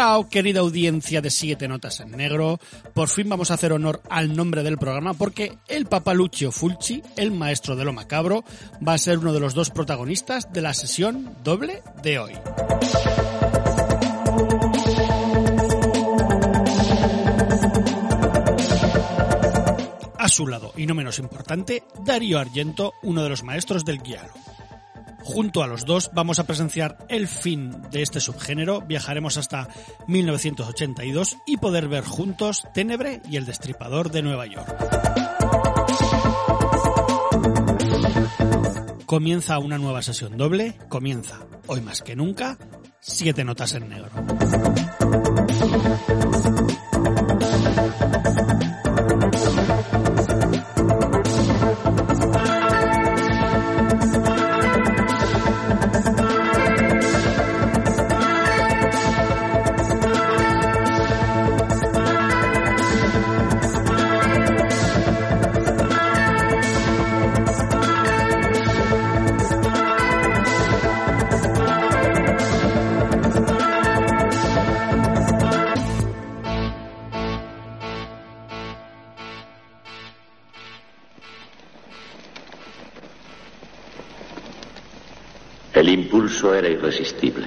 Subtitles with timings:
[0.00, 2.58] Chao, querida audiencia de Siete Notas en Negro.
[2.94, 7.32] Por fin vamos a hacer honor al nombre del programa porque el papaluccio Fulci, el
[7.32, 8.42] maestro de lo macabro,
[8.82, 12.32] va a ser uno de los dos protagonistas de la sesión doble de hoy.
[20.16, 24.32] A su lado, y no menos importante, Darío Argento, uno de los maestros del guialo.
[25.22, 29.68] Junto a los dos vamos a presenciar el fin de este subgénero, viajaremos hasta
[30.06, 34.66] 1982 y poder ver juntos Ténebre y el Destripador de Nueva York.
[39.06, 42.56] Comienza una nueva sesión doble, comienza, hoy más que nunca,
[43.00, 44.10] siete notas en negro.
[86.90, 87.46] Irresistible.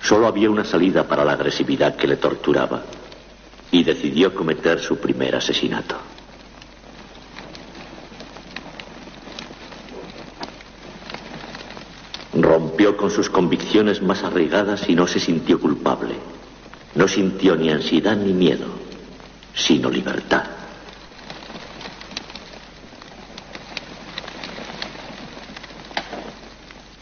[0.00, 2.82] Solo había una salida para la agresividad que le torturaba
[3.70, 5.96] y decidió cometer su primer asesinato.
[12.34, 16.14] Rompió con sus convicciones más arraigadas y no se sintió culpable.
[16.94, 18.66] No sintió ni ansiedad ni miedo,
[19.54, 20.44] sino libertad.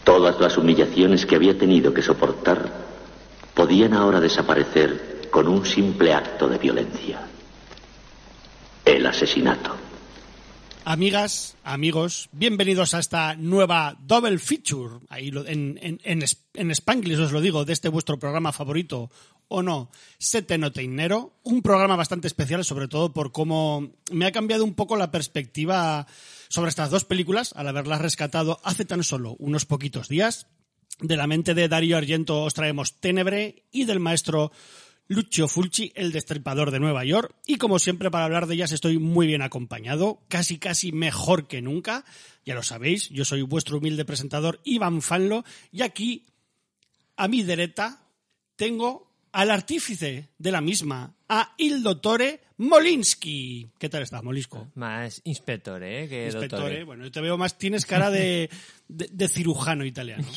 [0.03, 2.69] Todas las humillaciones que había tenido que soportar
[3.53, 7.21] podían ahora desaparecer con un simple acto de violencia.
[8.83, 9.73] El asesinato.
[10.83, 16.23] Amigas, amigos, bienvenidos a esta nueva double feature, ahí en, en, en,
[16.55, 19.09] en Spanglish os lo digo, de este vuestro programa favorito
[19.47, 24.65] o no, Sete Noteinero, un programa bastante especial, sobre todo por cómo me ha cambiado
[24.65, 26.05] un poco la perspectiva
[26.53, 30.45] sobre estas dos películas, al haberlas rescatado hace tan solo unos poquitos días.
[30.99, 34.51] De la mente de Darío Argento os traemos Ténebre y del maestro
[35.07, 37.33] Lucio Fulci, el destripador de Nueva York.
[37.47, 41.63] Y como siempre, para hablar de ellas estoy muy bien acompañado, casi casi mejor que
[41.63, 42.05] nunca.
[42.45, 45.45] Ya lo sabéis, yo soy vuestro humilde presentador Iván Fanlo.
[45.71, 46.27] Y aquí,
[47.15, 48.03] a mi derecha,
[48.57, 53.69] tengo al artífice de la misma, a Il Dottore Molinsky.
[53.77, 54.71] ¿Qué tal estás, Molisco?
[54.75, 56.07] Más inspector, ¿eh?
[56.07, 56.71] Que Inspector, doctor.
[56.71, 56.83] ¿eh?
[56.83, 58.49] Bueno, yo te veo más, tienes cara de,
[58.87, 60.25] de, de cirujano italiano.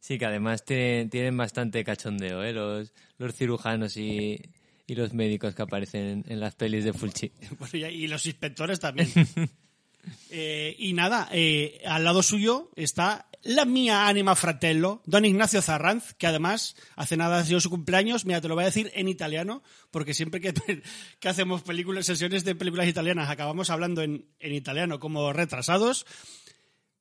[0.00, 2.52] Sí, que además tienen, tienen bastante cachondeo, ¿eh?
[2.52, 4.38] Los, los cirujanos y,
[4.86, 7.32] y los médicos que aparecen en las pelis de Fulci.
[7.58, 9.08] Bueno, y, y los inspectores también.
[10.30, 16.14] Eh, y nada, eh, al lado suyo está la mía anima fratello, don Ignacio Zarranz,
[16.14, 18.24] que además hace nada ha sido su cumpleaños.
[18.24, 20.54] Mira, te lo voy a decir en italiano, porque siempre que,
[21.28, 26.06] hacemos películas, sesiones de películas italianas, acabamos hablando en, italiano como retrasados.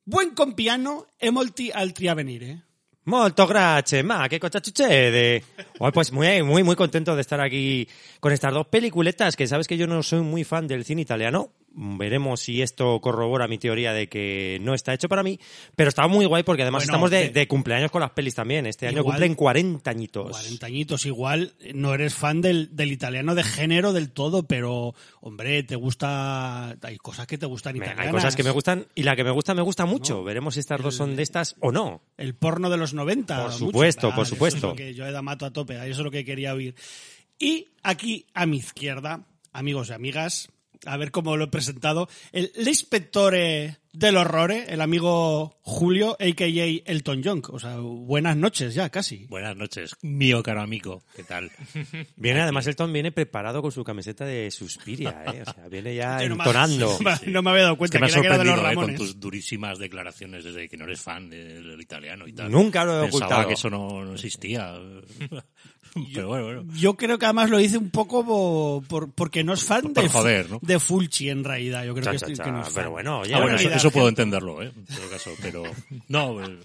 [0.05, 2.63] Buen compiano e molti altri a venire.
[3.05, 5.43] Molto grazie, ma che cosa succede?
[5.79, 7.87] Hoy pues muy, muy, muy contento de estar aquí
[8.19, 11.51] con estas dos peliculetas, que sabes que yo no soy muy fan del cine italiano.
[11.75, 15.39] Veremos si esto corrobora mi teoría de que no está hecho para mí,
[15.75, 18.67] pero está muy guay porque además Bueno, estamos de, cumpleaños con las pelis también.
[18.67, 20.31] Este año cumplen 40 añitos.
[20.31, 25.63] 40 añitos igual, no eres fan del, del italiano de género del todo, pero, hombre,
[25.63, 26.77] te gusta...
[26.83, 28.05] Hay cosas que te gustan italianas.
[28.05, 30.23] Hay cosas que me gustan y la que me gusta me gusta mucho.
[30.23, 32.03] Veremos si estas dos son de estas o no.
[32.17, 33.35] El porno de los 90.
[33.35, 33.57] Por mucho.
[33.57, 34.57] supuesto, por Vale, supuesto.
[34.57, 36.75] Eso es lo que yo he mato a tope, eso es lo que quería oír.
[37.39, 40.49] Y aquí a mi izquierda, amigos y amigas,
[40.85, 44.65] a ver cómo lo he presentado, el l'inspectore del horror, ¿eh?
[44.69, 46.47] el amigo Julio, a.k.a.
[46.91, 47.43] Elton John.
[47.49, 49.27] O sea, buenas noches ya, casi.
[49.27, 51.03] Buenas noches, mío caro amigo.
[51.15, 51.51] ¿Qué tal?
[52.15, 55.43] Viene, además, Elton viene preparado con su camiseta de Suspiria, ¿eh?
[55.47, 56.97] O sea, viene ya no me- entonando.
[57.27, 58.55] No me había dado Es cuenta que me que, has era que era de los
[58.55, 58.85] sorprendido ¿eh?
[58.87, 62.49] con tus durísimas declaraciones desde que no eres fan del, del italiano y tal.
[62.51, 63.47] Nunca lo he Pensaba ocultado.
[63.47, 64.73] que eso no, no existía.
[66.13, 66.63] Pero bueno, bueno.
[66.75, 70.03] Yo creo que además lo hice un poco bo- por, porque no es fan Por
[70.03, 70.59] de, joder, ¿no?
[70.61, 71.85] de Fulci en realidad.
[71.85, 72.73] Yo creo Cha, que, cha, estoy- cha, que no es fan.
[72.75, 74.71] pero bueno, oye, Ah, bueno, eso, puedo entenderlo, ¿eh?
[74.75, 75.63] En todo caso, pero...
[76.07, 76.59] No, eh, en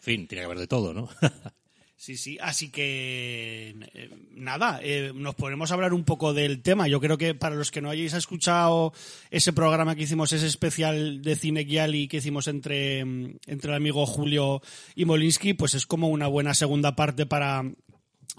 [0.00, 1.08] fin, tiene que haber de todo, ¿no?
[2.00, 6.86] Sí, sí, así que eh, nada, eh, nos ponemos a hablar un poco del tema.
[6.86, 8.92] Yo creo que para los que no hayáis escuchado
[9.32, 14.06] ese programa que hicimos, ese especial de Cine Gialli que hicimos entre, entre el amigo
[14.06, 14.62] Julio
[14.94, 17.64] y Molinsky, pues es como una buena segunda parte para,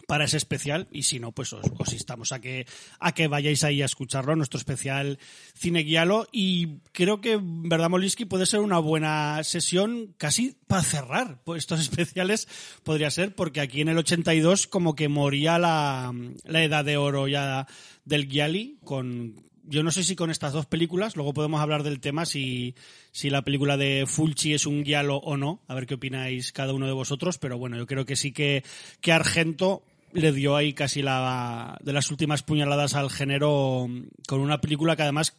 [0.07, 2.65] para ese especial y si no, pues os, os instamos a que,
[2.99, 5.19] a que vayáis ahí a escucharlo, nuestro especial
[5.53, 11.41] Cine Guialo y creo que, verdad, Molinsky, puede ser una buena sesión casi para cerrar
[11.43, 12.47] pues, estos especiales,
[12.83, 16.13] podría ser, porque aquí en el 82 como que moría la,
[16.43, 17.67] la edad de oro ya
[18.05, 19.48] del Gialli con...
[19.69, 22.73] Yo no sé si con estas dos películas, luego podemos hablar del tema si,
[23.11, 26.73] si la película de Fulci es un guialo o no, a ver qué opináis cada
[26.73, 28.63] uno de vosotros, pero bueno, yo creo que sí que,
[28.99, 33.87] que Argento le dio ahí casi la de las últimas puñaladas al género
[34.27, 35.35] con una película que además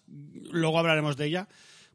[0.53, 1.49] luego hablaremos de ella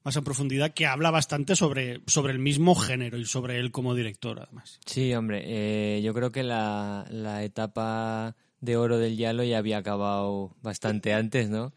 [0.04, 3.96] más en profundidad que habla bastante sobre, sobre el mismo género y sobre él como
[3.96, 4.80] director además.
[4.86, 9.78] Sí, hombre, eh, yo creo que la, la etapa de oro del Yalo ya había
[9.78, 11.74] acabado bastante antes, ¿no?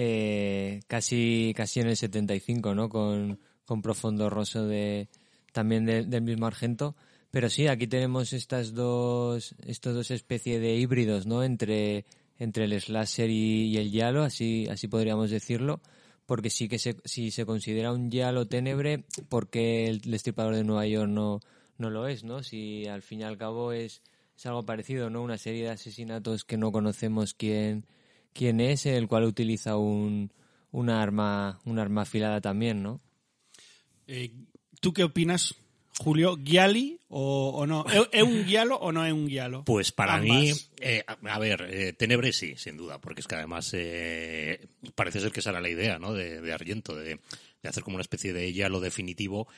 [0.00, 2.88] Eh, casi, casi en el 75, ¿no?
[2.88, 5.08] Con, con Profundo Rosso de,
[5.52, 6.94] también de- del mismo Argento.
[7.32, 11.42] Pero sí, aquí tenemos estas dos, estos dos especies de híbridos, ¿no?
[11.42, 12.04] Entre,
[12.38, 15.80] entre el slasher y, y el Yalo, así, así podríamos decirlo.
[16.26, 20.86] Porque sí que se, si se considera un Yalo tenebre, porque el destripador de Nueva
[20.86, 21.40] York no,
[21.76, 22.44] no lo es, ¿no?
[22.44, 24.00] Si al fin y al cabo es,
[24.36, 25.22] es algo parecido, ¿no?
[25.22, 27.84] Una serie de asesinatos que no conocemos quién,
[28.32, 30.32] quién es, el cual utiliza un,
[30.70, 33.00] una arma, una arma afilada también, ¿no?
[34.06, 34.32] Eh,
[34.80, 35.54] ¿Tú qué opinas,
[35.98, 36.38] Julio?
[36.42, 37.84] ¿Gialli o, o no?
[37.90, 39.64] ¿Es es un guialo o no es un guialo?
[39.64, 40.28] Pues para Ambas.
[40.28, 44.68] mí, eh, a, a ver, eh, Tenebre sí, sin duda, porque es que además eh,
[44.94, 46.14] parece ser que esa era la idea, ¿no?
[46.14, 47.18] De, de Argento, de,
[47.62, 49.48] de hacer como una especie de ya lo definitivo.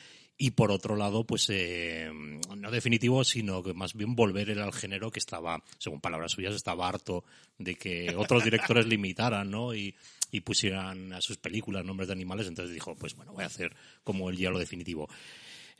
[0.43, 2.09] Y por otro lado, pues eh,
[2.57, 6.89] no definitivo, sino que más bien volver al género que estaba, según palabras suyas, estaba
[6.89, 7.23] harto
[7.59, 9.75] de que otros directores limitaran, ¿no?
[9.75, 9.93] Y,
[10.31, 12.47] y pusieran a sus películas nombres de animales.
[12.47, 13.71] Entonces dijo, pues bueno, voy a hacer
[14.03, 15.07] como el ya lo definitivo.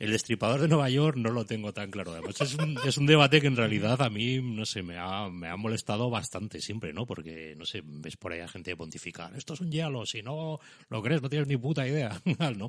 [0.02, 2.10] El destripador de Nueva York no lo tengo tan claro.
[2.10, 5.28] Además, es un, es un debate que en realidad a mí, no sé, me ha,
[5.28, 7.06] me ha molestado bastante siempre, ¿no?
[7.06, 10.58] Porque, no sé, ves por ahí a gente pontificar, esto es un hielo, si no
[10.88, 12.20] lo crees, no tienes ni puta idea,
[12.56, 12.68] ¿no?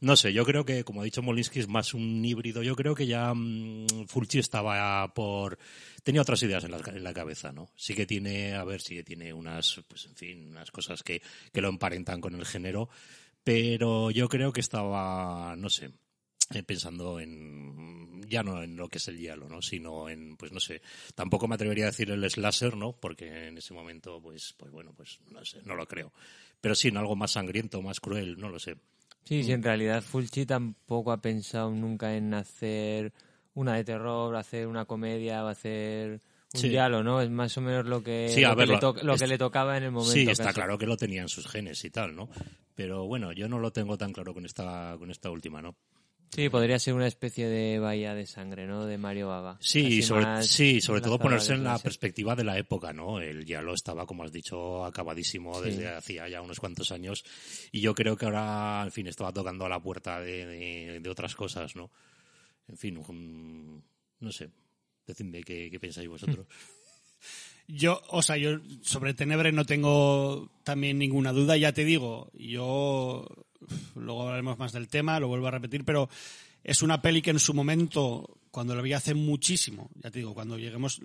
[0.00, 2.62] No sé, yo creo que, como ha dicho Molinsky, es más un híbrido.
[2.62, 5.58] Yo creo que ya mm, Fulci estaba por...
[6.04, 7.72] Tenía otras ideas en la, en la cabeza, ¿no?
[7.74, 11.22] Sí que tiene, a ver, sí que tiene unas, pues en fin, unas cosas que,
[11.52, 12.88] que lo emparentan con el género,
[13.42, 15.90] pero yo creo que estaba, no sé,
[16.54, 19.62] eh, pensando en ya no en lo que es el hielo, ¿no?
[19.62, 20.82] sino en pues no sé,
[21.14, 22.92] tampoco me atrevería a decir el slasher, ¿no?
[22.92, 26.12] Porque en ese momento pues pues bueno, pues no sé, no lo creo.
[26.60, 28.76] Pero sí en algo más sangriento, más cruel, no lo sé.
[29.24, 33.12] Sí, sí, en realidad Fulci tampoco ha pensado nunca en hacer
[33.54, 36.20] una de terror, hacer una comedia hacer
[36.54, 36.68] un Sí.
[36.70, 37.20] diálogo, ¿no?
[37.20, 39.84] Es más o menos lo que, Sí, lo, ver, que, lo- que le tocaba en
[39.84, 40.12] el momento.
[40.12, 40.54] Sí, está casi.
[40.54, 42.30] claro que lo tenía en sus genes y tal, ¿no?
[42.74, 45.76] Pero bueno, yo no lo tengo tan claro con esta con esta última, ¿no?
[46.30, 48.84] Sí, podría ser una especie de bahía de sangre, ¿no?
[48.86, 49.56] De Mario Baba.
[49.60, 53.18] Sí, sobre, sí, sobre todo ponerse en la perspectiva de la época, ¿no?
[53.20, 55.70] El ya lo estaba, como has dicho, acabadísimo Sí.
[55.70, 57.24] desde hacía ya unos cuantos años.
[57.72, 61.10] Y yo creo que ahora, en fin, estaba tocando a la puerta de, de- de
[61.10, 61.90] otras cosas, ¿no?
[62.68, 63.82] En fin, un-
[64.20, 64.50] no sé.
[65.06, 66.46] Decidme qué, qué pensáis vosotros.
[67.70, 73.28] Yo, o sea, yo sobre Tenebre no tengo también ninguna duda, ya te digo, yo
[73.94, 76.08] luego hablaremos más del tema, lo vuelvo a repetir, pero
[76.64, 80.34] es una peli que en su momento, cuando la vi hace muchísimo, ya te digo,
[80.34, 81.00] cuando lleguemos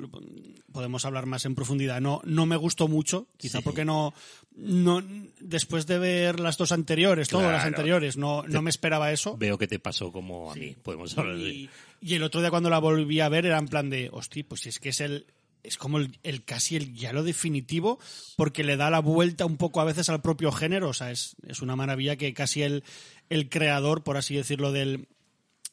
[0.71, 4.13] podemos hablar más en profundidad, no, no me gustó mucho, quizá porque no,
[4.55, 5.03] no,
[5.39, 9.37] después de ver las dos anteriores, todas las anteriores, no, no me esperaba eso.
[9.37, 10.75] Veo que te pasó como a mí.
[10.81, 11.49] Podemos hablar de...
[11.49, 11.69] Y,
[12.01, 14.61] y el otro día cuando la volví a ver era en plan de, hostia, pues
[14.61, 15.25] si es que es el
[15.63, 17.99] es como el, el casi el ya lo definitivo
[18.35, 21.35] porque le da la vuelta un poco a veces al propio género, o sea, es,
[21.47, 22.83] es una maravilla que casi el,
[23.29, 25.07] el creador, por así decirlo, del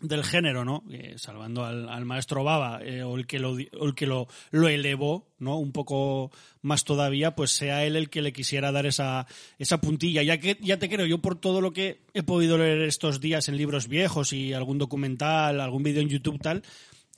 [0.01, 0.83] del género, ¿no?
[0.91, 4.69] Eh, salvando al, al, maestro Baba, eh, o el que, lo, el que lo, lo,
[4.69, 5.59] elevó, ¿no?
[5.59, 6.31] Un poco
[6.63, 9.27] más todavía, pues sea él el que le quisiera dar esa,
[9.59, 10.23] esa puntilla.
[10.23, 13.49] Ya que, ya te creo, yo por todo lo que he podido leer estos días
[13.49, 16.63] en libros viejos y algún documental, algún vídeo en YouTube tal,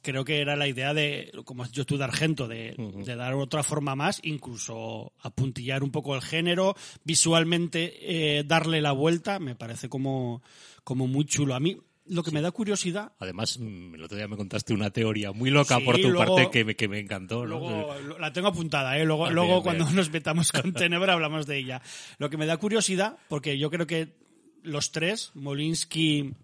[0.03, 3.05] creo que era la idea de, como has dicho tú, de Argento, de, uh -huh.
[3.05, 8.93] de, dar otra forma más, incluso apuntillar un poco el género, visualmente eh, darle la
[8.93, 10.43] vuelta, me parece como,
[10.85, 11.55] como muy chulo.
[11.55, 12.35] A mí, lo que Sí.
[12.35, 13.13] me da curiosidad.
[13.21, 16.35] Además, mm, el otro día me contaste una teoría muy loca Sí, por tu luego-
[16.37, 17.47] parte que me, que me encantó.
[17.47, 17.59] ¿no?
[17.59, 19.05] Luego lo- la tengo apuntada, ¿eh?
[19.05, 19.97] Luego, Ah, luego bien, cuando bien.
[19.97, 21.81] nos metamos con Tenebra hablamos de ella.
[22.19, 24.17] Lo que me da curiosidad, porque yo creo que
[24.65, 26.35] los tres, Molinsky,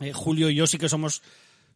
[0.00, 1.22] eh, Julio y yo, sí que somos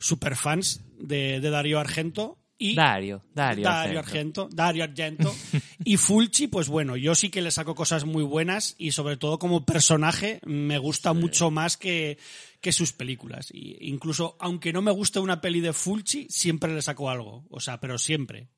[0.02, 2.38] superfans de, de Darío Argento.
[2.58, 3.64] Y Dario, Dario.
[3.64, 4.42] Dario Argento.
[4.42, 5.34] Argento, Dario Argento.
[5.84, 9.38] y Fulci, pues bueno, yo sí que le saco cosas muy buenas y sobre todo
[9.38, 12.18] como personaje me gusta mucho más que,
[12.60, 13.48] que sus películas.
[13.52, 17.44] Y incluso, aunque no me guste una peli de Fulci, siempre le saco algo.
[17.50, 18.48] O sea, pero siempre.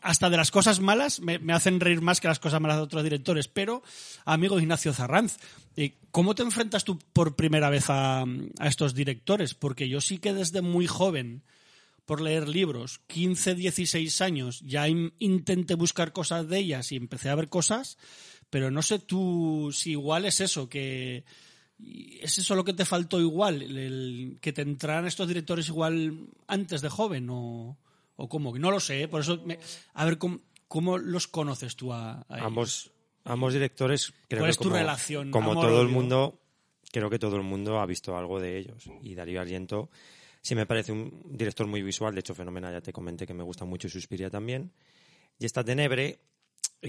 [0.00, 3.02] Hasta de las cosas malas me, hacen reír más que las cosas malas de otros
[3.02, 3.48] directores.
[3.48, 3.82] Pero,
[4.24, 5.36] amigo Ignacio Zarranz,
[5.76, 9.54] eh, ¿cómo te enfrentas tú por primera vez a, a estos directores?
[9.54, 11.42] Porque yo sí que desde muy joven
[12.06, 17.28] por leer libros, 15, 16 años, ya in- intenté buscar cosas de ellas y empecé
[17.28, 17.98] a ver cosas,
[18.48, 21.24] pero no sé tú si igual es eso, que
[22.22, 26.80] es eso lo que te faltó igual, el- que te entraran estos directores igual antes
[26.80, 27.76] de joven o,
[28.20, 29.08] o cómo, no lo sé, ¿eh?
[29.08, 29.58] por eso, me-
[29.94, 32.46] a ver, ¿cómo, cómo los conoces tú a, a ellos?
[32.46, 32.90] Ambos,
[33.24, 36.40] ambos directores, creo ¿Cuál que es tu relación, como amor, todo el mundo,
[36.92, 38.84] creo que todo el mundo ha visto algo de ellos.
[39.02, 39.88] Y Darío Argento
[40.42, 43.42] sí me parece un director muy visual, de hecho Fenómena ya te comenté que me
[43.44, 44.72] gusta mucho y Suspiria también.
[45.38, 46.18] Y esta Tenebre,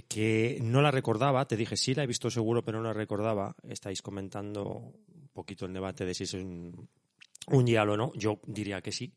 [0.08, 3.56] que no la recordaba, te dije sí la he visto seguro, pero no la recordaba.
[3.68, 6.88] Estáis comentando un poquito el debate de si es un,
[7.48, 8.12] un giallo o no.
[8.16, 9.12] Yo diría que sí.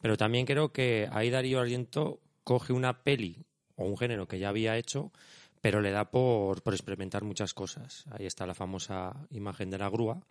[0.00, 3.44] Pero también creo que ahí Darío Argento coge una peli
[3.76, 5.12] o un género que ya había hecho,
[5.60, 8.04] pero le da por, por experimentar muchas cosas.
[8.10, 10.22] Ahí está la famosa imagen de la grúa,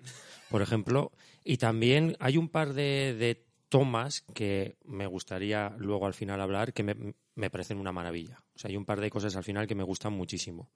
[0.50, 1.12] por ejemplo.
[1.44, 6.74] Y también hay un par de, de tomas que me gustaría luego al final hablar
[6.74, 8.38] que me, me parecen una maravilla.
[8.54, 10.70] O sea, hay un par de cosas al final que me gustan muchísimo.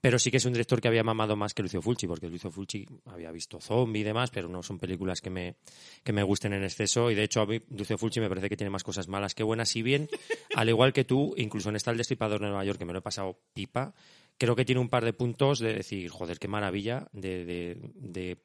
[0.00, 2.50] Pero sí que es un director que había mamado más que Lucio Fulci, porque Lucio
[2.50, 5.56] Fulci había visto Zombie y demás, pero no son películas que me,
[6.04, 7.10] que me gusten en exceso.
[7.10, 9.42] Y de hecho, a mí Lucio Fulci me parece que tiene más cosas malas que
[9.42, 9.68] buenas.
[9.68, 10.08] Si bien,
[10.54, 13.00] al igual que tú, incluso en esta El Destripador de Nueva York, que me lo
[13.00, 13.94] he pasado pipa,
[14.38, 18.38] creo que tiene un par de puntos de decir, joder, qué maravilla de, de, de,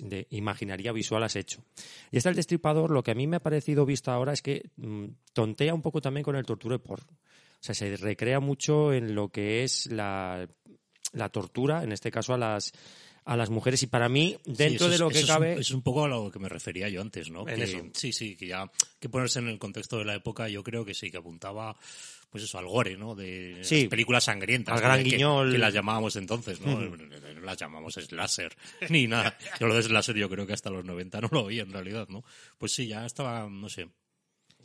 [0.00, 1.64] de imaginaría visual has hecho.
[2.10, 4.70] Y está El Destripador, lo que a mí me ha parecido visto ahora es que
[4.76, 7.00] mm, tontea un poco también con el torture por.
[7.00, 10.48] O sea, se recrea mucho en lo que es la,
[11.12, 12.72] la tortura, en este caso a las
[13.24, 15.52] a las mujeres y para mí dentro Sí, de lo que eso es un- cabe
[15.60, 17.44] Es un, poco a lo que me refería yo antes, ¿no?
[17.44, 17.90] Que-.
[17.94, 20.92] Sí, sí, que ya que ponerse en el contexto de la época, yo creo que
[20.92, 21.76] sí, que apuntaba
[22.32, 23.14] pues eso, al gore, ¿no?
[23.14, 23.82] De Sí.
[23.82, 24.74] las películas sangrientas.
[24.74, 25.52] Al gran Que- guiñol.
[25.52, 26.80] Que, las llamábamos entonces, ¿no?
[26.80, 28.56] No las llamamos slasher,
[28.90, 29.36] ni nada.
[29.60, 32.08] Yo lo de slasher yo creo que hasta los 90 no lo oía en realidad,
[32.08, 32.24] ¿no?
[32.56, 33.88] Pues sí, ya estaba, no sé.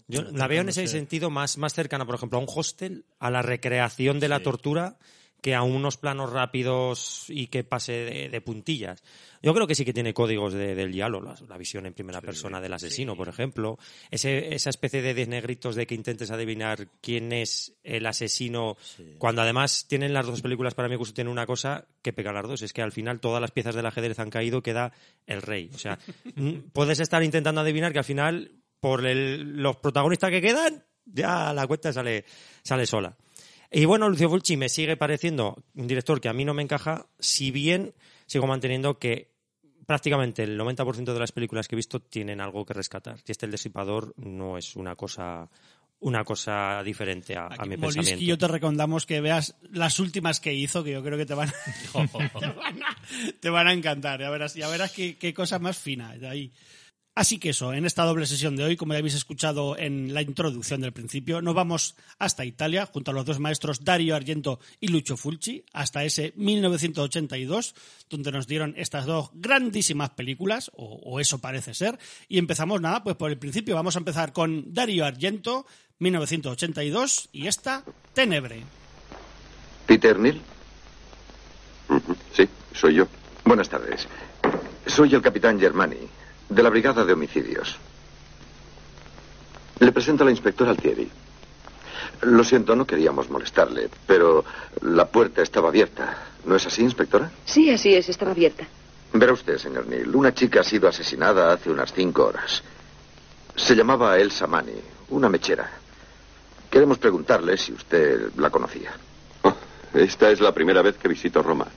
[0.07, 3.29] Yo la veo en ese sentido más, más cercana, por ejemplo, a un hostel, a
[3.29, 4.97] la recreación de la tortura,
[5.41, 9.03] que a unos planos rápidos y que pase de, de puntillas.
[9.41, 12.19] Yo creo que sí que tiene códigos de- del diálogo, la, la visión en primera
[12.21, 13.77] persona del asesino, por ejemplo.
[14.09, 18.77] Ese, esa especie de desnegritos de que intentes adivinar quién es el asesino,
[19.19, 22.47] cuando además tienen las dos películas, para mi gusto, tienen una cosa que pega las
[22.47, 24.91] dos, es que al final todas las piezas del ajedrez han caído, queda
[25.27, 25.69] el rey.
[25.73, 25.99] O sea,
[26.73, 31.67] puedes estar intentando adivinar que al final, por el- los protagonistas que quedan, ya la
[31.67, 32.25] cuenta sale,
[32.63, 33.15] sale sola.
[33.71, 37.07] Y bueno, Lucio Fulci me sigue pareciendo un director que a mí no me encaja,
[37.19, 37.93] si bien
[38.25, 39.31] sigo manteniendo que
[39.85, 43.19] prácticamente el 90% de las películas que he visto tienen algo que rescatar.
[43.25, 45.49] Y este El Desipador no es una cosa
[45.99, 48.23] una cosa diferente a, mi pensamiento.
[48.23, 51.51] yo te recomendamos que veas las últimas que hizo, que yo creo que te van,
[51.91, 52.97] te van, a,
[53.39, 54.19] te van a encantar.
[54.19, 56.51] Ya verás, ya verás qué, qué cosa más fina de ahí.
[57.17, 60.21] Así que eso, en esta doble sesión de hoy, como ya habéis escuchado en la
[60.21, 64.89] introducción del principio, nos vamos hasta Italia, junto a los dos maestros Dario Argento y
[64.89, 67.73] Lucio Fulci, hasta ese 1982,
[68.07, 71.97] donde nos dieron estas dos grandísimas películas, o, eso parece ser,
[72.29, 75.65] y empezamos nada, pues por el principio, vamos a empezar con Dario Argento,
[75.97, 77.83] 1982, y esta,
[78.13, 78.61] Tenebre.
[79.87, 80.39] ¿Peter Neal?
[82.31, 83.07] Sí, soy yo.
[83.43, 84.07] Buenas tardes.
[84.85, 85.97] Soy el capitán Germani,
[86.49, 87.77] de la Brigada de Homicidios.
[89.79, 91.09] Le presento a la inspectora Altieri.
[92.21, 94.43] Lo siento, no queríamos molestarle, pero
[94.81, 96.17] la puerta estaba abierta.
[96.45, 97.29] ¿No es así, inspectora?
[97.45, 98.65] Sí, así es, estaba abierta.
[99.13, 102.63] Verá usted, señor Neil, una chica ha sido asesinada hace unas cinco horas.
[103.55, 104.73] Se llamaba Elsa Mani,
[105.09, 105.69] una mechera.
[106.69, 108.91] Queremos preguntarle si usted la conocía.
[109.43, 109.55] Oh,
[109.93, 111.67] esta es la primera vez que visito Roma.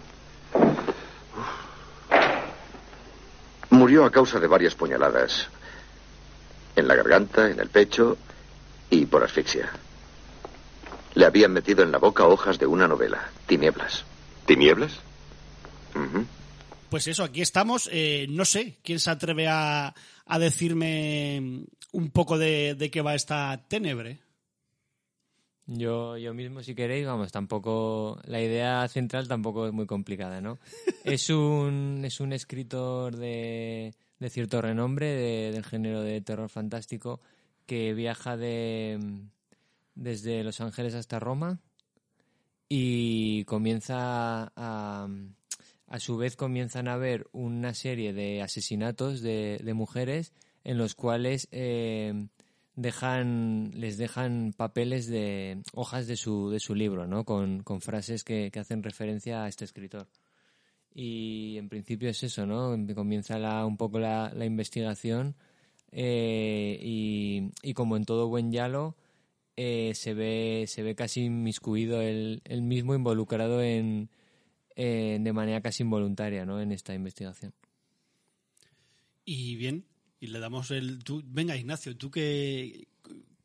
[3.90, 5.48] Murió a causa de varias puñaladas.
[6.76, 8.16] En la garganta, en el pecho
[8.88, 9.68] y por asfixia.
[11.14, 14.04] Le habían metido en la boca hojas de una novela, Tinieblas.
[14.46, 14.92] ¿Tinieblas?
[16.88, 17.90] Pues eso, aquí estamos.
[17.92, 19.92] Eh, no sé quién se atreve a,
[20.24, 24.20] a decirme un poco de, de qué va esta tenebre.
[25.72, 28.18] Yo, yo mismo, si queréis, vamos, tampoco.
[28.24, 30.58] La idea central tampoco es muy complicada, ¿no?
[31.04, 37.20] es un, es un escritor de, de cierto renombre de- del género de terror fantástico
[37.66, 38.98] que viaja de,
[39.94, 41.60] desde Los Ángeles hasta Roma
[42.68, 45.08] y comienza a.
[45.92, 50.94] A su vez comienzan a haber una serie de asesinatos de, de mujeres en los
[50.94, 52.28] cuales eh,
[52.74, 57.24] dejan, les dejan papeles de hojas de su, de su libro, ¿no?
[57.24, 60.08] Con, con frases que, que hacen referencia a este escritor.
[60.92, 62.76] Y en principio es eso, ¿no?
[62.94, 65.36] Comienza la, un poco la, la investigación
[65.92, 68.96] eh, y, y como en todo buen yalo,
[69.56, 74.08] eh, se, ve, se ve casi inmiscuido él, él mismo involucrado en,
[74.74, 76.60] en- de manera casi involuntaria, ¿no?
[76.60, 77.52] En esta investigación.
[79.24, 79.84] Y bien,
[80.20, 81.02] y le damos el...
[81.02, 82.86] Tú, venga, Ignacio, tú que,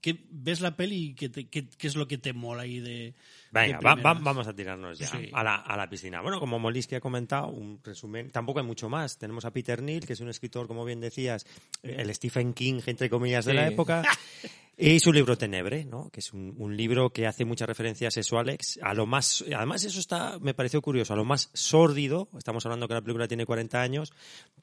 [0.02, 3.14] que ves la peli y qué, qué- qué es lo que te mola ahí de...
[3.52, 4.18] Venga, de va- primeras?
[4.18, 5.30] va- vamos a tirarnos ya Sí.
[5.34, 6.22] a, la, a la piscina.
[6.22, 9.18] Bueno, como Molisky ha comentado, un resumen, tampoco hay mucho más.
[9.18, 11.46] Tenemos a Peter Neal, que es un escritor, como bien decías,
[11.82, 14.04] el Stephen King, entre comillas, de la época.
[14.78, 16.10] Y su libro Tenebre, ¿no?
[16.10, 20.38] que es un, libro que hace muchas referencias sexuales a lo más, además eso está,
[20.40, 24.12] me pareció curioso, a lo más sórdido, estamos hablando que la película tiene 40 años,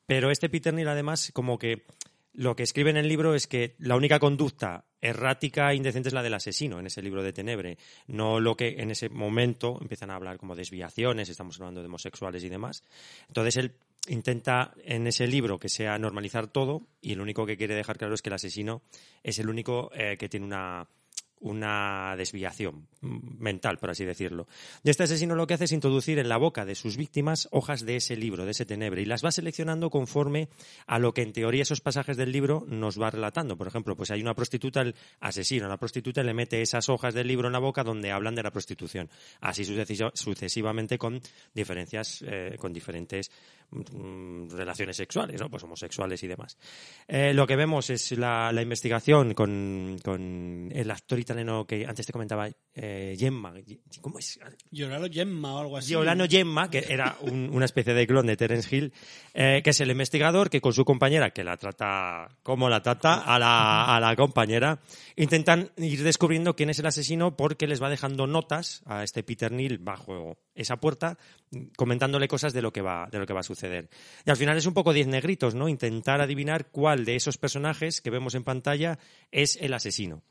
[0.05, 1.87] pero este Peter Neal además como que
[2.35, 6.15] lo que escribe en el libro es que la única conducta errática e indecente es
[6.15, 10.11] la del asesino en ese libro de Tenebre, no lo que en ese momento empiezan
[10.11, 12.83] a hablar como desviaciones, estamos hablando de homosexuales y demás.
[13.29, 13.75] Entonces él
[14.09, 18.15] intenta en ese libro que sea normalizar todo y lo único que quiere dejar claro
[18.15, 18.83] es que el asesino
[19.23, 20.89] es el único eh, que tiene una
[21.43, 24.47] una desviación mental, por así decirlo.
[24.83, 27.85] Y este asesino lo que hace es introducir en la boca de sus víctimas hojas
[27.85, 30.49] de ese libro, de ese tenebre, y las va seleccionando conforme
[30.87, 33.57] a lo que en teoría esos pasajes del libro nos va relatando.
[33.57, 37.13] Por ejemplo, pues hay una prostituta, el asesino, a la prostituta le mete esas hojas
[37.13, 39.11] del libro en la boca donde hablan de la prostitución.
[39.41, 41.21] Así sucesi- sucesivamente con
[41.55, 43.31] diferencias, eh, con diferentes
[44.51, 45.49] relaciones sexuales, ¿no?
[45.51, 46.57] Pues homosexuales y demás.
[47.09, 52.07] Eh, lo que vemos es la, la investigación con, con el actor italiano que antes
[52.07, 53.55] te comentaba, eh, Gemma.
[54.01, 54.39] ¿Cómo es?
[54.71, 55.89] Lloralo Gemma o algo así.
[55.89, 58.93] Giolano Gemma, que era un- una especie de clon de Terence Hill,
[59.35, 63.15] eh, que es el investigador que con su compañera, que la trata como la trata
[63.23, 64.81] a la, a la compañera,
[65.17, 69.51] intentan ir descubriendo quién es el asesino porque les va dejando notas a este Peter
[69.53, 71.19] Neal bajo esa puerta,
[71.77, 73.89] comentándole cosas de lo que va, de lo que va a suceder.
[74.27, 75.69] Y al final es un poco diez negritos, ¿no?
[75.69, 78.99] Intentar adivinar cuál de esos personajes que vemos en pantalla
[79.31, 80.23] es el asesino.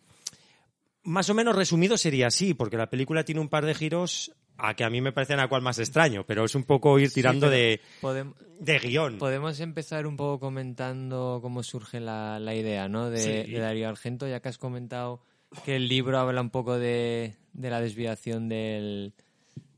[1.04, 4.76] Más o menos resumido sería así, porque la película tiene un par de giros a
[4.76, 7.50] que a mí me parecen a cual más extraño, pero es un poco ir tirando
[7.50, 7.82] de,
[8.60, 9.18] de guion.
[9.18, 13.10] Podemos empezar un poco comentando cómo surge la, la idea, ¿no?
[13.10, 13.52] De, Sí.
[13.52, 15.24] de Darío Argento, ya que has comentado
[15.66, 19.16] que el libro habla un poco de, de la desviación del,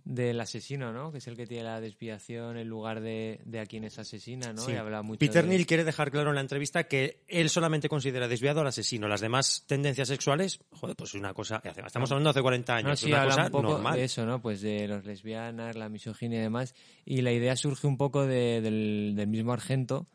[0.05, 1.11] del asesino, ¿no?
[1.13, 4.51] Que es el que tiene la desviación en lugar de, de a quien es asesina,
[4.51, 4.61] ¿no?
[4.61, 4.73] Sí.
[4.73, 7.87] Y habla mucho Peter de- Neal quiere dejar claro en la entrevista que él solamente
[7.87, 9.07] considera desviado al asesino.
[9.07, 11.61] Las demás tendencias sexuales, joder, pues es una cosa.
[11.63, 13.95] Estamos hablando hace 40 años, No, es una cosa un poco normal.
[13.95, 14.41] de eso, ¿no?
[14.41, 16.75] Pues de los lesbianas, la misoginia y demás.
[17.05, 20.07] Y la idea surge un poco de- del, del mismo Argento,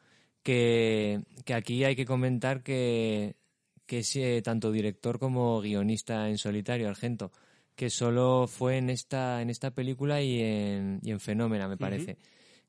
[0.42, 3.37] que, que aquí hay que comentar que,
[3.87, 7.33] que es eh, tanto director como guionista en solitario, Argento,
[7.79, 12.19] que solo fue en esta, en esta película y en, y en Fenómena, me parece.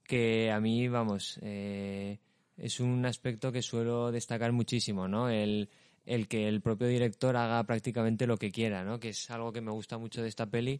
[0.04, 2.19] Que a mí, vamos, eh,
[2.56, 5.28] es un aspecto que suelo destacar muchísimo, ¿no?
[5.28, 5.67] El,
[6.06, 9.00] el que el propio director haga prácticamente lo que quiera, ¿no?
[9.00, 10.80] Que es algo que me gusta mucho de esta peli,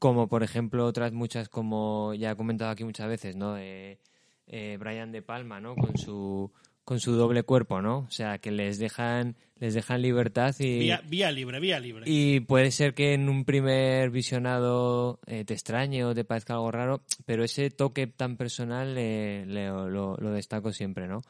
[0.00, 3.56] como por ejemplo otras muchas, como ya he comentado aquí muchas veces, ¿no?
[3.58, 4.00] Eh,
[4.48, 5.76] eh, Brian De Palma, ¿no?
[5.76, 6.50] Con su
[6.88, 7.98] con su doble cuerpo, ¿no?
[7.98, 12.04] O sea, que les dejan les dejan libertad y Vía, vía libre, vía libre.
[12.06, 16.70] y puede ser que en un primer visionado eh, te extrañe o te parezca algo
[16.70, 21.20] raro, pero ese toque tan personal eh, le- lo, lo destaco siempre, ¿no?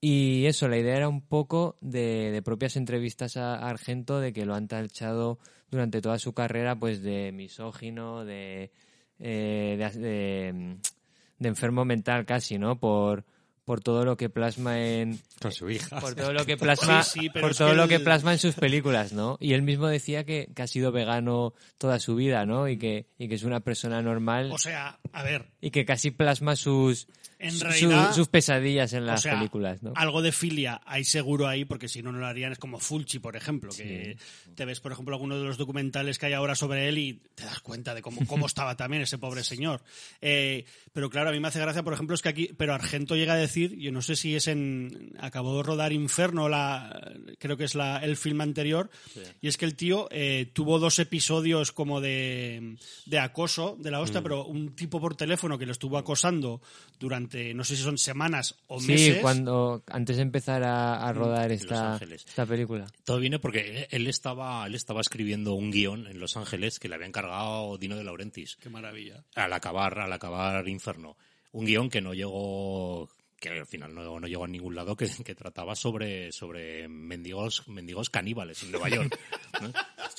[0.00, 4.44] Y eso, la idea era un poco de, de propias entrevistas a Argento, de que
[4.46, 5.38] lo han tachado
[5.70, 8.72] durante toda su carrera, pues de misógino, de,
[9.20, 10.76] eh, de, de,
[11.38, 12.80] de enfermo mental casi, ¿no?
[12.80, 13.24] Por,
[13.64, 15.98] por todo lo que plasma en Con su hija.
[16.00, 18.38] por todo lo que plasma Sí, sí, por todo que lo que el- plasma en
[18.38, 19.36] sus películas, ¿no?
[19.40, 22.68] Y él mismo decía que, que ha sido vegano toda su vida, ¿no?
[22.68, 26.10] Y que y que es una persona normal O sea, a ver, y que casi
[26.10, 29.92] plasma sus En su- realidad- sus pesadillas en o las sea, películas, ¿no?
[29.96, 32.52] algo de filia hay seguro ahí, porque si no, no lo harían.
[32.52, 34.16] Es como Fulci, por ejemplo, que
[34.54, 37.44] te ves, por ejemplo, alguno de los documentales que hay ahora sobre él y te
[37.44, 39.82] das cuenta de cómo, cómo estaba también ese pobre señor.
[40.20, 43.16] Eh, pero claro, a mí me hace gracia, por ejemplo, es que aquí, pero Argento
[43.16, 47.56] llega a decir, yo no sé si es en, acabó de rodar Inferno, la, creo
[47.56, 48.90] que es la, el film anterior,
[49.40, 54.00] y es que el tío eh, tuvo dos episodios como de, de acoso de la
[54.00, 56.60] hostia, pero un tipo por teléfono que lo estuvo acosando
[56.98, 59.18] durante, no sé si son semanas o Sí, meses.
[59.20, 62.86] cuando antes de empezar a, a rodar Los esta, esta película.
[63.04, 66.94] Todo viene porque él estaba, él estaba escribiendo un guion en Los Ángeles que le
[66.96, 68.56] había encargado Dino de Laurentiis.
[68.56, 69.24] Qué maravilla.
[69.34, 71.16] al acabar, al acabar Inferno.
[71.52, 73.08] Un guion que no llegó,
[73.52, 77.68] que al final no, no llegó a ningún lado, que, que trataba sobre, sobre mendigos,
[77.68, 79.18] mendigos caníbales en Nueva York.
[79.60, 79.70] ¿no?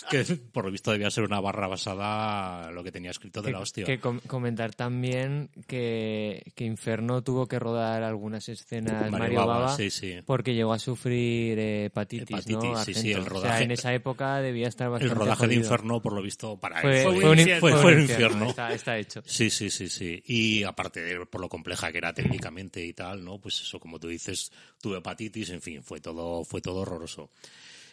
[0.09, 3.51] Que por lo visto debía ser una barra basada lo que tenía escrito de Que,
[3.53, 3.85] la hostia.
[3.85, 9.89] que com- comentar también que, que Inferno tuvo que rodar algunas escenas Mario Mario, sí,
[9.89, 10.17] sí.
[10.25, 12.83] porque llegó a sufrir eh, hepatitis, Hepatitis, ¿no?
[12.83, 13.31] sí, sí, Argento.
[13.31, 15.55] el O sea, en esa época debía estar El bastante rodaje de.
[15.55, 17.59] Inferno, por lo visto, para Fue, él Fue fue un un, infierno.
[17.61, 18.49] fue- Fue fue un un infierno.
[18.49, 19.21] Está, está hecho.
[19.25, 20.21] Sí, sí, sí, sí.
[20.25, 23.39] Y aparte de por lo compleja que era técnicamente y tal, ¿no?
[23.39, 24.51] Pues eso, como tú dices,
[24.81, 27.29] tuve hepatitis, en fin, fue todo, fue todo horroroso.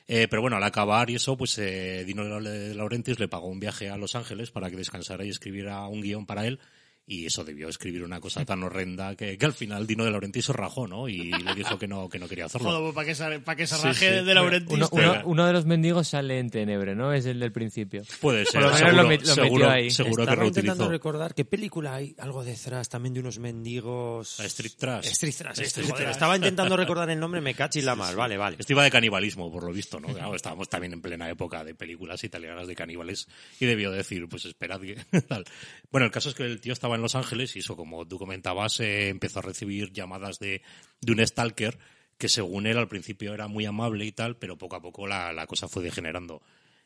[0.09, 3.61] Eh, pero bueno, al acabar y eso, pues eh, Dino de Laurentiis le pagó un
[3.61, 6.59] viaje a Los Ángeles para que descansara y escribiera un guion para él.
[7.05, 10.45] Y eso debió escribir una cosa tan horrenda que, que al final Dino de Laurentiis
[10.47, 11.09] se rajó, ¿no?
[11.09, 12.71] Y le dijo que no, que no quería hacerlo.
[12.71, 14.25] Joder, para que se, pa' que se Sí, raje sí.
[14.25, 14.79] de Laurentiis.
[14.79, 17.13] Uno, pero- uno- uno de los mendigos sale en Tenebre, ¿no?
[17.13, 18.03] Es el del principio.
[18.21, 19.91] Puede ser, Por seguro, lo met- lo metió seguro, ahí.
[19.91, 24.39] seguro que Estaba intentando recordar qué película hay algo detrás también de unos mendigos.
[24.41, 25.07] Street Trash.
[25.09, 25.99] Street Trash, Street Street Trash.
[26.03, 26.11] Trash.
[26.13, 28.15] Estaba intentando recordar el nombre, me cachi la mal.
[28.15, 28.57] Vale, vale.
[28.61, 30.09] Esto iba de canibalismo, por lo visto, ¿no?
[30.09, 33.27] Claro, estábamos también en plena época de películas italianas de caníbales
[33.59, 34.95] y debió decir, pues esperad que...
[35.29, 35.45] tal.
[35.91, 38.19] Bueno, el caso es que el tío estaba en Los Ángeles y eso, como tú
[38.19, 40.63] comentabas, eh, empezó a recibir llamadas de,
[41.01, 41.79] de un stalker
[42.19, 45.33] que según él al principio era muy amable y tal, pero poco a poco la,
[45.33, 46.43] la cosa fue degenerando.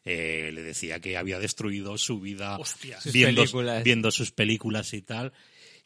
[0.09, 2.99] Eh, le decía que había destruido su vida Hostia.
[3.13, 3.45] Viendo,
[3.83, 5.33] viendo sus películas y tal.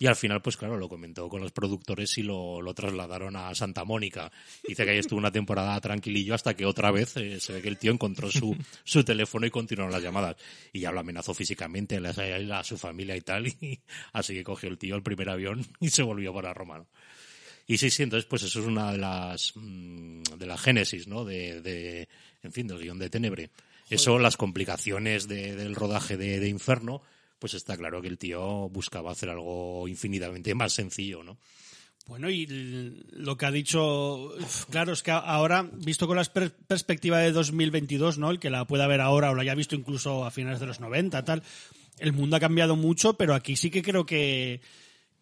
[0.03, 3.55] Y al final, pues claro, lo comentó con los productores y lo, lo trasladaron a
[3.55, 4.33] Santa Mónica.
[4.67, 7.69] Dice que ahí estuvo una temporada tranquilillo hasta que otra vez eh, se ve que
[7.69, 10.37] el tío encontró su, su teléfono y continuaron las llamadas.
[10.73, 13.47] Y ya lo amenazó físicamente a, su familia y tal.
[13.61, 13.79] Y
[14.15, 16.79] así que cogió el tío el primer avión y se volvió para Roma.
[16.79, 16.87] ¿no?
[17.67, 21.27] Y sí, sí, entonces pues eso es una de las mm, de la génesis, ¿no?
[21.27, 22.09] De, de
[22.43, 23.51] en fin, del guion de Tenebre.
[23.91, 27.03] Eso, las complicaciones de- del rodaje de, de Inferno,
[27.41, 31.39] pues está claro que el tío buscaba hacer algo infinitamente más sencillo, ¿no?
[32.07, 32.47] Bueno, y
[33.13, 34.33] lo que ha dicho,
[34.71, 38.31] claro, es que ahora, visto con la per- perspectiva de 2022, ¿no?
[38.31, 40.81] El que la pueda ver ahora o la haya visto incluso a finales de los
[40.81, 41.43] 90, tal,
[41.99, 44.61] el mundo ha cambiado mucho, pero aquí sí que creo que,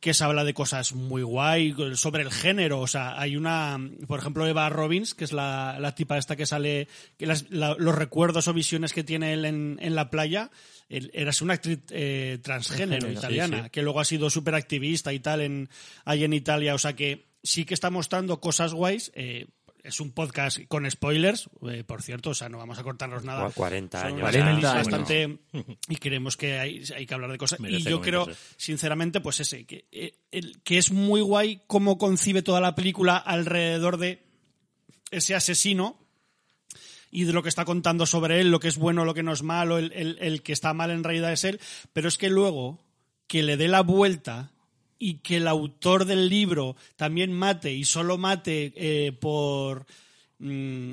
[0.00, 2.80] que se habla de cosas muy guay sobre el género.
[2.80, 6.46] O sea, hay una, por ejemplo, Eva Robbins, que es la, la tipa esta que
[6.46, 10.50] sale, que las- la- los recuerdos o visiones que tiene él en, en la playa,
[10.88, 13.70] él- era una actriz eh, transgénero Transgénero, italiana, sí, sí.
[13.70, 15.68] que luego ha sido súper activista y tal en,
[16.04, 16.74] ahí en Italia.
[16.74, 19.10] O sea que sí que está mostrando cosas guays.
[19.16, 19.46] eh,
[19.84, 23.46] es un podcast con spoilers, eh, por cierto, o sea, no vamos a cortarnos nada.
[23.46, 24.20] Cu- 40 Son años.
[24.20, 24.40] unas ya.
[24.44, 24.86] pelis 40 años.
[24.90, 25.38] bastante
[25.88, 27.60] y creemos que hay, hay que hablar de cosas.
[27.60, 31.96] Merece y yo creo, sinceramente, pues ese, que, eh, el- que es muy guay cómo
[31.98, 34.22] concibe toda la película alrededor de
[35.10, 35.98] ese asesino
[37.10, 39.32] y de lo que está contando sobre él, lo que es bueno, lo que no
[39.32, 41.60] es malo, el, el- el que está mal en realidad es él,
[41.94, 42.84] pero es que luego
[43.26, 44.52] que le dé la vuelta
[44.98, 49.86] y que el autor del libro también mate y solo mate eh, por...
[50.38, 50.92] mm,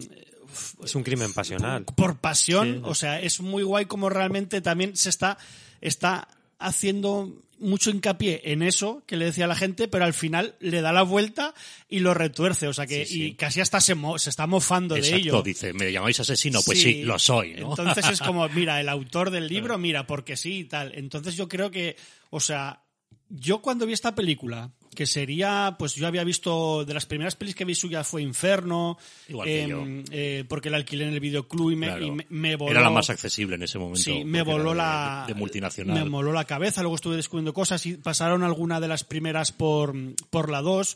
[0.83, 1.85] Es un crimen pasional.
[1.85, 5.37] por pasión, o sea, es muy guay como realmente también se está,
[5.81, 6.27] está
[6.59, 10.81] haciendo mucho hincapié en eso que le decía a la gente, pero al final le
[10.81, 11.53] da la vuelta
[11.87, 13.23] y lo retuerce, o sea que Sí, sí.
[13.27, 15.41] y casi hasta se, mo- se está mofando de ello.
[15.41, 16.59] dice, ¿me llamáis asesino?
[16.65, 17.69] Pues sí, lo soy, ¿no?
[17.69, 20.93] Entonces es como, mira, el autor del libro, mira, porque sí y tal.
[20.95, 21.95] Entonces yo creo que,
[22.29, 22.81] o sea,
[23.29, 27.53] yo cuando vi esta película, que sería, pues yo había visto, de las primeras pelis
[27.55, 29.69] que vi suya fue Inferno, Igual que em,
[30.03, 30.11] yo.
[30.11, 32.05] eh, porque la alquilé en el videoclub y me, Claro.
[32.05, 32.71] y me, me voló.
[32.71, 34.01] Era la más accesible en ese momento.
[34.01, 35.25] Sí, me voló de- la.
[35.27, 35.97] De, multinacional.
[36.03, 39.93] Me moló la cabeza, luego estuve descubriendo cosas y pasaron alguna de las primeras por,
[40.29, 40.95] por la 2.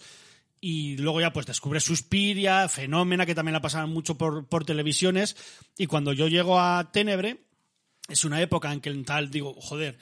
[0.62, 5.36] Y luego ya pues descubre Suspiria, Fenómena, que también la pasaban mucho por, por televisiones.
[5.78, 7.38] Y cuando yo llego a Tenebre,
[8.10, 9.98] es una época en que en tal digo, joder,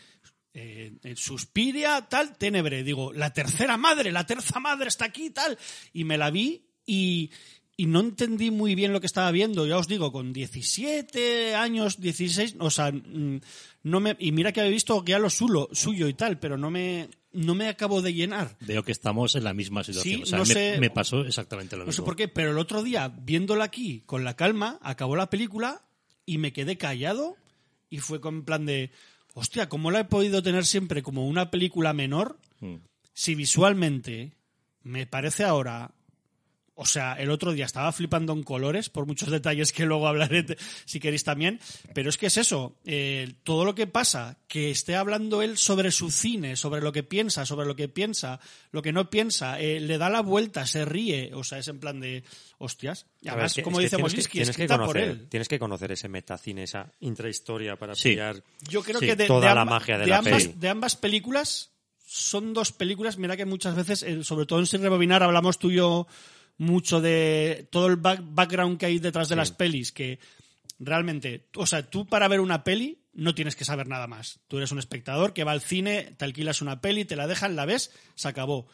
[0.60, 2.84] eh, eh, Suspiria, tal, Tenebre.
[2.84, 5.58] Digo, la tercera madre, la tercera madre está aquí, tal.
[5.94, 7.30] Y me la vi y,
[7.76, 9.68] y no entendí muy bien lo que estaba viendo.
[9.68, 13.40] Ya os digo, con 17 años, 16, o sea, mm,
[13.84, 16.72] no me, y mira que había visto ya lo suyo, suyo y tal, pero no
[16.72, 18.58] me, no me acabo de llenar.
[18.62, 20.16] Veo que estamos en la misma situación.
[20.18, 22.06] Sí, o sea, no me, sé- me pasó exactamente lo No sé mismo.
[22.06, 25.84] por qué, pero el otro día, viéndola aquí con la calma, acabó la película
[26.26, 27.38] y me quedé callado
[27.90, 28.92] y fue con plan de,
[29.38, 32.78] hostia, ¿cómo la he podido tener siempre como una película menor Mm.
[33.14, 34.34] si visualmente
[34.82, 35.94] me parece ahora...
[36.80, 40.46] O sea, el otro día estaba flipando en colores, por muchos detalles que luego hablaré
[40.86, 41.60] si queréis también,
[41.96, 45.90] pero es que es eso, eh, todo lo que pasa, que esté hablando él sobre
[45.92, 48.40] su cine, sobre lo que piensa, sobre lo que piensa,
[48.72, 51.80] lo que no piensa, eh, le da la vuelta, se ríe, o sea, es en
[51.80, 52.24] plan de,
[52.60, 53.06] hostias.
[53.22, 55.28] Y ver, además, es como es dice tienes que- Mosinski, tienes que por conocer, él.
[55.30, 58.10] Tienes que conocer ese metacine, esa intrahistoria para Sí.
[58.10, 60.56] pillar Yo creo Sí, que de, toda de la magia de, de la ambas, peli.
[60.60, 61.72] de ambas películas
[62.06, 63.18] son dos películas.
[63.18, 66.08] Mira que muchas veces, eh, sobre todo en Sin Rebobinar, hablamos tú y yo
[66.58, 69.92] mucho de todo el back- background que hay detrás de las pelis.
[69.92, 70.20] Que
[70.80, 74.40] realmente, o sea, tú para ver una peli no tienes que saber nada más.
[74.48, 77.56] Tú eres un espectador que va al cine, te alquilas una peli, te la dejan,
[77.56, 78.68] la ves, se acabó.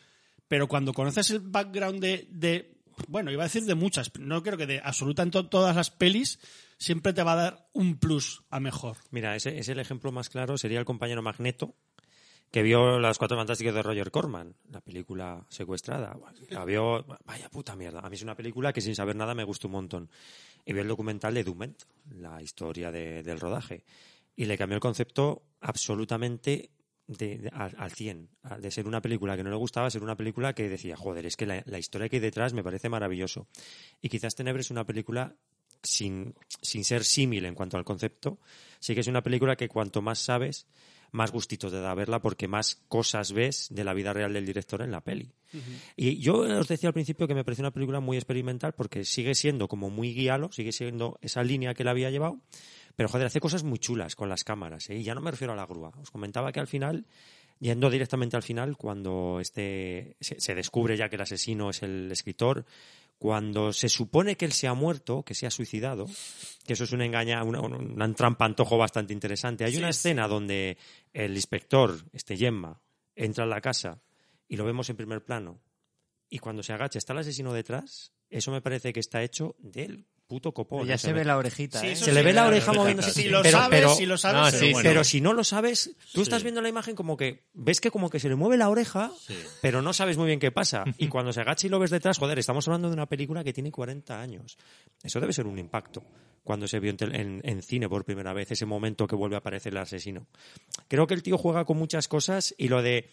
[0.47, 2.73] Pero cuando conoces el background de, de-
[3.07, 6.39] bueno, iba a decir de muchas, no creo que de absolutamente todas las pelis,
[6.77, 8.97] siempre te va a dar un plus a mejor.
[9.09, 11.73] Mira, ese es el ejemplo más claro, sería el compañero Magneto,
[12.53, 16.15] que vio Las Cuatro Fantásticos de Roger Corman, la película secuestrada.
[16.51, 18.01] La vio, vaya puta mierda.
[18.01, 20.11] A mí es una película que sin saber nada me gustó un montón.
[20.63, 23.83] Y vio el documental de Dument, la historia de- del rodaje.
[24.35, 26.69] Y le cambió el concepto absolutamente
[27.07, 28.29] de, al, al 100.
[28.43, 31.25] a- De ser una película que no le gustaba ser una película que decía, joder,
[31.25, 33.47] es que la, la historia que hay detrás me parece maravilloso.
[33.99, 35.35] Y quizás Tenebre es una película
[35.81, 38.37] sin, sin ser símil en cuanto al concepto,
[38.79, 40.67] sí que es una película que cuanto más sabes,
[41.13, 44.81] más gustitos te da verla porque más cosas ves de la vida real del director
[44.81, 45.31] en la peli.
[45.95, 49.35] Y yo os decía al principio que me parece una película muy experimental porque sigue
[49.35, 52.39] siendo como muy guialo, sigue siendo esa línea que la había llevado,
[52.95, 54.89] pero joder, hace cosas muy chulas con las cámaras.
[54.89, 54.97] ¿eh?
[54.97, 55.91] Y ya no me refiero a la grúa.
[56.01, 57.05] Os comentaba que al final,
[57.59, 62.65] yendo directamente al final, cuando este, se descubre ya que el asesino es el escritor,
[63.17, 66.05] cuando se supone que él se ha muerto, que se ha suicidado,
[66.65, 69.63] que eso es una engaña, una- un, un trampantojo bastante interesante.
[69.65, 70.77] Hay una escena donde
[71.13, 72.81] el inspector, este Gemma,
[73.15, 74.01] entra a la casa
[74.47, 75.61] y lo vemos en primer plano.
[76.29, 80.05] Y cuando se agacha está el asesino detrás, eso me parece que está hecho del
[80.33, 80.87] puto copón.
[80.87, 81.95] ya se ve la orejita, Sí, ¿eh?
[81.95, 83.11] Se le ve la oreja oreja, moviéndose.
[83.13, 84.89] Si lo pero, sabes, pero- si lo sabes, No, pero sí, bueno.
[84.89, 86.21] pero si no lo sabes, tú Sí.
[86.23, 89.11] estás viendo la imagen como que ves que como que se le mueve la oreja,
[89.27, 89.35] Sí.
[89.61, 90.83] pero no sabes muy bien qué pasa.
[90.97, 93.53] Y cuando se agacha y lo ves detrás, joder, estamos hablando de una película que
[93.53, 94.57] tiene 40 años.
[95.03, 96.03] Eso debe ser un impacto
[96.43, 99.35] cuando se vio en, tel- en- en cine por primera vez, ese momento que vuelve
[99.35, 100.27] a aparecer el asesino.
[100.87, 103.09] Creo que el tío juega con muchas cosas y lo de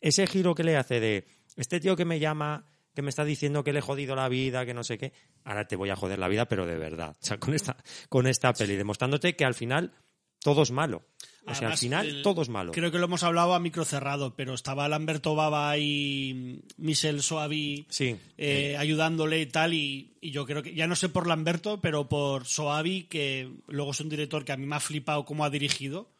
[0.00, 3.64] ese giro que le hace de este tío que me llama, que me está diciendo
[3.64, 5.12] que le he jodido la vida, que no sé qué,
[5.44, 7.16] ahora te voy a joder la vida, pero de verdad.
[7.20, 7.76] O sea, con esta,
[8.08, 9.92] con esta peli, demostrándote que al final
[10.40, 11.02] todo es malo.
[11.44, 12.70] O sea, al final el- todo es malo.
[12.70, 17.86] Creo que lo hemos hablado a micro cerrado, pero estaba Lamberto Baba y Michel Soavi
[17.88, 18.16] Sí.
[18.38, 22.08] eh, ayudándole y tal, y, y yo creo que, ya no sé por Lamberto, pero
[22.08, 25.50] por Soavi, que luego es un director que a mí me ha flipado cómo ha
[25.50, 26.12] dirigido,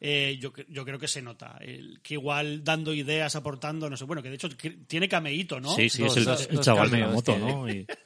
[0.00, 1.58] eh, yo, yo creo que se nota.
[1.60, 5.60] El- que igual dando ideas, aportando, no sé, bueno, que de hecho que- tiene cameíto,
[5.60, 5.74] ¿no?
[5.74, 7.36] Sí, sí, es el, chaval de la moto.
[7.38, 7.68] ¿no?
[7.68, 7.86] Y-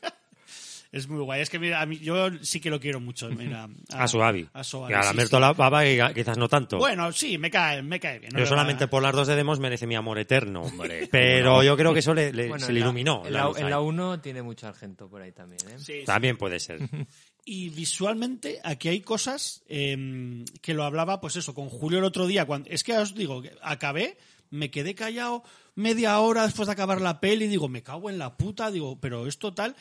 [0.93, 1.41] Es muy guay.
[1.41, 3.31] Es que mira, a mí, yo sí que lo quiero mucho.
[3.31, 4.47] Mira, A Suavi.
[4.53, 5.41] A Soavi, Que a sí, Lamberto sí.
[5.41, 6.77] la baba y quizás no tanto.
[6.77, 8.31] Bueno, sí, me cae, me cae bien.
[8.35, 10.61] no Yo solamente va- por las dos de Demos merece mi amor eterno.
[10.61, 13.23] Hombre, pero yo creo que eso le, le- Bueno, se le en la- iluminó.
[13.25, 13.71] En la la, luz en ahí.
[13.71, 15.79] la 1 tiene mucho argento por ahí también, ¿eh?
[15.79, 16.05] Sí, sí.
[16.05, 16.81] También puede ser.
[17.45, 22.27] Y visualmente aquí hay cosas eh, que lo hablaba, pues eso, con Julio el otro
[22.27, 22.45] día.
[22.47, 24.17] Cuando, es que os digo, acabé,
[24.51, 25.43] me quedé callado
[25.75, 29.27] media hora después de acabar la peli, digo, me cago en la puta, digo, pero
[29.27, 29.75] es total.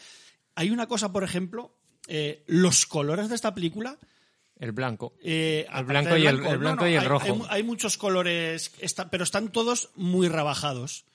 [0.56, 1.76] Hay una cosa, por ejemplo,
[2.08, 3.98] eh, los colores de esta película.
[4.58, 5.14] El blanco.
[5.24, 7.46] eh, El blanco y el- el blanco y el hay- rojo.
[7.50, 11.06] Hay muchos colores, está- pero están todos muy rebajados.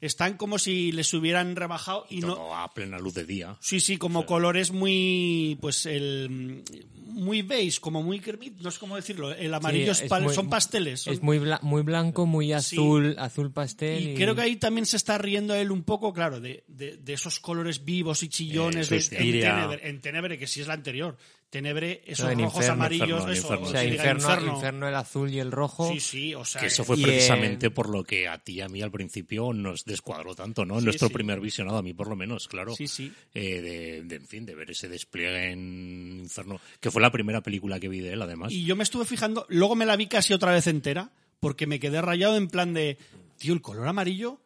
[0.00, 3.56] Están como si les hubieran rebajado y no, todo a plena luz de día.
[3.60, 6.62] Sí, sí, como colores muy, pues el,
[7.06, 10.34] muy beige, como muy cremit, no sé cómo decirlo, el amarillo Sí, es pal- muy-
[10.34, 11.00] son pasteles.
[11.02, 14.10] son- Es muy, bla- muy blanco, muy azul, azul pastel.
[14.10, 17.12] y creo que ahí también se está riendo él un poco, claro, de, de, de
[17.12, 19.40] esos colores vivos y chillones de, en.
[19.40, 21.18] Tenebre, en Tenebre, que sí es la anterior.
[21.50, 23.66] Tenebre, esos No, rojos Inferno, amarillos, Inferno, eso, Inferno.
[23.66, 24.54] O sea, inferno, Inferno.
[24.54, 25.92] inferno el azul y el rojo.
[25.92, 28.52] Sí, sí, o sea, Que eso fue Y, precisamente eh, por lo que a ti
[28.52, 30.78] y a mí al principio nos descuadró tanto, ¿no?
[30.78, 31.14] Sí, nuestro sí.
[31.14, 32.76] primer visionado, a mí por lo menos, claro.
[32.76, 33.12] Sí, sí.
[33.34, 37.40] Eh, de, de, en fin, de ver ese despliegue en Inferno, que fue la primera
[37.40, 38.52] película que vi de él, además.
[38.52, 41.10] Y yo me estuve fijando, luego me la vi casi otra vez entera,
[41.40, 42.96] porque me quedé rayado en plan de,
[43.38, 44.40] tío, el color amarillo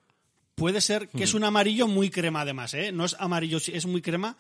[0.55, 2.93] puede ser que es un amarillo muy crema además, ¿eh?
[2.93, 4.39] No es amarillo, es muy crema.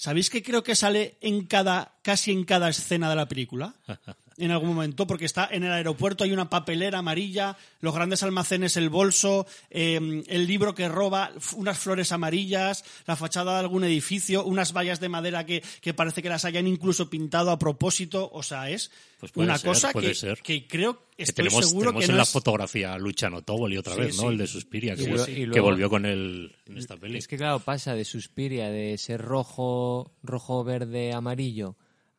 [0.00, 3.74] ¿Sabéis que creo que sale en cada, casi en cada escena de la película?
[4.40, 8.76] En algún momento, porque está en el aeropuerto, hay una papelera amarilla, los grandes almacenes,
[8.76, 14.44] el bolso, eh, el libro que roba, unas flores amarillas, la fachada de algún edificio,
[14.44, 18.30] unas vallas de madera que, que parece que las hayan incluso pintado a propósito.
[18.32, 20.38] O sea, es Pues puede una ser, cosa puede que, ser.
[20.42, 23.42] que creo, Que estoy tenemos, seguro tenemos que en no la es- fotografía a Luciano
[23.42, 24.22] Tobol y otra Sí, vez, ¿no?
[24.22, 24.28] sí.
[24.28, 27.18] El de Suspiria, que, que luego- volvió con él en esta peli.
[27.18, 31.76] Es que claro, pasa de Suspiria, de ser rojo, rojo, verde, amarillo,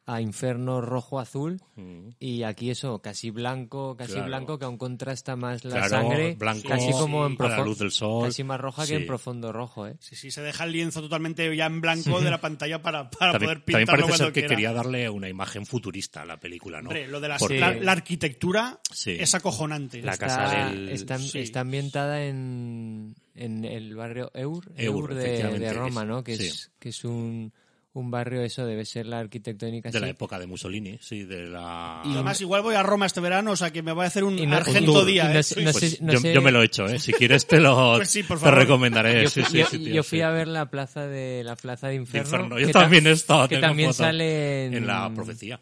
[0.07, 1.61] a Inferno rojo, azul,
[2.19, 4.13] y aquí eso, casi blanco, casi.
[4.13, 4.27] Claro.
[4.27, 7.65] blanco, que aún contrasta más la Claro, sangre, blanco, casi como en a la profo-
[7.65, 8.25] luz del sol.
[8.25, 9.95] casi más roja que en profundo rojo, ¿eh?
[9.99, 13.33] Sí, sí, se deja el lienzo totalmente ya en blanco de la pantalla para, para
[13.33, 14.55] También, poder también pintarlo parece cuando ser que quiera.
[14.55, 16.89] quería darle una imagen futurista a la película, ¿no?
[16.89, 19.15] Hombre, lo de la, Porque- la, la arquitectura Sí.
[19.19, 20.01] es acojonante.
[20.01, 21.39] La Está, casa del- está, Sí.
[21.39, 26.23] está ambientada en, en el barrio Eur, Eur, Eur de, Roma, ¿no?
[26.23, 26.47] Que sí.
[26.47, 27.53] es, que es un,
[27.93, 29.91] un barrio, eso debe ser la arquitectónica.
[29.91, 32.01] de la época de Mussolini, sí, de la...
[32.05, 34.23] Y además, igual voy a Roma este verano, o sea que me voy a hacer
[34.23, 35.25] un no- argento día.
[35.25, 35.33] No ¿eh?
[35.33, 36.99] no Pues sé- no yo, sé- yo me lo he hecho, ¿eh?
[36.99, 39.23] Si quieres te lo Pues sí, por te recomendaré.
[39.23, 40.09] Yo, Sí, sí, yo- sí, tío, yo sí.
[40.09, 42.25] fui a ver la plaza de la plaza de Inferno.
[42.27, 42.59] Inferno.
[42.59, 45.59] Yo también he estado, Que también sale en, en la profecía.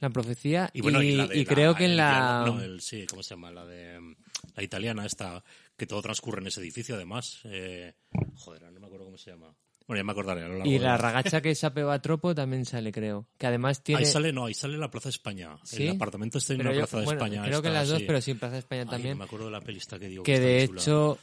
[0.00, 0.68] la profecía.
[0.74, 2.44] Y bueno, y, la de y la- creo que en la.
[2.46, 3.50] no, el- sí, ¿cómo se llama?
[3.50, 3.98] La de
[4.56, 5.42] la italiana esta,
[5.78, 7.40] que todo transcurre en ese edificio, además.
[7.44, 7.94] Eh,
[8.36, 9.54] joder, no me acuerdo cómo se llama.
[9.86, 10.42] Bueno, ya me acordaré.
[10.42, 13.26] a lo largo y de- la ragacha que sapeva tropo también sale, creo.
[13.38, 14.00] Que además tiene.
[14.00, 15.56] Ahí sale, no, ahí sale la Plaza de España.
[15.64, 15.84] ¿Sí?
[15.88, 17.42] El apartamento está en Pero la yo- Plaza de bueno, España.
[17.44, 18.04] Creo que las dos, sí.
[18.06, 19.18] pero sí, Plaza de España Ay, también.
[19.18, 20.22] me acuerdo de la pelista que digo.
[20.22, 20.80] que de chula.
[20.80, 21.18] hecho,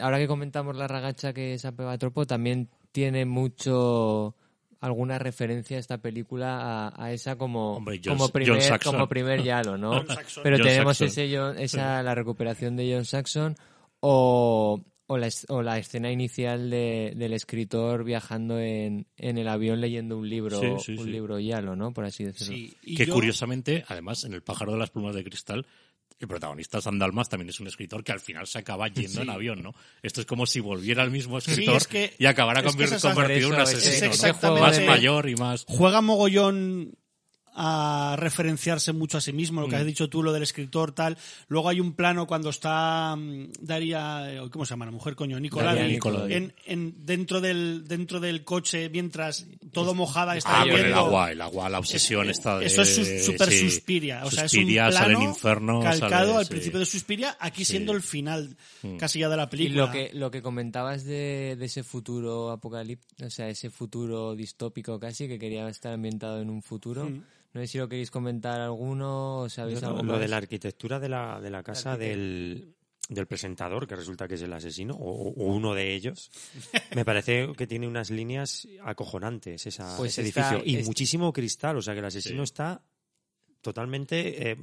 [0.00, 1.66] ahora que comentamos la ragacha que es
[1.98, 4.34] Tropo, también tiene mucho
[4.80, 9.76] alguna referencia esta película a, a esa como, Hombre, John- como, primer, como primer yalo,
[9.76, 10.02] ¿no?
[10.42, 11.06] Pero John tenemos Saxon.
[11.24, 13.56] ese John- esa la recuperación de John Saxon
[14.00, 14.80] o,
[15.12, 20.16] o, la, o la escena inicial de- del escritor viajando en, en el avión leyendo
[20.16, 21.10] un libro, Sí, sí, un sí.
[21.10, 21.92] libro yalo, ¿no?
[21.92, 22.54] Por así decirlo.
[22.54, 25.66] Sí, y Que yo- curiosamente, además, en El pájaro de las plumas de cristal,
[26.20, 29.62] el protagonista Sandalmas también es un escritor que al final se acaba yendo en avión,
[29.62, 29.74] ¿no?
[30.02, 32.66] Esto es como si volviera el mismo escritor es que- y acabara es
[33.02, 34.08] convertido en un asesino, es ¿no?
[34.10, 35.64] exactamente- Más mayor y más...
[35.66, 36.94] juega mogollón
[37.54, 39.70] a referenciarse mucho a sí mismo, lo Mm.
[39.70, 41.18] que has dicho tú, lo del escritor, tal.
[41.48, 45.38] Luego hay un plano cuando está mm, Daria, eh, ¿cómo se llama la mujer, coño?
[45.40, 45.76] Nicolás.
[46.28, 51.32] En, en- dentro, del, dentro del coche, mientras todo mojada está Ah, con el agua,
[51.32, 52.66] el agua, la obsesión está de...
[52.66, 53.70] Eso es súper sí.
[53.70, 54.22] Suspiria.
[54.24, 56.50] O sea, Suspiria, es un sale plano Inferno, calcado sale- al sí.
[56.50, 57.72] principio de Suspiria, aquí Sí.
[57.72, 58.96] siendo el final Mm.
[58.96, 59.86] casi ya de la Y película.
[59.86, 64.98] lo que, lo que comentabas de, de ese futuro apocalíptico, o sea, ese futuro distópico
[64.98, 67.04] casi, que quería estar ambientado en un futuro.
[67.10, 67.22] Mm.
[67.52, 70.20] No sé si lo queréis comentar alguno o sabéis algo Lo más.
[70.20, 72.74] de la arquitectura de la, de la casa del,
[73.08, 76.30] del presentador, que resulta que es el asesino, o, o uno de ellos,
[76.94, 80.72] me parece que tiene unas líneas acojonantes esa, Pues ese está- edificio.
[80.72, 82.50] Y es- muchísimo cristal, o sea que el asesino Sí.
[82.52, 82.82] está
[83.60, 84.50] totalmente...
[84.52, 84.56] eh,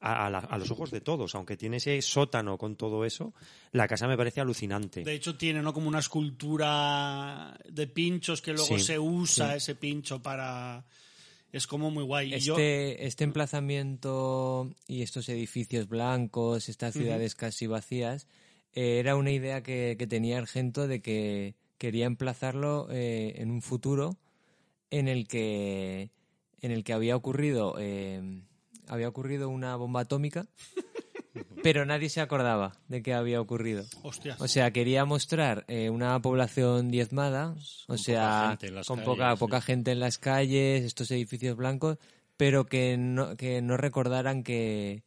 [0.00, 3.34] a, a la- a los ojos de todos, aunque tiene ese sótano con todo eso,
[3.72, 5.02] la casa me parece alucinante.
[5.02, 5.72] De hecho, tiene ¿no?
[5.74, 9.56] como una escultura de pinchos que luego Sí, se usa sí.
[9.56, 10.84] ese pincho para.
[11.52, 12.34] Es como muy guay.
[12.34, 18.26] Y yo- Este, este emplazamiento y estos edificios blancos, estas ciudades casi vacías,
[18.74, 23.62] eh, era una idea que, que tenía Argento de que quería emplazarlo eh, en un
[23.62, 24.16] futuro
[24.90, 26.10] en el que
[26.60, 28.42] en el que había ocurrido eh,
[28.88, 30.48] había ocurrido una bomba atómica,
[31.62, 33.84] pero nadie se acordaba de que había ocurrido.
[34.02, 34.40] Hostias.
[34.40, 37.54] O sea, quería mostrar eh, una población diezmada,
[37.86, 39.38] o Con sea, poca con calles, poca, sí.
[39.38, 41.98] poca gente en las calles, estos edificios blancos,
[42.36, 45.02] pero que no, que no recordaran que,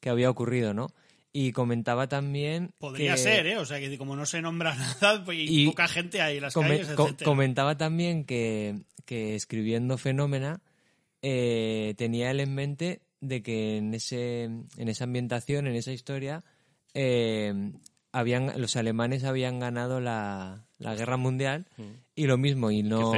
[0.00, 0.88] que había ocurrido, ¿no?
[1.32, 3.58] Y comentaba también Podría que- ser, ¿eh?
[3.58, 6.42] O sea, que como no se nombra nada, pues, y, Y poca gente hay en
[6.42, 10.62] las Come- calles, co- comentaba también que, que escribiendo Fenómena
[11.22, 16.44] eh, tenía él en mente de que en ese en esa ambientación, en esa historia,
[16.94, 17.72] eh,
[18.12, 21.66] habían los alemanes habían ganado la, la guerra mundial
[22.14, 23.14] y lo mismo y no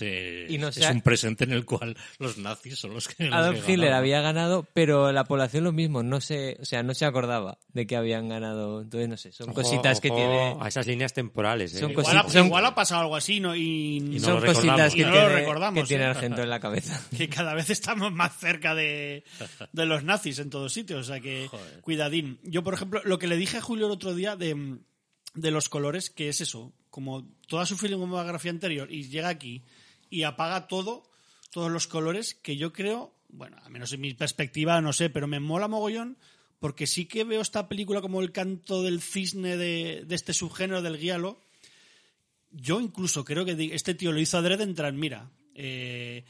[0.00, 3.28] eh, y no es sea- un presente en el cual los nazis son los que...
[3.30, 7.04] Adolf Hitler había ganado, pero la población lo mismo, no se, o sea, no se
[7.04, 8.80] acordaba de que habían ganado.
[8.82, 10.56] Entonces, no sé, son Ojo- cositas que tiene.
[10.60, 11.74] A esas líneas temporales.
[11.74, 11.78] ¿eh?
[11.80, 13.54] Son Igual, son- igual ha pasado algo así, ¿no?
[13.54, 14.94] Y, Y no son lo cositas recordamos.
[14.94, 16.08] que Y no lo tiene, recordamos, que tiene ¿eh?
[16.08, 17.00] Argento en la cabeza.
[17.16, 19.24] que cada vez estamos más cerca de,
[19.72, 21.00] de los nazis en todos sitios.
[21.00, 21.48] O sea que,
[21.82, 22.38] cuidadín.
[22.42, 24.78] Yo, por ejemplo, lo que le dije a Julio el otro día de,
[25.40, 29.64] de los colores, que es eso, como toda su filmografía anterior, y llega aquí
[30.10, 31.04] y apaga todo,
[31.50, 35.26] todos los colores, que yo creo, bueno, al menos en mi perspectiva, no sé, pero
[35.26, 36.18] me mola mogollón
[36.58, 40.98] porque sí que veo esta película como el canto del cisne de, este subgénero del
[40.98, 41.40] guialo.
[42.50, 46.24] Yo incluso creo que este tío lo hizo adrede en plan, mira, eh,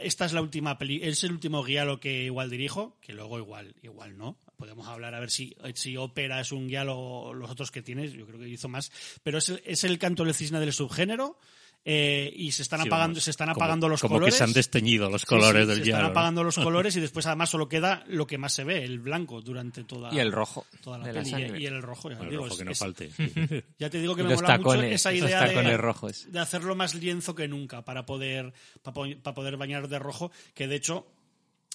[0.00, 3.74] esta es la última peli, es el último guialo que igual dirijo, que luego igual,
[3.82, 4.38] igual no.
[4.56, 8.12] Podemos hablar a ver si, si ópera es un guialo o los otros que tienes,
[8.12, 8.92] yo creo que hizo más.
[9.22, 11.38] Pero es el, es el canto del cisne del subgénero.
[11.86, 14.32] eh, y se están Sí, apagando, vamos, se están como- apagando los como colores.
[14.34, 15.96] que se han desteñido los Sí, colores sí, del se hielo.
[15.98, 16.10] están ¿no?
[16.12, 19.42] apagando los colores y después además solo queda lo que más se ve, el blanco
[19.42, 21.30] durante toda Y el rojo toda la de la peli.
[21.30, 21.60] sangre.
[21.60, 23.10] y el rojo, ya, El digo, rojo es- que no es- falte.
[23.78, 26.32] ya te digo que Y me mola mucho tacones, esa esos idea de, rojos.
[26.32, 30.66] de hacerlo más lienzo que nunca para poder, para, para poder bañar de rojo, que
[30.68, 31.06] de hecho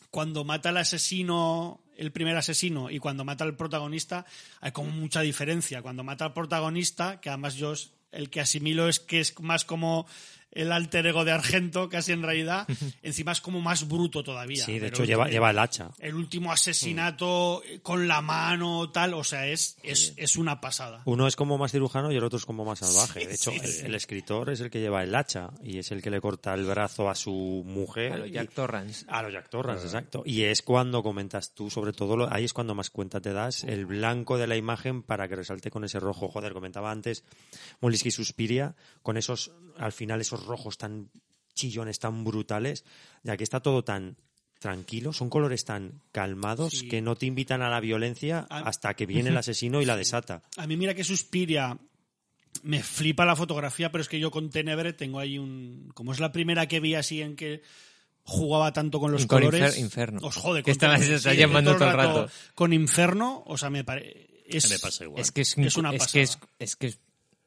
[0.10, 4.26] cuando mata al asesino, el primer asesino, y cuando mata al protagonista,
[4.62, 5.82] hay como mucha diferencia.
[5.82, 7.74] Cuando mata al protagonista, que además yo
[8.12, 10.08] el que asimilo es que es más como
[10.52, 12.68] el alter ego de Argento, casi en realidad,
[13.04, 14.66] encima es como más bruto todavía.
[14.66, 15.92] Sí, de hecho lleva, lleva el hacha.
[16.00, 21.02] el último asesinato con la mano, tal, o sea, es, es, es una pasada.
[21.06, 23.28] Uno es como más cirujano y el otro es como más salvaje.
[23.28, 26.10] De hecho, el, el escritor es el que lleva el hacha y es el que
[26.10, 28.14] le corta el brazo a su mujer.
[28.14, 29.06] A los Jack Torrance.
[29.08, 30.24] A los Jack Torrance, exacto.
[30.26, 33.64] Y es cuando comentas tú, sobre todo, lo- ahí es cuando más cuenta te das,
[33.64, 36.28] el blanco de la imagen para que resalte con ese rojo.
[36.28, 37.24] Joder, comentaba antes,
[37.82, 41.10] Molisky Suspiria, con esos, al final, esos rojos tan
[41.54, 42.86] chillones, tan brutales,
[43.24, 44.16] ya que está todo tan
[44.60, 46.88] tranquilo, son colores tan calmados Sí.
[46.90, 50.42] que no te invitan a la violencia hasta que viene el asesino y la desata.
[50.58, 51.78] A mí mira que Suspiria
[52.64, 55.92] me flipa la fotografía, pero es que yo con Tenebre tengo ahí un...
[55.94, 57.62] Como es la primera que vi así en que
[58.24, 59.76] jugaba tanto con los con colores...
[59.78, 60.20] Infer- Inferno.
[60.24, 60.62] Os jode.
[60.64, 62.32] Que con se está sí, llamando todo el todo el rato.
[62.56, 64.28] Con Inferno, o sea, me parece...
[64.46, 65.22] Es, Me pasa igual.
[65.22, 66.54] Es que es, Es una es que es, pasada.
[66.60, 67.00] es que es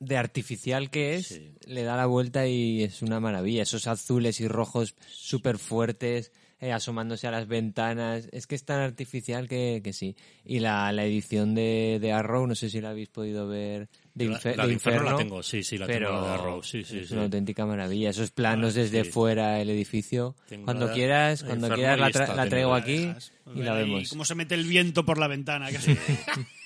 [0.04, 1.52] de artificial que es, Sí.
[1.66, 3.62] le da la vuelta y es una maravilla.
[3.62, 8.28] Esos azules y rojos súper fuertes, eh, asomándose a las ventanas.
[8.32, 10.14] Es que es tan artificial que, que sí.
[10.44, 14.26] Y la, la edición de, de Arrow, no sé si la habéis podido ver, de,
[14.26, 16.84] Infer- la de de Inferno la tengo, sí, sí, la pero tengo, de Arrow, sí,
[16.84, 17.14] sí, es sí.
[17.14, 18.10] una auténtica maravilla.
[18.10, 19.10] Esos planos Ah, desde sí.
[19.10, 20.36] fuera, el edificio.
[20.48, 23.10] Tengo Cuando la- quieras, cuando quieras y la, tra- la traigo aquí
[23.56, 24.10] y la vemos.
[24.10, 25.68] Cómo se mete el viento por la ventana.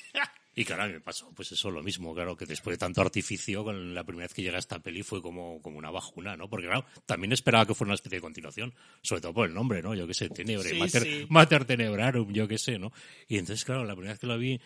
[0.59, 3.03] Y claro, a mí me pasó pues eso lo mismo, claro, que después de tanto
[3.03, 6.49] artificio, con la primera vez que llega esta peli fue como, como una bajuna, ¿no?
[6.49, 9.83] Porque claro, también esperaba que fuera una especie de continuación, sobre todo por el nombre,
[9.83, 9.95] ¿no?
[9.95, 11.27] Yo qué sé, Tenebre, Sí, Mater, sí.
[11.29, 12.91] Mater Tenebrarum, yo qué sé, ¿no?
[13.29, 14.59] Y entonces, claro, la primera vez que la vi